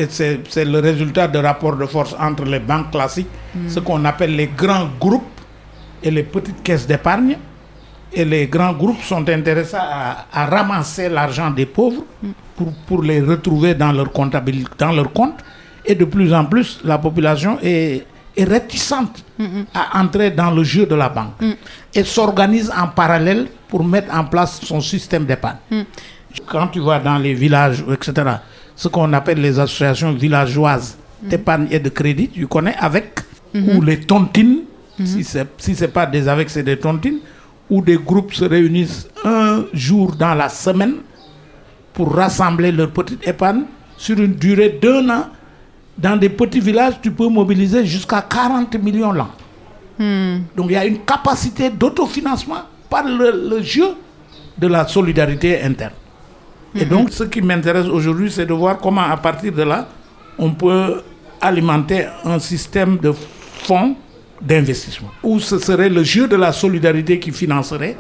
C'est 0.09 0.64
le 0.64 0.79
résultat 0.81 1.29
de 1.29 1.39
rapports 1.39 1.76
de 1.76 1.87
force 1.87 2.14
entre 2.18 2.45
les 2.45 2.59
banques 2.61 2.91
classiques, 2.91 3.29
hmm. 3.55 3.68
ce 3.68 3.81
qu'on 3.81 4.05
appelle 4.05 4.35
les 4.37 4.47
grands 4.49 4.89
groupes 4.99 5.22
et 6.03 6.11
les 6.11 6.22
petites 6.22 6.62
caisses 6.62 6.87
d'épargne. 6.87 7.37
Et 8.11 8.24
les 8.24 8.47
grands 8.47 8.72
groupes 8.72 9.03
sont 9.03 9.29
intéressés 9.29 9.76
à, 9.76 10.26
à 10.33 10.47
ramasser 10.47 11.11
l'argent 11.11 11.51
des 11.51 11.66
pauvres 11.66 12.05
hmm. 12.22 12.29
pour, 12.57 12.72
pour, 12.87 13.03
les 13.03 13.20
retrouver 13.20 13.74
dans 13.74 13.93
leur, 13.93 14.11
comptabilité, 14.12 14.70
dans 14.79 14.93
leur 14.93 15.12
compte. 15.12 15.35
Et 15.85 15.95
de 15.95 16.05
plus 16.05 16.33
en 16.33 16.45
plus, 16.45 16.81
la 16.85 16.99
population 16.99 17.59
est, 17.62 18.07
est 18.37 18.45
réticente 18.45 19.22
hmm, 19.39 19.62
à 19.74 20.01
entrer 20.01 20.31
dans 20.31 20.51
le 20.51 20.64
jeu 20.64 20.87
de 20.87 20.95
la 20.95 21.09
banque 21.09 21.43
et 21.95 22.05
s'organise 22.05 22.70
en 22.76 22.89
parallèle 22.89 23.49
pour 23.68 23.85
mettre 23.85 24.14
en 24.14 24.24
place 24.24 24.61
son 24.62 24.81
système 24.81 25.26
d'épargne. 25.26 25.57
Quand 26.47 26.68
tu 26.68 26.80
vas 26.80 26.99
dans 26.99 27.18
les 27.18 27.34
villages, 27.34 27.84
etc., 27.93 28.36
ce 28.76 28.89
qu'on 28.89 29.12
appelle 29.12 29.41
les 29.41 29.59
associations 29.59 30.12
villageoises 30.12 30.97
mhm. 31.22 31.28
d'épargne 31.28 31.66
et 31.70 31.80
de 31.80 31.89
crédit, 31.89 32.28
tu 32.28 32.47
connais 32.47 32.74
avec, 32.78 33.20
mhm. 33.55 33.76
ou 33.76 33.82
les 33.82 34.01
tontines, 34.01 34.61
mhm. 34.99 35.07
si 35.07 35.24
ce 35.24 35.80
n'est 35.80 35.89
pas 35.89 36.07
des 36.07 36.28
avec, 36.28 36.49
c'est 36.49 36.62
des 36.62 36.78
tontines, 36.78 37.18
où 37.68 37.82
des 37.82 37.97
groupes 37.97 38.32
se 38.32 38.45
réunissent 38.45 39.09
un 39.24 39.64
jour 39.74 40.14
dans 40.14 40.34
la 40.34 40.49
semaine 40.49 40.95
pour 41.93 42.14
rassembler 42.14 42.70
leur 42.72 42.91
petite 42.91 43.26
épargne 43.26 43.62
sur 43.97 44.18
une 44.18 44.34
durée 44.34 44.78
d'un 44.80 45.09
an. 45.11 45.26
Dans 45.99 46.16
des 46.16 46.28
petits 46.28 46.61
villages, 46.61 46.95
tu 47.03 47.11
peux 47.11 47.26
mobiliser 47.28 47.84
jusqu'à 47.84 48.22
40 48.22 48.72
millions 48.76 49.11
l'an. 49.12 49.28
Hmm. 49.99 50.43
Donc 50.57 50.66
il 50.68 50.74
y 50.74 50.76
a 50.76 50.86
une 50.86 51.01
capacité 51.01 51.70
d'autofinancement 51.70 52.62
par 52.89 53.03
le 53.05 53.61
jeu 53.62 53.89
de 54.57 54.66
la 54.68 54.86
solidarité 54.86 55.61
interne. 55.62 55.93
Et 56.75 56.85
mhm. 56.85 56.89
donc, 56.89 57.11
ce 57.11 57.25
qui 57.25 57.41
m'intéresse 57.41 57.87
aujourd'hui, 57.87 58.31
c'est 58.31 58.47
de 58.47 58.53
voir 58.55 58.79
comment, 58.79 59.03
à 59.03 59.16
partir 59.16 59.53
de 59.53 59.62
là, 59.62 59.89
on 60.39 60.51
peut 60.51 61.03
alimenter 61.41 62.07
un 62.25 62.39
système 62.39 62.99
de 62.99 63.12
fonds 63.12 63.97
d'investissement, 64.41 65.11
où 65.23 65.41
ce 65.41 65.59
serait 65.59 65.89
le 65.89 66.03
jeu 66.05 66.29
de 66.29 66.37
la 66.37 66.53
solidarité 66.53 67.19
qui 67.19 67.33
financerait, 67.33 67.97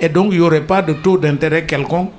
et 0.00 0.08
donc 0.08 0.28
il 0.32 0.38
n'y 0.38 0.44
aurait 0.44 0.62
pas 0.62 0.80
de 0.82 0.94
taux 0.94 1.18
d'intérêt 1.18 1.66
quelconque, 1.66 2.12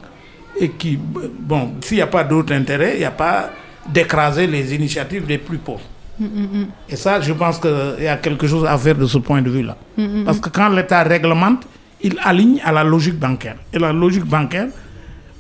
et 0.59 0.69
qui, 0.69 0.97
bon, 1.39 1.73
s'il 1.81 1.97
n'y 1.97 2.03
a 2.03 2.07
pas 2.07 2.23
d'autre 2.23 2.53
intérêt, 2.53 2.93
il 2.95 2.99
n'y 2.99 3.05
a 3.05 3.11
pas 3.11 3.49
d'écraser 3.91 4.45
les 4.47 4.73
initiatives 4.75 5.25
les 5.27 5.39
plus 5.39 5.57
pauvres. 5.57 5.81
Mm, 6.19 6.25
mm, 6.25 6.59
mm. 6.59 6.67
Et 6.89 6.95
ça, 6.95 7.19
je 7.19 7.33
pense 7.33 7.57
qu'il 7.57 8.03
y 8.03 8.07
a 8.07 8.17
quelque 8.17 8.45
chose 8.47 8.65
à 8.65 8.77
faire 8.77 8.95
de 8.95 9.05
ce 9.07 9.17
point 9.17 9.41
de 9.41 9.49
vue-là. 9.49 9.75
Parce 10.25 10.39
que 10.39 10.49
quand 10.49 10.69
l'État 10.69 11.01
réglemente, 11.03 11.63
il 12.01 12.15
aligne 12.23 12.59
à 12.63 12.71
la 12.71 12.83
logique 12.83 13.17
bancaire. 13.17 13.55
Et 13.73 13.79
la 13.79 13.91
logique 13.91 14.25
bancaire, 14.25 14.67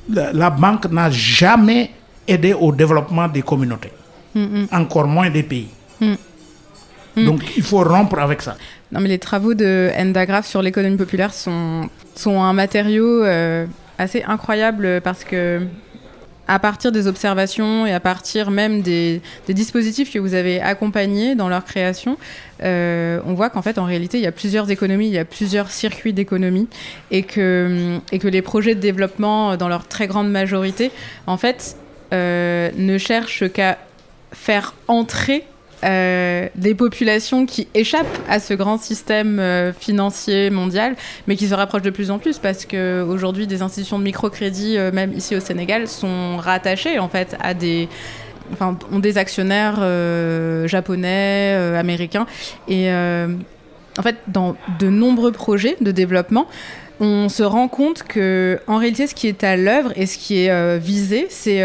la, 0.09 0.49
banque 0.49 0.91
n'a 0.91 1.09
jamais 1.09 1.91
aidé 2.27 2.53
au 2.53 2.71
développement 2.71 3.27
des 3.27 3.41
communautés, 3.41 3.91
encore 4.71 5.07
moins 5.07 5.29
des 5.29 5.43
pays. 5.43 5.69
Donc 7.15 7.43
il 7.55 7.63
faut 7.63 7.83
rompre 7.83 8.19
avec 8.19 8.41
ça. 8.41 8.55
Non, 8.91 8.99
mais 8.99 9.09
les 9.09 9.19
travaux 9.19 9.53
de 9.53 9.91
Endagraph 9.97 10.45
sur 10.47 10.61
l'économie 10.61 10.97
populaire 10.97 11.33
sont, 11.33 11.89
sont 12.15 12.41
un 12.41 12.53
matériau 12.53 13.23
euh, 13.23 13.65
assez 13.97 14.23
incroyable 14.23 15.01
parce 15.03 15.23
que 15.23 15.61
à 16.47 16.59
partir 16.59 16.91
des 16.91 17.07
observations 17.07 17.85
et 17.85 17.93
à 17.93 17.99
partir 17.99 18.51
même 18.51 18.81
des, 18.81 19.21
dispositifs 19.47 20.11
que 20.11 20.19
vous 20.19 20.33
avez 20.33 20.59
accompagnés 20.59 21.35
dans 21.35 21.49
leur 21.49 21.63
création, 21.63 22.17
euh, 22.63 23.19
on 23.25 23.33
voit 23.33 23.49
qu'en 23.49 23.61
fait, 23.61 23.77
en 23.77 23.85
réalité, 23.85 24.17
il 24.17 24.23
y 24.23 24.27
a 24.27 24.31
plusieurs 24.31 24.69
économies, 24.69 25.07
il 25.07 25.13
y 25.13 25.19
a 25.19 25.25
plusieurs 25.25 25.71
circuits 25.71 26.13
d'économie 26.13 26.67
et 27.11 27.23
que, 27.23 27.99
les 28.11 28.41
projets 28.41 28.75
de 28.75 28.79
développement, 28.79 29.57
dans 29.57 29.69
leur 29.69 29.87
très 29.87 30.07
grande 30.07 30.29
majorité, 30.29 30.91
en 31.27 31.37
fait, 31.37 31.77
euh, 32.13 32.69
ne 32.77 32.97
cherchent 32.97 33.49
qu'à 33.51 33.77
faire 34.31 34.73
entrer 34.87 35.45
euh, 35.83 36.47
des 36.55 36.75
populations 36.75 37.45
qui 37.45 37.67
échappent 37.73 38.19
à 38.29 38.39
ce 38.39 38.53
grand 38.53 38.77
système 38.77 39.39
euh, 39.39 39.73
financier 39.73 40.49
mondial, 40.49 40.95
mais 41.27 41.35
qui 41.35 41.47
se 41.47 41.53
rapprochent 41.53 41.81
de 41.81 41.89
plus 41.89 42.09
en 42.09 42.19
plus 42.19 42.39
parce 42.39 42.65
qu'aujourd'hui, 42.65 43.47
des 43.47 43.61
institutions 43.61 43.99
de 43.99 44.03
microcrédit, 44.03 44.77
euh, 44.77 44.91
même 44.91 45.13
ici 45.13 45.35
au 45.35 45.39
Sénégal, 45.39 45.87
sont 45.87 46.37
rattachées 46.37 46.99
en 46.99 47.09
fait 47.09 47.35
à 47.41 47.53
des 47.53 47.89
enfin, 48.53 48.77
ont 48.91 48.99
des 48.99 49.17
actionnaires 49.17 49.79
japonais, 50.67 51.53
américains. 51.77 52.27
Et 52.67 52.89
en 52.91 54.01
fait, 54.01 54.17
dans 54.27 54.55
de 54.79 54.89
nombreux 54.89 55.31
projets 55.31 55.75
de 55.81 55.91
développement, 55.91 56.47
on 56.99 57.29
se 57.29 57.43
rend 57.43 57.67
compte 57.67 58.03
que, 58.03 58.59
en 58.67 58.77
réalité, 58.77 59.07
ce 59.07 59.15
qui 59.15 59.27
est 59.27 59.43
à 59.43 59.57
l'œuvre 59.57 59.91
et 59.95 60.05
ce 60.05 60.17
qui 60.17 60.45
est 60.45 60.77
visé, 60.77 61.27
c'est 61.29 61.63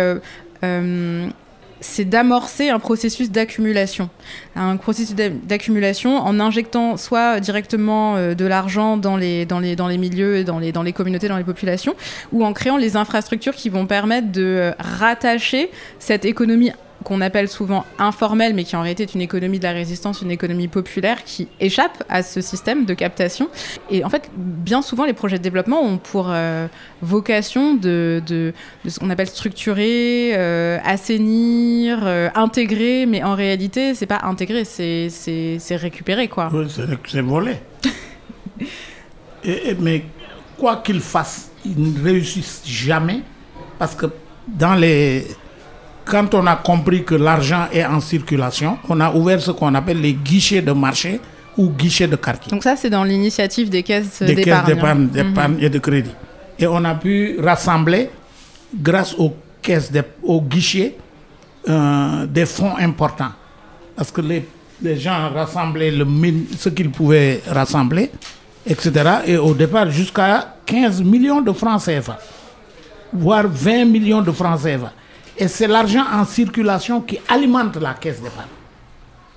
c'est 1.99 2.05
d'amorcer 2.05 2.69
un 2.69 2.79
processus 2.79 3.33
d'accumulation. 3.33 4.09
Un 4.55 4.77
processus 4.77 5.17
d'accumulation 5.17 6.19
en 6.19 6.39
injectant 6.39 6.97
soit 6.97 7.41
directement 7.41 8.15
euh, 8.15 8.35
de 8.35 8.47
l'argent 8.47 8.97
dans 8.97 9.17
les, 9.17 9.45
milieux, 9.99 10.45
dans 10.45 10.61
les, 10.61 10.71
dans 10.71 10.85
les 10.85 10.93
communautés, 10.93 11.27
dans 11.27 11.37
les 11.37 11.43
populations, 11.43 11.97
ou 12.31 12.45
en 12.45 12.53
créant 12.53 12.77
les 12.77 12.95
infrastructures 12.97 13.57
qui 13.57 13.69
vont 13.69 13.87
permettre 13.87 14.31
de 14.31 14.45
euh, 14.45 14.73
rattacher 14.79 15.73
cette 15.99 16.25
économie 16.25 16.71
qu'on 17.05 17.21
appelle 17.21 17.49
souvent 17.49 17.85
informelle, 17.99 18.55
mais 18.55 18.65
qui 18.65 18.77
en 18.77 18.83
réalité 18.83 19.05
est 19.05 19.15
une 19.15 19.21
économie 19.21 19.59
de 19.59 19.65
la 19.65 19.73
résistance, 19.73 20.23
une 20.23 20.31
économie 20.31 20.69
populaire 20.69 21.25
qui 21.25 21.49
échappe 21.61 22.03
à 22.09 22.23
ce 22.23 22.41
système 22.41 22.85
de 22.85 22.95
captation. 22.95 23.49
Et 23.91 24.05
en 24.05 24.09
fait, 24.09 24.31
bien 24.37 24.83
souvent, 24.83 25.05
les 25.05 25.13
projets 25.13 25.39
de 25.39 25.43
développement 25.43 25.83
ont 25.83 25.99
pour 25.99 26.27
euh, 26.29 26.67
vocation 27.01 27.75
de, 27.75 28.23
de, 28.27 28.53
ce 28.87 28.99
qu'on 28.99 29.11
appelle 29.11 29.29
structurer, 29.29 30.33
euh, 30.35 30.79
assainir, 30.85 32.01
euh, 32.03 32.29
intégrer, 32.35 33.07
mais 33.07 33.23
en 33.23 33.35
réalité, 33.35 33.95
c'est 33.95 34.07
pas 34.07 34.21
intégrer, 34.25 34.65
c'est 34.65 35.77
récupérer, 35.77 36.29
quoi. 36.29 36.51
Oui, 36.53 36.67
c'est 36.69 37.21
voler. 37.21 37.57
et, 39.45 39.77
mais 39.79 40.05
quoi 40.57 40.79
qu'ils 40.79 41.01
fassent, 41.01 41.51
ils 41.65 41.81
ne 41.81 42.03
réussissent 42.03 42.63
jamais 42.67 43.21
parce 43.79 43.95
que 43.95 44.07
dans 44.49 44.75
les 44.75 45.27
quand 46.09 46.35
on 46.35 46.47
a 46.47 46.57
compris 46.57 47.05
que 47.05 47.15
l'argent 47.15 47.67
est 47.73 47.85
en 47.85 48.01
circulation, 48.01 48.79
on 48.89 48.99
a 49.01 49.13
ouvert 49.13 49.41
ce 49.41 49.51
qu'on 49.51 49.75
appelle 49.75 50.01
les 50.01 50.15
guichets 50.15 50.63
de 50.63 50.73
marché 50.73 51.21
ou 51.57 51.69
guichets 51.69 52.09
de 52.09 52.17
quartier. 52.17 52.51
Donc 52.51 52.63
ça, 52.63 52.77
c'est 52.77 52.91
dans 52.91 53.05
l'initiative 53.05 53.69
des 53.69 53.83
caisses 53.83 54.23
d'épargne. 54.23 54.35
Des 54.35 54.43
caisses 54.43 54.65
d'épargne 55.13 55.55
mhm. 55.55 55.63
et 55.65 55.69
de 55.69 55.79
crédit. 55.79 56.11
Et 56.59 56.67
on 56.67 56.83
a 56.85 56.95
pu 56.95 57.37
rassembler, 57.43 58.11
grâce 58.75 59.15
aux 59.19 59.35
caisses, 59.61 59.93
aux 60.23 60.41
guichets, 60.41 60.97
euh, 61.69 62.27
des 62.27 62.47
fonds 62.47 62.77
importants. 62.79 63.33
Parce 63.95 64.11
que 64.11 64.21
les, 64.21 64.47
les 64.81 64.97
gens 64.97 65.31
rassemblaient 65.35 65.91
le, 65.91 66.07
ce 66.57 66.69
qu'ils 66.71 66.91
pouvaient 66.91 67.43
rassembler, 67.49 68.11
etc. 68.67 68.93
Et 69.27 69.37
au 69.37 69.53
départ, 69.55 69.91
jusqu'à 69.91 70.55
15 70.65 71.03
millions 71.03 71.41
de 71.41 71.53
francs 71.53 71.83
CFA, 71.85 72.19
voire 73.13 73.45
20 73.47 73.85
millions 73.85 74.23
de 74.23 74.31
francs 74.33 74.61
CFA. 74.63 74.93
Et 75.39 75.49
c'est 75.49 75.67
l'argent 75.69 76.05
en 76.13 76.25
circulation 76.25 77.01
qui 77.01 77.19
alimente 77.29 77.77
la 77.77 77.95
caisse 77.95 78.21
d'épargne. 78.21 78.49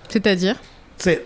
C'est-à-dire 0.09 0.55
C'est 0.97 1.23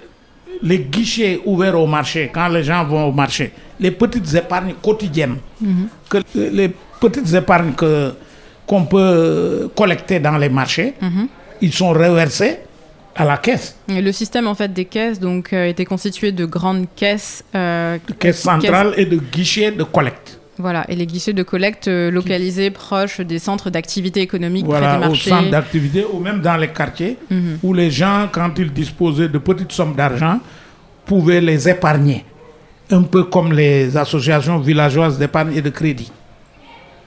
les 0.62 0.80
guichets 0.80 1.42
ouverts 1.46 1.80
au 1.80 1.88
marché, 1.88 2.30
quand 2.34 2.48
les 2.50 2.64
gens 2.64 2.84
vont 2.86 3.06
au 3.06 3.12
marché, 3.12 3.52
les 3.80 3.92
petites 3.92 4.34
épargnes 4.36 4.76
quotidiennes, 4.82 5.38
mhm. 5.62 5.88
que, 6.10 6.18
les 6.36 6.72
petites 7.00 7.34
épargnes 7.34 7.74
que, 7.74 8.14
qu'on 8.66 8.86
peut 8.86 9.70
collecter 9.76 10.20
dans 10.20 10.38
les 10.38 10.50
marchés, 10.50 10.94
mhm. 11.02 11.28
ils 11.62 11.74
sont 11.74 11.90
reversés 11.90 12.60
à 13.16 13.24
la 13.24 13.38
caisse. 13.38 13.78
Et 13.88 14.02
le 14.02 14.12
système 14.12 14.48
en 14.48 14.56
fait 14.56 14.72
des 14.74 14.86
caisses 14.86 15.20
donc 15.20 15.54
euh, 15.54 15.68
était 15.68 15.86
constitué 15.86 16.32
de 16.32 16.46
grandes 16.46 16.88
caisses, 16.96 17.44
euh, 17.56 17.98
caisses 18.20 18.42
centrales 18.42 18.94
et 18.98 19.06
de 19.06 19.18
guichets 19.18 19.72
de 19.72 19.84
collecte. 19.84 20.35
Voilà, 20.58 20.86
et 20.90 20.96
les 20.96 21.06
guichets 21.06 21.34
de 21.34 21.44
collecte 21.44 21.90
euh, 21.90 22.10
localisés 22.10 22.72
proches 22.72 23.20
des 23.20 23.40
centres 23.40 23.70
d'activité 23.70 24.22
économique 24.22 24.66
voilà, 24.66 24.88
près 24.88 24.96
des 25.00 25.06
marchés. 25.06 25.32
Au 25.32 25.36
centre 25.36 25.50
d'activité 25.50 26.06
ou 26.12 26.20
même 26.20 26.42
dans 26.42 26.56
les 26.56 26.70
quartiers 26.70 27.18
mhm. 27.30 27.60
où 27.62 27.74
les 27.74 27.92
gens, 27.92 28.30
quand 28.32 28.52
ils 28.58 28.72
disposaient 28.72 29.28
de 29.28 29.38
petites 29.38 29.74
sommes 29.74 29.96
d'argent, 29.96 30.40
pouvaient 31.06 31.42
les 31.42 31.68
épargner. 31.68 32.24
Un 32.90 33.02
peu 33.02 33.26
comme 33.26 33.52
les 33.52 33.98
associations 33.98 34.60
villageoises 34.60 35.18
d'épargne 35.18 35.54
et 35.56 35.62
de 35.62 35.70
crédit. 35.72 36.12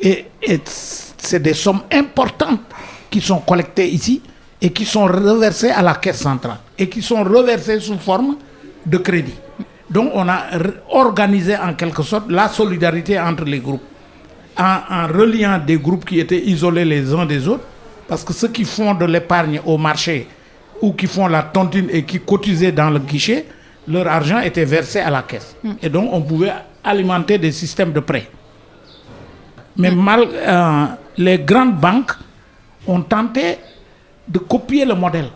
Et, 0.01 0.27
et 0.43 0.61
c'est 0.65 1.41
des 1.41 1.55
sommes 1.55 1.83
importantes 1.91 2.61
qui 3.11 3.21
sont 3.21 3.39
collectées 3.39 3.89
ici 3.89 4.21
et 4.61 4.71
qui 4.71 4.85
sont 4.85 5.05
reversées 5.05 5.71
à 5.71 5.83
la 5.83 5.95
caisse 5.95 6.21
centrale 6.21 6.59
et 6.79 6.89
qui 6.89 7.01
sont 7.01 7.23
reversées 7.23 7.81
sous 7.81 7.99
forme 7.99 8.37
de 8.85 8.99
crédit. 8.99 9.35
Donc 9.91 10.11
on 10.15 10.29
a 10.29 10.45
organisé 10.91 11.57
en 11.57 11.73
quelque 11.75 12.03
sorte 12.03 12.31
la 12.31 12.49
solidarité 12.49 13.19
entre 13.19 13.45
les 13.45 13.59
groupes, 13.59 13.83
en, 14.59 15.07
reliant 15.09 15.59
des 15.65 15.79
groupes 15.79 16.05
qui 16.05 16.21
étaient 16.21 16.45
isolés 16.45 16.85
les 16.85 17.13
uns 17.15 17.25
des 17.25 17.49
autres, 17.49 17.65
parce 18.07 18.23
que 18.25 18.33
ceux 18.33 18.49
qui 18.49 18.65
font 18.65 18.95
de 18.95 19.05
l'épargne 19.07 19.61
au 19.65 19.79
marché 19.79 20.27
ou 20.83 20.93
qui 20.93 21.07
font 21.07 21.27
la 21.27 21.43
tontine 21.43 21.89
et 21.91 22.05
qui 22.05 22.21
cotisaient 22.21 22.73
dans 22.73 22.91
le 22.91 22.99
guichet, 22.99 23.47
leur 23.87 24.07
argent 24.07 24.41
était 24.41 24.65
versé 24.67 25.01
à 25.01 25.11
la 25.11 25.23
caisse. 25.23 25.57
Hmm. 25.65 25.73
Et 25.83 25.89
donc 25.89 26.11
on 26.13 26.21
pouvait 26.21 26.53
alimenter 26.85 27.39
des 27.39 27.53
systèmes 27.53 27.93
de 27.93 28.01
prêts. 28.01 28.29
Mais 29.77 29.91
hmm. 29.91 30.01
mal, 30.03 30.29
euh, 30.35 30.85
les 31.17 31.39
grandes 31.39 31.77
banques 31.77 32.13
ont 32.87 33.01
tenté 33.01 33.57
de 34.29 34.39
copier 34.39 34.85
le 34.85 34.95
modèle, 34.95 35.31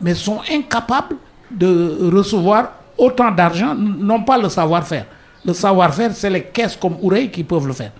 mais 0.00 0.14
sont 0.14 0.40
incapables 0.50 1.16
de 1.50 2.10
recevoir 2.14 2.70
autant 3.02 3.30
d'argent 3.32 3.74
n'ont 3.74 4.22
pas 4.22 4.38
le 4.38 4.48
savoir-faire. 4.48 5.06
Le 5.44 5.52
savoir-faire, 5.52 6.12
c'est 6.14 6.30
les 6.30 6.42
caisses 6.44 6.76
comme 6.76 6.96
Ourey 7.02 7.28
qui 7.28 7.42
peuvent 7.42 7.66
le 7.66 7.72
faire. 7.72 7.90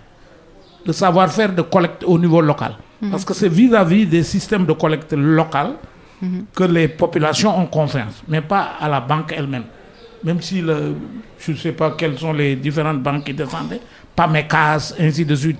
Le 0.85 0.93
savoir-faire 0.93 1.53
de 1.53 1.61
collecte 1.61 2.03
au 2.05 2.17
niveau 2.17 2.39
local. 2.41 2.75
Mhm. 3.01 3.11
Parce 3.11 3.25
que 3.25 3.33
c'est 3.33 3.49
vis-à-vis 3.49 4.05
des 4.05 4.23
systèmes 4.23 4.65
de 4.65 4.71
collecte 4.73 5.11
local 5.13 5.73
mhm. 6.21 6.45
que 6.55 6.63
les 6.63 6.87
populations 6.87 7.57
ont 7.59 7.65
confiance, 7.65 8.23
mais 8.29 8.41
pas 8.41 8.75
à 8.79 8.87
la 8.87 9.01
banque 9.01 9.33
elle-même. 9.35 9.65
Même 10.23 10.41
si 10.41 10.61
le, 10.61 10.95
je 11.37 11.51
ne 11.51 11.57
sais 11.57 11.73
pas 11.73 11.91
quelles 11.97 12.17
sont 12.17 12.31
les 12.31 12.55
différentes 12.55 13.01
banques 13.03 13.25
qui 13.25 13.33
descendaient, 13.33 13.81
Pamecas, 14.15 14.93
ainsi 14.99 15.25
de 15.25 15.35
suite, 15.35 15.59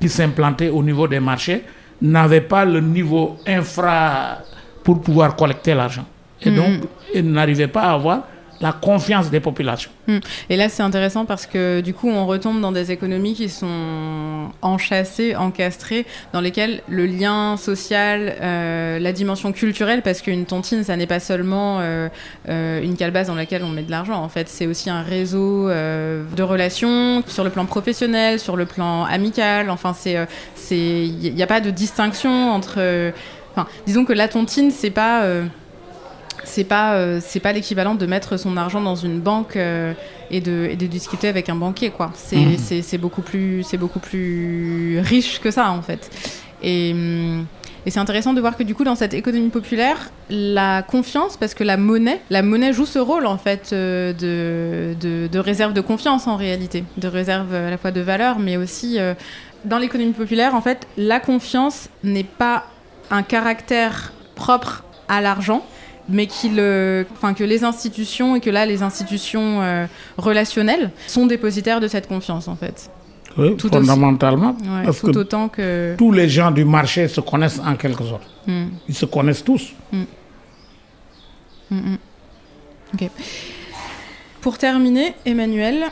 qui 0.00 0.08
s'implantaient 0.08 0.68
au 0.68 0.82
niveau 0.82 1.08
des 1.08 1.18
marchés, 1.18 1.64
n'avaient 2.00 2.42
pas 2.42 2.64
le 2.64 2.80
niveau 2.80 3.36
infra 3.46 4.38
pour 4.84 5.00
pouvoir 5.00 5.34
collecter 5.34 5.74
l'argent. 5.74 6.04
Et 6.40 6.50
mhm. 6.50 6.56
donc, 6.56 6.68
ils 7.12 7.28
n'arrivaient 7.28 7.66
pas 7.66 7.82
à 7.82 7.92
avoir 7.94 8.20
la 8.60 8.72
confiance 8.72 9.30
des 9.30 9.40
populations. 9.40 9.90
Hmm. 10.06 10.18
Et 10.50 10.56
là, 10.56 10.68
c'est 10.68 10.82
intéressant 10.82 11.24
parce 11.24 11.46
que 11.46 11.80
du 11.80 11.94
coup, 11.94 12.08
on 12.08 12.26
retombe 12.26 12.60
dans 12.60 12.72
des 12.72 12.92
économies 12.92 13.34
qui 13.34 13.48
sont 13.48 14.50
enchâssées, 14.62 15.36
encastrées, 15.36 16.06
dans 16.32 16.40
lesquelles 16.40 16.82
le 16.88 17.06
lien 17.06 17.56
social, 17.56 18.36
euh, 18.40 18.98
la 18.98 19.12
dimension 19.12 19.52
culturelle, 19.52 20.02
parce 20.02 20.20
qu'une 20.22 20.46
tontine, 20.46 20.84
ça 20.84 20.96
n'est 20.96 21.06
pas 21.06 21.20
seulement 21.20 21.78
euh, 21.80 22.08
euh, 22.48 22.82
une 22.82 22.96
calebasse 22.96 23.26
dans 23.26 23.34
laquelle 23.34 23.62
on 23.64 23.70
met 23.70 23.82
de 23.82 23.90
l'argent. 23.90 24.22
En 24.22 24.28
fait, 24.28 24.48
c'est 24.48 24.66
aussi 24.66 24.90
un 24.90 25.02
réseau 25.02 25.68
de 25.68 26.42
relations 26.42 27.22
sur 27.26 27.44
le 27.44 27.50
plan 27.50 27.66
professionnel, 27.66 28.40
sur 28.40 28.56
le 28.56 28.66
plan 28.66 29.04
amical. 29.04 29.70
Enfin, 29.70 29.94
c'est, 29.94 30.26
il 30.70 31.34
n'y 31.34 31.42
a 31.42 31.46
pas 31.46 31.60
de 31.60 31.70
distinction 31.70 32.50
entre. 32.50 33.12
Disons 33.86 34.04
que 34.04 34.12
la 34.12 34.28
tontine, 34.28 34.70
c'est 34.70 34.90
pas 34.90 35.24
c'est 36.44 36.64
pas 36.64 36.94
euh, 36.94 37.20
c'est 37.22 37.40
pas 37.40 37.52
l'équivalent 37.52 37.94
de 37.94 38.06
mettre 38.06 38.36
son 38.36 38.56
argent 38.56 38.80
dans 38.80 38.94
une 38.94 39.20
banque 39.20 39.56
euh, 39.56 39.92
et, 40.30 40.40
de, 40.40 40.68
et, 40.70 40.76
de, 40.76 40.86
discuter 40.86 41.28
avec 41.28 41.48
un 41.48 41.56
banquier 41.56 41.90
quoi. 41.90 42.12
C'est 42.14 42.36
mmh. 42.36 42.98
beaucoup 42.98 43.22
plus 43.22 43.62
c'est 43.62 43.76
beaucoup 43.76 43.98
plus 43.98 45.00
riche 45.00 45.40
que 45.40 45.50
ça 45.50 45.70
en 45.70 45.82
fait. 45.82 46.10
Et, 46.62 46.92
hum, 46.92 47.46
et 47.84 47.90
c'est 47.90 48.00
intéressant 48.00 48.32
de 48.34 48.40
voir 48.40 48.56
que 48.56 48.62
du 48.62 48.74
coup 48.74 48.84
dans 48.84 48.96
cette 48.96 49.14
économie 49.14 49.50
populaire 49.50 50.10
la 50.28 50.82
confiance 50.82 51.36
parce 51.36 51.54
que 51.54 51.62
la 51.62 51.76
monnaie 51.76 52.20
la 52.30 52.42
monnaie 52.42 52.72
joue 52.72 52.86
ce 52.86 52.98
rôle 52.98 53.26
en 53.26 53.38
fait 53.38 53.70
euh, 53.72 54.12
de, 54.12 54.94
de, 54.98 55.28
de, 55.28 55.38
réserve 55.38 55.72
de 55.72 55.80
confiance 55.80 56.26
en 56.26 56.36
réalité. 56.36 56.84
De 56.96 57.08
réserve 57.08 57.54
à 57.54 57.70
la 57.70 57.78
fois 57.78 57.90
de 57.90 58.00
valeur 58.00 58.38
mais 58.38 58.56
aussi 58.56 58.98
dans 59.64 59.78
l'économie 59.78 60.12
populaire 60.12 60.54
en 60.54 60.60
fait 60.60 60.86
la 60.96 61.20
confiance 61.20 61.88
n'est 62.02 62.24
pas 62.24 62.64
un 63.10 63.22
caractère 63.22 64.12
propre 64.34 64.84
à 65.08 65.20
l'argent 65.20 65.64
mais 66.08 66.28
enfin, 67.12 67.34
que 67.34 67.44
les 67.44 67.64
institutions 67.64 68.36
et 68.36 68.40
que 68.40 68.50
là 68.50 68.66
les 68.66 68.82
institutions 68.82 69.62
euh, 69.62 69.86
relationnelles 70.16 70.90
sont 71.06 71.26
dépositaires 71.26 71.80
de 71.80 71.88
cette 71.88 72.08
confiance 72.08 72.48
en 72.48 72.56
fait. 72.56 72.90
Oui, 73.38 73.54
fondamentalement. 73.58 74.56
parce 74.84 75.00
tout 75.00 75.12
que 75.12 75.18
autant 75.18 75.48
que 75.48 75.94
tous 75.98 76.10
les 76.10 76.28
gens 76.28 76.50
du 76.50 76.64
marché 76.64 77.06
se 77.08 77.20
connaissent 77.20 77.60
en 77.64 77.76
quelque 77.76 78.02
sorte. 78.04 78.26
Hmm. 78.46 78.68
Ils 78.88 78.94
se 78.94 79.04
connaissent 79.04 79.44
tous. 79.44 79.74
Hmm, 81.70 81.96
ok. 82.94 83.10
Pour 84.40 84.56
terminer, 84.56 85.14
Emmanuel, 85.26 85.84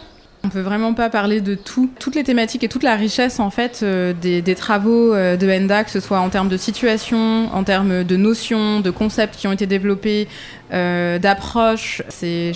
On 0.45 0.51
peut 0.51 0.61
vraiment 0.61 0.93
pas 0.93 1.09
parler 1.09 1.41
de 1.41 1.55
tout, 1.55 1.89
toutes 1.99 2.15
les 2.15 2.23
thématiques 2.23 2.63
et 2.65 2.69
toute 2.69 2.83
la 2.83 2.97
richesse 2.97 3.41
en 3.41 3.49
fait 3.49 3.81
euh, 3.83 4.13
des, 4.13 4.43
travaux 4.55 5.15
euh, 5.15 5.39
de 5.39 5.51
Enda, 5.51 5.85
que 5.85 5.91
ce 5.91 6.01
soit 6.01 6.21
en 6.21 6.29
termes 6.29 6.49
de 6.49 6.59
situation, 6.59 7.49
en 7.53 7.65
termes 7.65 8.05
de 8.05 8.17
notions, 8.17 8.81
de 8.81 8.91
concepts 8.91 9.37
qui 9.37 9.47
ont 9.47 9.53
été 9.53 9.67
développés, 9.67 10.29
euh, 10.75 11.19
d'approches. 11.19 12.03
C'est, 12.09 12.53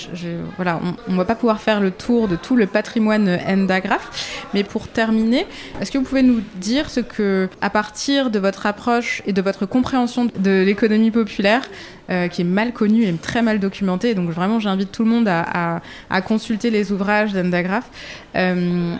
voilà, 0.57 0.81
on, 1.09 1.12
ne 1.12 1.16
va 1.16 1.25
pas 1.25 1.35
pouvoir 1.35 1.61
faire 1.61 1.81
le 1.81 1.91
tour 1.91 2.29
de 2.29 2.37
tout 2.37 2.57
le 2.57 2.66
patrimoine 2.66 3.39
Endagraph. 3.47 4.45
Mais 4.55 4.64
pour 4.64 4.89
terminer, 4.89 5.47
est-ce 5.81 5.91
que 5.91 5.99
vous 5.99 6.05
pouvez 6.05 6.23
nous 6.23 6.43
dire 6.57 6.91
ce 6.91 7.01
que, 7.01 7.49
à 7.61 7.71
partir 7.71 8.31
de 8.31 8.39
votre 8.39 8.66
approche 8.66 9.23
et 9.27 9.33
de 9.33 9.41
votre 9.41 9.66
compréhension 9.66 10.29
de 10.39 10.62
l'économie 10.62 11.11
populaire, 11.11 11.62
euh, 12.11 12.27
qui 12.29 12.41
est 12.41 12.45
mal 12.45 12.73
connu 12.73 13.05
et 13.05 13.12
très 13.12 13.43
mal 13.43 13.61
documenté. 13.61 14.14
Donc 14.14 14.31
vraiment, 14.31 14.59
j'invite 14.61 14.91
tout 14.91 15.05
le 15.05 15.11
monde 15.11 15.29
à, 15.29 15.81
consulter 16.23 16.71
les 16.71 16.91
ouvrages 16.91 17.35
d'Andagraph. 17.35 17.85
Euh, 18.35 18.95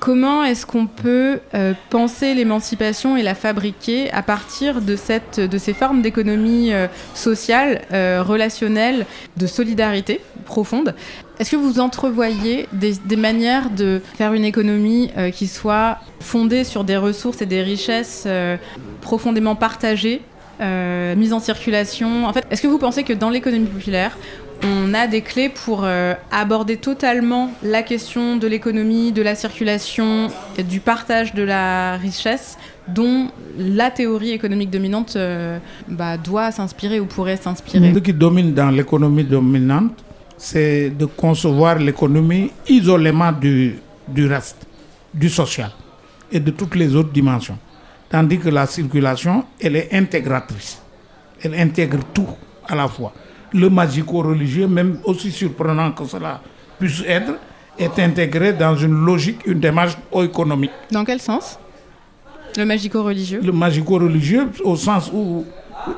comment 0.00 0.44
est-ce 0.44 0.66
qu'on 0.66 0.86
peut 0.86 1.40
euh, 1.54 1.74
penser 1.90 2.34
l'émancipation 2.34 3.16
et 3.16 3.22
la 3.22 3.34
fabriquer 3.34 4.10
à 4.12 4.22
partir 4.22 4.80
de, 4.80 4.96
ces 4.96 5.74
formes 5.74 6.02
d'économie 6.02 6.72
sociale, 7.14 7.82
relationnelle, 7.90 9.06
de 9.36 9.46
solidarité 9.46 10.20
profonde? 10.44 10.94
Est-ce 11.38 11.52
que 11.52 11.56
vous 11.56 11.78
entrevoyez 11.78 12.68
des, 12.72 12.94
des, 13.04 13.16
manières 13.16 13.70
de 13.70 14.00
faire 14.16 14.32
une 14.32 14.44
économie 14.44 15.10
qui 15.32 15.46
soit 15.46 15.98
fondée 16.20 16.64
sur 16.64 16.84
des 16.84 16.96
ressources 16.96 17.42
et 17.42 17.46
des 17.46 17.62
richesses 17.62 18.26
profondément 19.00 19.54
partagées 19.54 20.22
euh, 20.60 21.14
mise 21.14 21.32
en 21.32 21.40
circulation? 21.40 22.26
En 22.26 22.32
fait, 22.32 22.44
est-ce 22.50 22.62
que 22.62 22.66
vous 22.66 22.78
pensez 22.78 23.04
que 23.04 23.12
dans 23.12 23.30
l'économie 23.30 23.66
populaire, 23.66 24.16
on 24.62 24.94
a 24.94 25.06
des 25.06 25.20
clés 25.20 25.48
pour 25.48 25.84
euh, 25.84 26.14
aborder 26.30 26.76
totalement 26.76 27.50
la 27.62 27.82
question 27.82 28.36
de 28.36 28.46
l'économie, 28.46 29.12
de 29.12 29.22
la 29.22 29.34
circulation, 29.34 30.28
du 30.68 30.80
partage 30.80 31.34
de 31.34 31.42
la 31.42 31.96
richesse 31.96 32.58
dont 32.88 33.28
la 33.58 33.90
théorie 33.90 34.30
économique 34.30 34.70
dominante 34.70 35.14
euh, 35.16 35.58
bah, 35.88 36.16
doit 36.16 36.50
s'inspirer 36.50 37.00
ou 37.00 37.06
pourrait 37.06 37.36
s'inspirer 37.36 37.92
Ce 37.92 37.98
qui 37.98 38.12
domine 38.12 38.54
dans 38.54 38.70
l'économie 38.70 39.24
dominante, 39.24 39.92
c'est 40.36 40.90
de 40.90 41.04
concevoir 41.04 41.78
l'économie 41.78 42.50
isolément 42.68 43.32
du, 43.32 43.76
du 44.08 44.26
reste, 44.26 44.66
du 45.12 45.28
social 45.28 45.70
et 46.32 46.40
de 46.40 46.50
toutes 46.50 46.74
les 46.76 46.94
autres 46.96 47.12
dimensions. 47.12 47.58
Tandis 48.08 48.38
que 48.38 48.48
la 48.48 48.66
circulation, 48.66 49.44
elle 49.60 49.76
est 49.76 49.88
intégratrice. 49.92 50.80
Elle 51.42 51.54
intègre 51.54 51.98
tout 52.14 52.26
à 52.66 52.74
la 52.74 52.88
fois. 52.88 53.12
Le 53.52 53.70
magico-religieux, 53.70 54.66
même 54.68 54.98
aussi 55.04 55.30
surprenant 55.30 55.92
que 55.92 56.04
cela 56.04 56.40
puisse 56.78 57.02
être, 57.06 57.32
est 57.78 57.98
intégré 57.98 58.52
dans 58.52 58.76
une 58.76 59.04
logique, 59.04 59.46
une 59.46 59.60
démarche 59.60 59.96
économique. 60.12 60.72
Dans 60.90 61.04
quel 61.04 61.20
sens? 61.20 61.58
Le 62.56 62.64
magico-religieux? 62.64 63.40
Le 63.42 63.52
magico-religieux, 63.52 64.48
au 64.64 64.76
sens 64.76 65.10
où, 65.12 65.44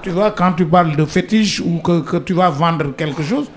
tu 0.02 0.10
vois, 0.10 0.30
quand 0.30 0.52
tu 0.52 0.66
parles 0.66 0.94
de 0.94 1.04
fétiche 1.04 1.60
ou 1.60 1.78
que, 1.78 2.00
que 2.00 2.16
tu 2.18 2.34
vas 2.34 2.50
vendre 2.50 2.94
quelque 2.96 3.22
chose, 3.22 3.50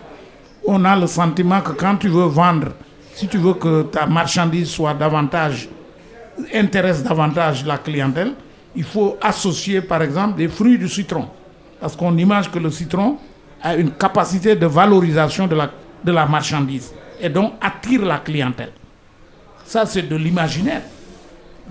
on 0.65 0.83
a 0.85 0.95
le 0.97 1.07
sentiment 1.07 1.61
que 1.61 1.71
quand 1.73 1.97
tu 1.97 2.07
veux 2.07 2.25
vendre, 2.25 2.69
si 3.13 3.27
tu 3.27 3.37
veux 3.37 3.53
que 3.53 3.83
ta 3.83 4.05
marchandise 4.05 4.69
soit 4.69 4.93
davantage 4.93 5.69
intéresse 6.53 7.03
davantage 7.03 7.65
la 7.65 7.77
clientèle, 7.77 8.33
il 8.75 8.83
faut 8.83 9.17
associer 9.21 9.81
par 9.81 10.01
exemple 10.01 10.37
des 10.37 10.47
fruits 10.47 10.77
du 10.77 10.89
citron. 10.89 11.27
Parce 11.79 11.95
qu'on 11.95 12.17
imagine 12.17 12.51
que 12.51 12.59
le 12.59 12.71
citron 12.71 13.17
a 13.64 13.76
une 13.76 13.91
capacité 13.91 14.55
de 14.55 14.66
valorisation 14.66 15.47
de 15.47 15.55
la, 15.55 15.72
de 16.03 16.11
la 16.11 16.26
marchandise 16.26 16.93
et 17.22 17.30
donc 17.30 17.53
attire 17.61 18.03
la 18.05 18.18
clientèle. 18.20 18.72
Ça, 19.64 19.86
c'est 19.86 20.03
de 20.03 20.16
l'imaginaire. 20.18 20.82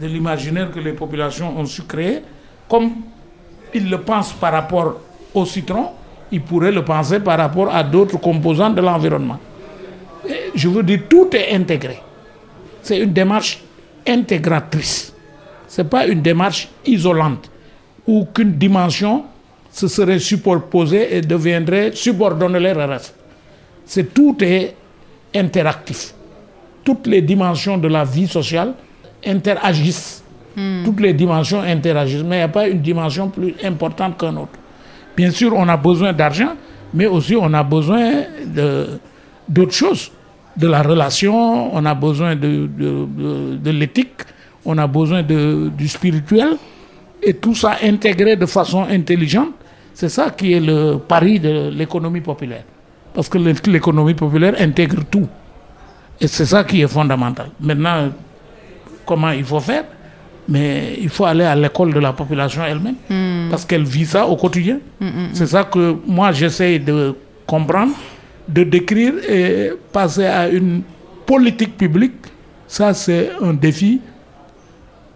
De 0.00 0.06
l'imaginaire 0.06 0.70
que 0.70 0.80
les 0.80 0.94
populations 0.94 1.56
ont 1.58 1.66
su 1.66 1.82
créer. 1.82 2.22
Comme 2.66 2.92
ils 3.74 3.88
le 3.90 3.98
pensent 4.00 4.32
par 4.32 4.52
rapport 4.52 4.96
au 5.34 5.44
citron, 5.44 5.90
ils 6.30 6.40
pourraient 6.40 6.72
le 6.72 6.82
penser 6.82 7.20
par 7.20 7.38
rapport 7.38 7.72
à 7.74 7.84
d'autres 7.84 8.16
composants 8.18 8.70
de 8.70 8.80
l'environnement. 8.80 9.38
Je 10.54 10.68
veux 10.68 10.82
dire, 10.82 11.00
tout 11.10 11.28
est 11.36 11.54
intégré. 11.54 12.00
C'est 12.82 12.98
une 13.00 13.12
démarche 13.12 13.62
intégratrice. 14.08 15.12
Ce 15.68 15.82
n'est 15.82 15.88
pas 15.88 16.06
une 16.06 16.22
démarche 16.22 16.68
isolante 16.86 17.50
où 18.06 18.24
qu'une 18.24 18.52
dimension 18.52 19.24
se 19.72 19.88
serait 19.88 20.18
superposée 20.18 21.16
et 21.16 21.20
deviendrait 21.22 21.92
subordonnée 21.94 22.72
au 22.72 22.86
reste. 22.86 23.14
C'est 23.86 24.12
tout 24.12 24.36
est 24.40 24.76
interactif. 25.34 26.14
Toutes 26.84 27.06
les 27.06 27.22
dimensions 27.22 27.78
de 27.78 27.88
la 27.88 28.04
vie 28.04 28.28
sociale 28.28 28.74
interagissent. 29.24 30.22
Hmm. 30.54 30.82
Toutes 30.84 31.00
les 31.00 31.14
dimensions 31.14 31.62
interagissent, 31.62 32.22
mais 32.22 32.36
il 32.36 32.40
n'y 32.40 32.44
a 32.44 32.48
pas 32.48 32.68
une 32.68 32.82
dimension 32.82 33.28
plus 33.30 33.54
importante 33.64 34.18
qu'une 34.18 34.36
autre. 34.36 34.58
Bien 35.16 35.30
sûr, 35.30 35.54
on 35.56 35.66
a 35.68 35.76
besoin 35.76 36.12
d'argent, 36.12 36.52
mais 36.92 37.06
aussi 37.06 37.34
on 37.34 37.52
a 37.54 37.62
besoin 37.62 38.24
d'autres 39.48 39.72
choses 39.72 40.10
de 40.54 40.66
la 40.66 40.82
relation, 40.82 41.74
on 41.74 41.84
a 41.86 41.94
besoin 41.94 42.36
de, 42.36 42.68
de, 42.68 43.70
l'éthique, 43.70 44.20
on 44.66 44.76
a 44.76 44.86
besoin 44.86 45.22
du 45.22 45.88
spirituel, 45.88 46.56
et 47.22 47.34
tout 47.34 47.54
ça 47.54 47.78
intégré 47.82 48.36
de 48.36 48.44
façon 48.44 48.82
intelligente. 48.82 49.52
C'est 49.94 50.08
ça 50.08 50.30
qui 50.30 50.52
est 50.52 50.60
le 50.60 50.96
pari 50.96 51.38
de 51.40 51.70
l'économie 51.70 52.20
populaire. 52.20 52.64
Parce 53.14 53.28
que 53.28 53.38
l'économie 53.38 54.14
populaire 54.14 54.54
intègre 54.58 55.04
tout. 55.10 55.28
Et 56.20 56.26
c'est 56.26 56.46
ça 56.46 56.64
qui 56.64 56.80
est 56.80 56.88
fondamental. 56.88 57.48
Maintenant, 57.60 58.10
comment 59.04 59.30
il 59.30 59.44
faut 59.44 59.60
faire? 59.60 59.84
Mais 60.48 60.96
il 61.00 61.08
faut 61.08 61.24
aller 61.24 61.44
à 61.44 61.54
l'école 61.54 61.92
de 61.92 62.00
la 62.00 62.12
population 62.12 62.62
elle-même. 62.64 62.96
Hmm. 63.08 63.50
Parce 63.50 63.64
qu'elle 63.64 63.84
vit 63.84 64.06
ça 64.06 64.26
au 64.26 64.36
quotidien. 64.36 64.78
Hmm, 65.00 65.06
hmm, 65.06 65.28
c'est 65.34 65.46
ça 65.46 65.64
que 65.64 65.96
moi 66.06 66.32
j'essaie 66.32 66.78
de 66.78 67.14
comprendre 67.46 67.92
de 68.48 68.64
décrire 68.64 69.14
et 69.28 69.70
passer 69.92 70.26
à 70.26 70.48
une 70.48 70.82
politique 71.26 71.76
publique, 71.76 72.12
ça 72.66 72.94
c'est 72.94 73.30
un 73.40 73.52
défi 73.52 74.00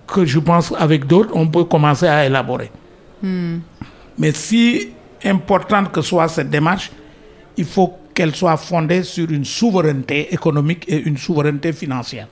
que 0.07 0.25
je 0.25 0.39
pense 0.39 0.73
avec 0.79 1.07
d'autres, 1.07 1.31
on 1.35 1.47
peut 1.49 1.65
commencer 1.65 2.07
à 2.07 2.25
élaborer. 2.27 2.71
Mais 4.19 4.33
si 4.33 4.91
importante 5.25 5.93
que 5.93 6.01
soit 6.03 6.29
cette 6.29 6.51
démarche, 6.51 6.91
il 7.57 7.65
faut 7.65 7.95
qu'elle 8.15 8.35
soit 8.35 8.57
fondée 8.57 9.03
sur 9.03 9.31
une 9.31 9.45
souveraineté 9.45 10.33
économique 10.33 10.85
et 10.89 11.03
une 11.03 11.17
souveraineté 11.19 11.73
financière 11.73 12.29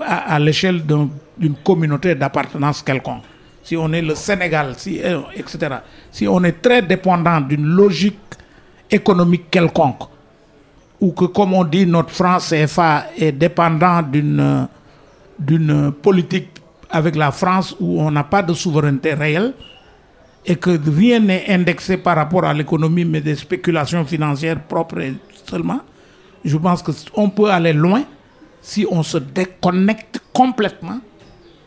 à, 0.00 0.38
l'échelle 0.38 0.82
d'une 0.84 1.54
communauté 1.64 2.14
d'appartenance 2.14 2.82
quelconque. 2.82 3.22
Si 3.62 3.76
on 3.76 3.92
est 3.92 4.02
le 4.02 4.14
Sénégal, 4.14 4.74
si, 4.76 5.00
etc., 5.34 5.76
si 6.10 6.26
on 6.26 6.42
est 6.44 6.60
très 6.62 6.82
dépendant 6.82 7.40
d'une 7.40 7.64
logique 7.66 8.18
économique 8.90 9.50
quelconque, 9.50 10.02
ou 11.00 11.12
que, 11.12 11.26
comme 11.26 11.54
on 11.54 11.64
dit, 11.64 11.86
notre 11.86 12.10
France 12.10 12.50
CFA 12.50 13.06
est 13.16 13.32
dépendant 13.32 14.02
d'une 14.02 14.68
d'une 15.38 15.90
politique 15.92 16.48
avec 16.90 17.16
la 17.16 17.30
France 17.32 17.74
où 17.80 18.00
on 18.02 18.10
n'a 18.10 18.24
pas 18.24 18.42
de 18.42 18.52
souveraineté 18.52 19.14
réelle 19.14 19.54
et 20.44 20.56
que 20.56 20.78
rien 20.90 21.20
n'est 21.20 21.44
indexé 21.48 21.96
par 21.96 22.16
rapport 22.16 22.44
à 22.44 22.54
l'économie, 22.54 23.04
mais 23.04 23.20
des 23.20 23.34
spéculations 23.36 24.04
financières 24.04 24.62
propres 24.62 25.02
seulement, 25.46 25.80
je 26.44 26.56
pense 26.56 26.82
qu'on 26.82 27.30
peut 27.30 27.50
aller 27.50 27.72
loin 27.72 28.04
si 28.62 28.86
on 28.90 29.02
se 29.02 29.18
déconnecte 29.18 30.20
complètement 30.32 31.00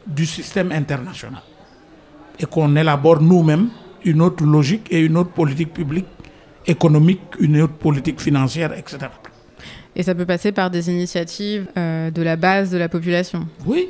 du 0.05 0.25
système 0.25 0.71
international 0.71 1.41
et 2.39 2.45
qu'on 2.45 2.75
élabore 2.75 3.21
nous-mêmes 3.21 3.69
une 4.05 4.21
autre 4.21 4.43
logique 4.43 4.87
et 4.91 4.99
une 4.99 5.17
autre 5.17 5.31
politique 5.31 5.73
publique 5.73 6.07
économique, 6.65 7.21
une 7.39 7.61
autre 7.61 7.73
politique 7.73 8.19
financière, 8.19 8.73
etc. 8.77 9.07
Et 9.95 10.03
ça 10.03 10.15
peut 10.15 10.25
passer 10.25 10.51
par 10.51 10.69
des 10.69 10.89
initiatives 10.89 11.67
euh, 11.77 12.09
de 12.09 12.21
la 12.21 12.35
base 12.35 12.71
de 12.71 12.77
la 12.77 12.89
population? 12.89 13.47
Oui, 13.65 13.89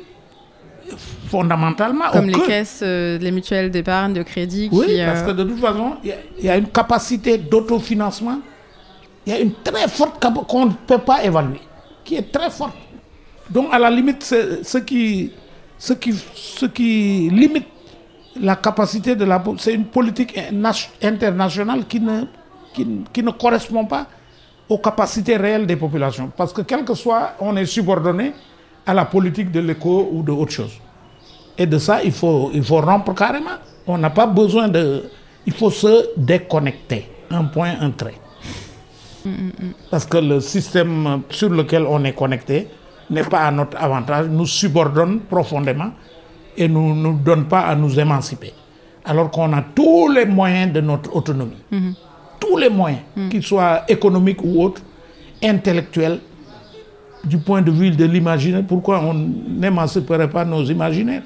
fondamentalement. 1.28 2.10
Comme 2.12 2.26
les 2.26 2.40
caisses, 2.40 2.80
euh, 2.82 3.18
les 3.18 3.30
mutuelles 3.30 3.70
d'épargne, 3.70 4.12
de 4.12 4.22
crédit. 4.22 4.68
Oui, 4.72 4.98
parce 5.04 5.20
euh, 5.22 5.26
que 5.26 5.30
de 5.32 5.44
toute 5.44 5.60
façon, 5.60 5.96
il 6.02 6.44
y, 6.44 6.48
a 6.48 6.56
une 6.56 6.68
capacité 6.68 7.38
d'autofinancement. 7.38 8.38
Il 9.26 9.32
y 9.32 9.36
a 9.36 9.40
une 9.40 9.52
très 9.62 9.88
forte 9.88 10.20
capacité 10.20 10.46
qu'on 10.46 10.66
ne 10.66 10.72
peut 10.86 10.98
pas 10.98 11.24
évaluer, 11.24 11.60
qui 12.04 12.16
est 12.16 12.30
très 12.30 12.50
forte. 12.50 12.74
Donc, 13.50 13.68
à 13.72 13.78
la 13.78 13.90
limite, 13.90 14.22
ce 14.22 14.78
qui, 14.78 15.30
ce, 15.78 15.92
qui, 15.94 16.14
ce 16.34 16.66
qui 16.66 17.28
limite 17.30 17.66
la 18.40 18.56
capacité 18.56 19.14
de 19.14 19.24
la... 19.24 19.42
C'est 19.58 19.74
une 19.74 19.84
politique 19.86 20.38
internationale 21.02 21.86
qui 21.86 22.00
ne, 22.00 22.22
qui, 22.72 22.86
qui 23.12 23.22
ne 23.22 23.30
correspond 23.30 23.84
pas 23.84 24.06
aux 24.68 24.78
capacités 24.78 25.36
réelles 25.36 25.66
des 25.66 25.76
populations. 25.76 26.30
Parce 26.34 26.52
que 26.52 26.62
quel 26.62 26.84
que 26.84 26.94
soit, 26.94 27.34
on 27.38 27.56
est 27.56 27.66
subordonné 27.66 28.32
à 28.86 28.94
la 28.94 29.04
politique 29.04 29.50
de 29.50 29.60
l'éco 29.60 30.08
ou 30.12 30.22
de 30.22 30.32
autre 30.32 30.52
chose. 30.52 30.78
Et 31.56 31.66
de 31.66 31.78
ça, 31.78 32.02
il 32.02 32.12
faut, 32.12 32.50
il 32.52 32.62
faut 32.62 32.80
rompre 32.80 33.14
carrément. 33.14 33.58
On 33.86 33.98
n'a 33.98 34.10
pas 34.10 34.26
besoin 34.26 34.68
de... 34.68 35.04
Il 35.46 35.52
faut 35.52 35.70
se 35.70 36.08
déconnecter. 36.16 37.08
Un 37.30 37.44
point, 37.44 37.74
un 37.80 37.90
trait. 37.90 38.14
Parce 39.90 40.04
que 40.06 40.18
le 40.18 40.40
système 40.40 41.22
sur 41.30 41.48
lequel 41.48 41.84
on 41.88 42.02
est 42.04 42.12
connecté 42.12 42.68
n'est 43.10 43.24
pas 43.24 43.46
à 43.46 43.50
notre 43.50 43.76
avantage, 43.76 44.26
nous 44.28 44.46
subordonne 44.46 45.20
profondément 45.20 45.90
et 46.56 46.68
ne 46.68 46.74
nous, 46.74 46.94
nous 46.94 47.18
donne 47.18 47.46
pas 47.46 47.60
à 47.60 47.74
nous 47.74 47.98
émanciper. 47.98 48.52
Alors 49.04 49.30
qu'on 49.30 49.52
a 49.52 49.62
tous 49.74 50.08
les 50.08 50.24
moyens 50.26 50.72
de 50.72 50.80
notre 50.80 51.14
autonomie. 51.14 51.62
Mhm. 51.70 51.94
Tous 52.40 52.56
les 52.56 52.68
moyens, 52.68 53.02
mhm. 53.16 53.28
qu'ils 53.30 53.42
soient 53.42 53.82
économiques 53.88 54.42
ou 54.42 54.62
autres, 54.62 54.82
intellectuels, 55.42 56.20
du 57.26 57.38
point 57.38 57.62
de 57.62 57.70
vue 57.70 57.90
de 57.90 58.04
l'imaginaire. 58.04 58.64
Pourquoi 58.66 59.00
on 59.02 59.14
n'émanciperait 59.14 60.28
pas 60.28 60.44
nos 60.44 60.64
imaginaires? 60.64 61.22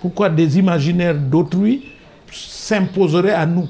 Pourquoi 0.00 0.28
des 0.28 0.58
imaginaires 0.58 1.14
d'autrui 1.14 1.84
s'imposeraient 2.30 3.32
à 3.32 3.46
nous? 3.46 3.68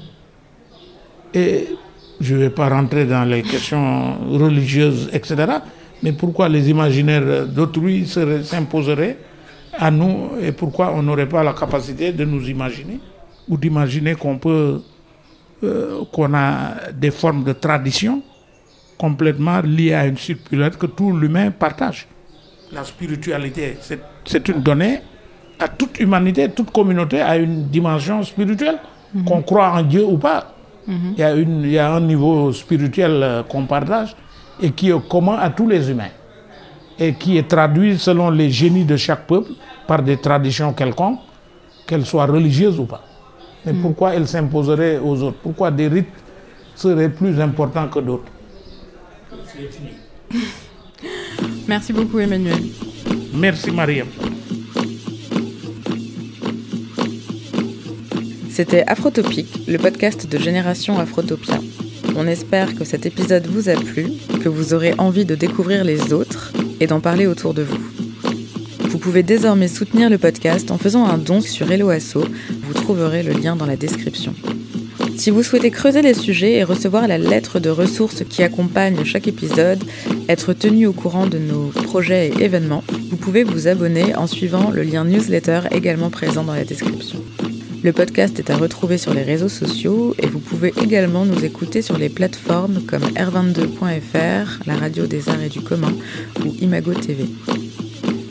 Et 1.33 1.67
je 2.19 2.35
ne 2.35 2.39
vais 2.41 2.49
pas 2.49 2.69
rentrer 2.69 3.05
dans 3.05 3.23
les 3.23 3.41
questions 3.41 4.15
religieuses, 4.29 5.09
etc. 5.13 5.45
Mais 6.03 6.11
pourquoi 6.11 6.49
les 6.49 6.69
imaginaires 6.69 7.45
d'autrui 7.47 8.07
s'imposeraient 8.07 9.17
à 9.77 9.91
nous 9.91 10.31
et 10.41 10.51
pourquoi 10.51 10.93
on 10.93 11.03
n'aurait 11.03 11.29
pas 11.29 11.43
la 11.43 11.53
capacité 11.53 12.11
de 12.11 12.25
nous 12.25 12.49
imaginer 12.49 12.99
ou 13.47 13.57
d'imaginer 13.57 14.15
qu'on 14.15 14.37
peut, 14.37 14.81
euh, 15.63 16.01
qu'on 16.11 16.33
a 16.33 16.91
des 16.93 17.11
formes 17.11 17.43
de 17.43 17.53
tradition 17.53 18.21
complètement 18.99 19.61
liées 19.61 19.93
à 19.93 20.05
une 20.05 20.17
circulaire 20.17 20.77
que 20.77 20.85
tout 20.85 21.15
l'humain 21.17 21.49
partage. 21.51 22.07
La 22.71 22.83
spiritualité, 22.83 23.77
c'est 24.25 24.47
une 24.49 24.61
donnée 24.61 24.99
à 25.59 25.67
toute 25.67 25.99
humanité, 25.99 26.49
toute 26.49 26.71
communauté 26.71 27.19
a 27.21 27.37
une 27.37 27.63
dimension 27.67 28.23
spirituelle, 28.23 28.77
mhm. 29.13 29.23
qu'on 29.25 29.41
croit 29.41 29.71
en 29.71 29.81
Dieu 29.83 30.05
ou 30.05 30.17
pas. 30.17 30.53
Mhm. 30.87 31.13
il, 31.17 31.19
y 31.19 31.23
a 31.23 31.33
une, 31.35 31.61
il 31.61 31.71
y 31.71 31.77
a 31.77 31.91
un 31.91 31.99
niveau 31.99 32.51
spirituel 32.53 33.11
euh, 33.21 33.43
qu'on 33.43 33.65
partage 33.65 34.15
et 34.61 34.71
qui 34.71 34.89
est 34.89 35.07
commun 35.09 35.37
à 35.39 35.49
tous 35.49 35.67
les 35.67 35.91
humains 35.91 36.13
et 36.97 37.13
qui 37.13 37.37
est 37.37 37.47
traduit 37.47 37.97
selon 37.99 38.29
les 38.29 38.49
génies 38.49 38.85
de 38.85 38.97
chaque 38.97 39.27
peuple 39.27 39.51
par 39.87 40.01
des 40.01 40.17
traditions 40.17 40.73
quelconques, 40.73 41.19
qu'elles 41.87 42.05
soient 42.05 42.25
religieuses 42.25 42.79
ou 42.79 42.85
pas. 42.85 43.03
Mais 43.65 43.73
hmm. 43.73 43.81
pourquoi 43.81 44.13
elles 44.15 44.27
s'imposeraient 44.27 44.97
aux 44.99 45.21
autres? 45.23 45.37
Pourquoi 45.41 45.71
des 45.71 45.87
rites 45.87 46.07
seraient 46.75 47.09
plus 47.09 47.39
importants 47.39 47.87
que 47.87 47.99
d'autres? 47.99 48.31
Merci 51.67 51.93
beaucoup 51.93 52.19
Emmanuel. 52.19 52.59
Merci 53.33 53.71
Mariam. 53.71 54.07
C'était 58.49 58.83
Afrotopique, 58.87 59.67
le 59.67 59.77
podcast 59.77 60.27
de 60.27 60.37
Génération 60.37 60.99
Afrotopia. 60.99 61.59
On 62.15 62.27
espère 62.27 62.75
que 62.75 62.83
cet 62.83 63.05
épisode 63.05 63.47
vous 63.47 63.69
a 63.69 63.75
plu, 63.75 64.07
que 64.43 64.49
vous 64.49 64.73
aurez 64.73 64.93
envie 64.97 65.25
de 65.25 65.35
découvrir 65.35 65.83
les 65.83 66.11
autres 66.11 66.51
et 66.79 66.87
d'en 66.87 66.99
parler 66.99 67.27
autour 67.27 67.53
de 67.53 67.61
vous. 67.61 67.79
Vous 68.81 68.97
pouvez 68.97 69.23
désormais 69.23 69.67
soutenir 69.67 70.09
le 70.09 70.17
podcast 70.17 70.71
en 70.71 70.77
faisant 70.77 71.05
un 71.05 71.17
don 71.17 71.39
sur 71.41 71.71
Helloasso. 71.71 72.25
Vous 72.63 72.73
trouverez 72.73 73.23
le 73.23 73.33
lien 73.33 73.55
dans 73.55 73.65
la 73.65 73.77
description. 73.77 74.33
Si 75.19 75.31
vous 75.31 75.43
souhaitez 75.43 75.69
creuser 75.69 76.01
les 76.01 76.13
sujets 76.13 76.53
et 76.53 76.63
recevoir 76.63 77.05
la 77.05 77.17
lettre 77.17 77.59
de 77.59 77.69
ressources 77.69 78.23
qui 78.23 78.41
accompagne 78.41 79.03
chaque 79.03 79.27
épisode, 79.27 79.83
être 80.29 80.53
tenu 80.53 80.87
au 80.87 80.93
courant 80.93 81.27
de 81.27 81.37
nos 81.37 81.71
projets 81.83 82.29
et 82.29 82.43
événements, 82.45 82.85
vous 83.09 83.17
pouvez 83.17 83.43
vous 83.43 83.67
abonner 83.67 84.15
en 84.15 84.27
suivant 84.27 84.71
le 84.71 84.81
lien 84.81 85.03
newsletter 85.03 85.63
également 85.71 86.09
présent 86.09 86.45
dans 86.45 86.53
la 86.53 86.63
description. 86.63 87.21
Le 87.83 87.91
podcast 87.91 88.39
est 88.39 88.49
à 88.49 88.55
retrouver 88.55 88.97
sur 88.97 89.13
les 89.13 89.23
réseaux 89.23 89.49
sociaux 89.49 90.15
et 90.19 90.25
vous 90.25 90.39
pouvez 90.39 90.71
également 90.81 91.25
nous 91.25 91.43
écouter 91.43 91.81
sur 91.81 91.97
les 91.97 92.07
plateformes 92.07 92.81
comme 92.87 93.03
r22.fr, 93.03 94.65
la 94.67 94.75
radio 94.77 95.05
des 95.05 95.27
arts 95.27 95.43
et 95.43 95.49
du 95.49 95.59
commun 95.59 95.91
ou 96.45 96.55
Imago 96.61 96.93
TV. 96.93 97.25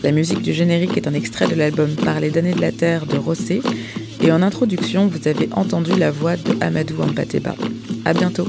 La 0.03 0.11
musique 0.11 0.41
du 0.41 0.55
générique 0.55 0.97
est 0.97 1.07
un 1.07 1.13
extrait 1.13 1.49
de 1.49 1.55
l'album 1.55 1.91
Parler 1.97 2.31
d'années 2.31 2.55
de 2.55 2.63
la 2.63 2.73
Terre 2.73 3.05
de 3.05 3.19
Rossé 3.19 3.61
et 4.21 4.33
en 4.33 4.43
introduction 4.43 5.07
vous 5.07 5.29
avez 5.29 5.49
entendu 5.53 5.93
la 5.99 6.11
voix 6.11 6.37
de 6.37 6.57
Amadou 6.61 7.03
Ampateba. 7.03 7.55
À 8.05 8.15
bientôt 8.15 8.49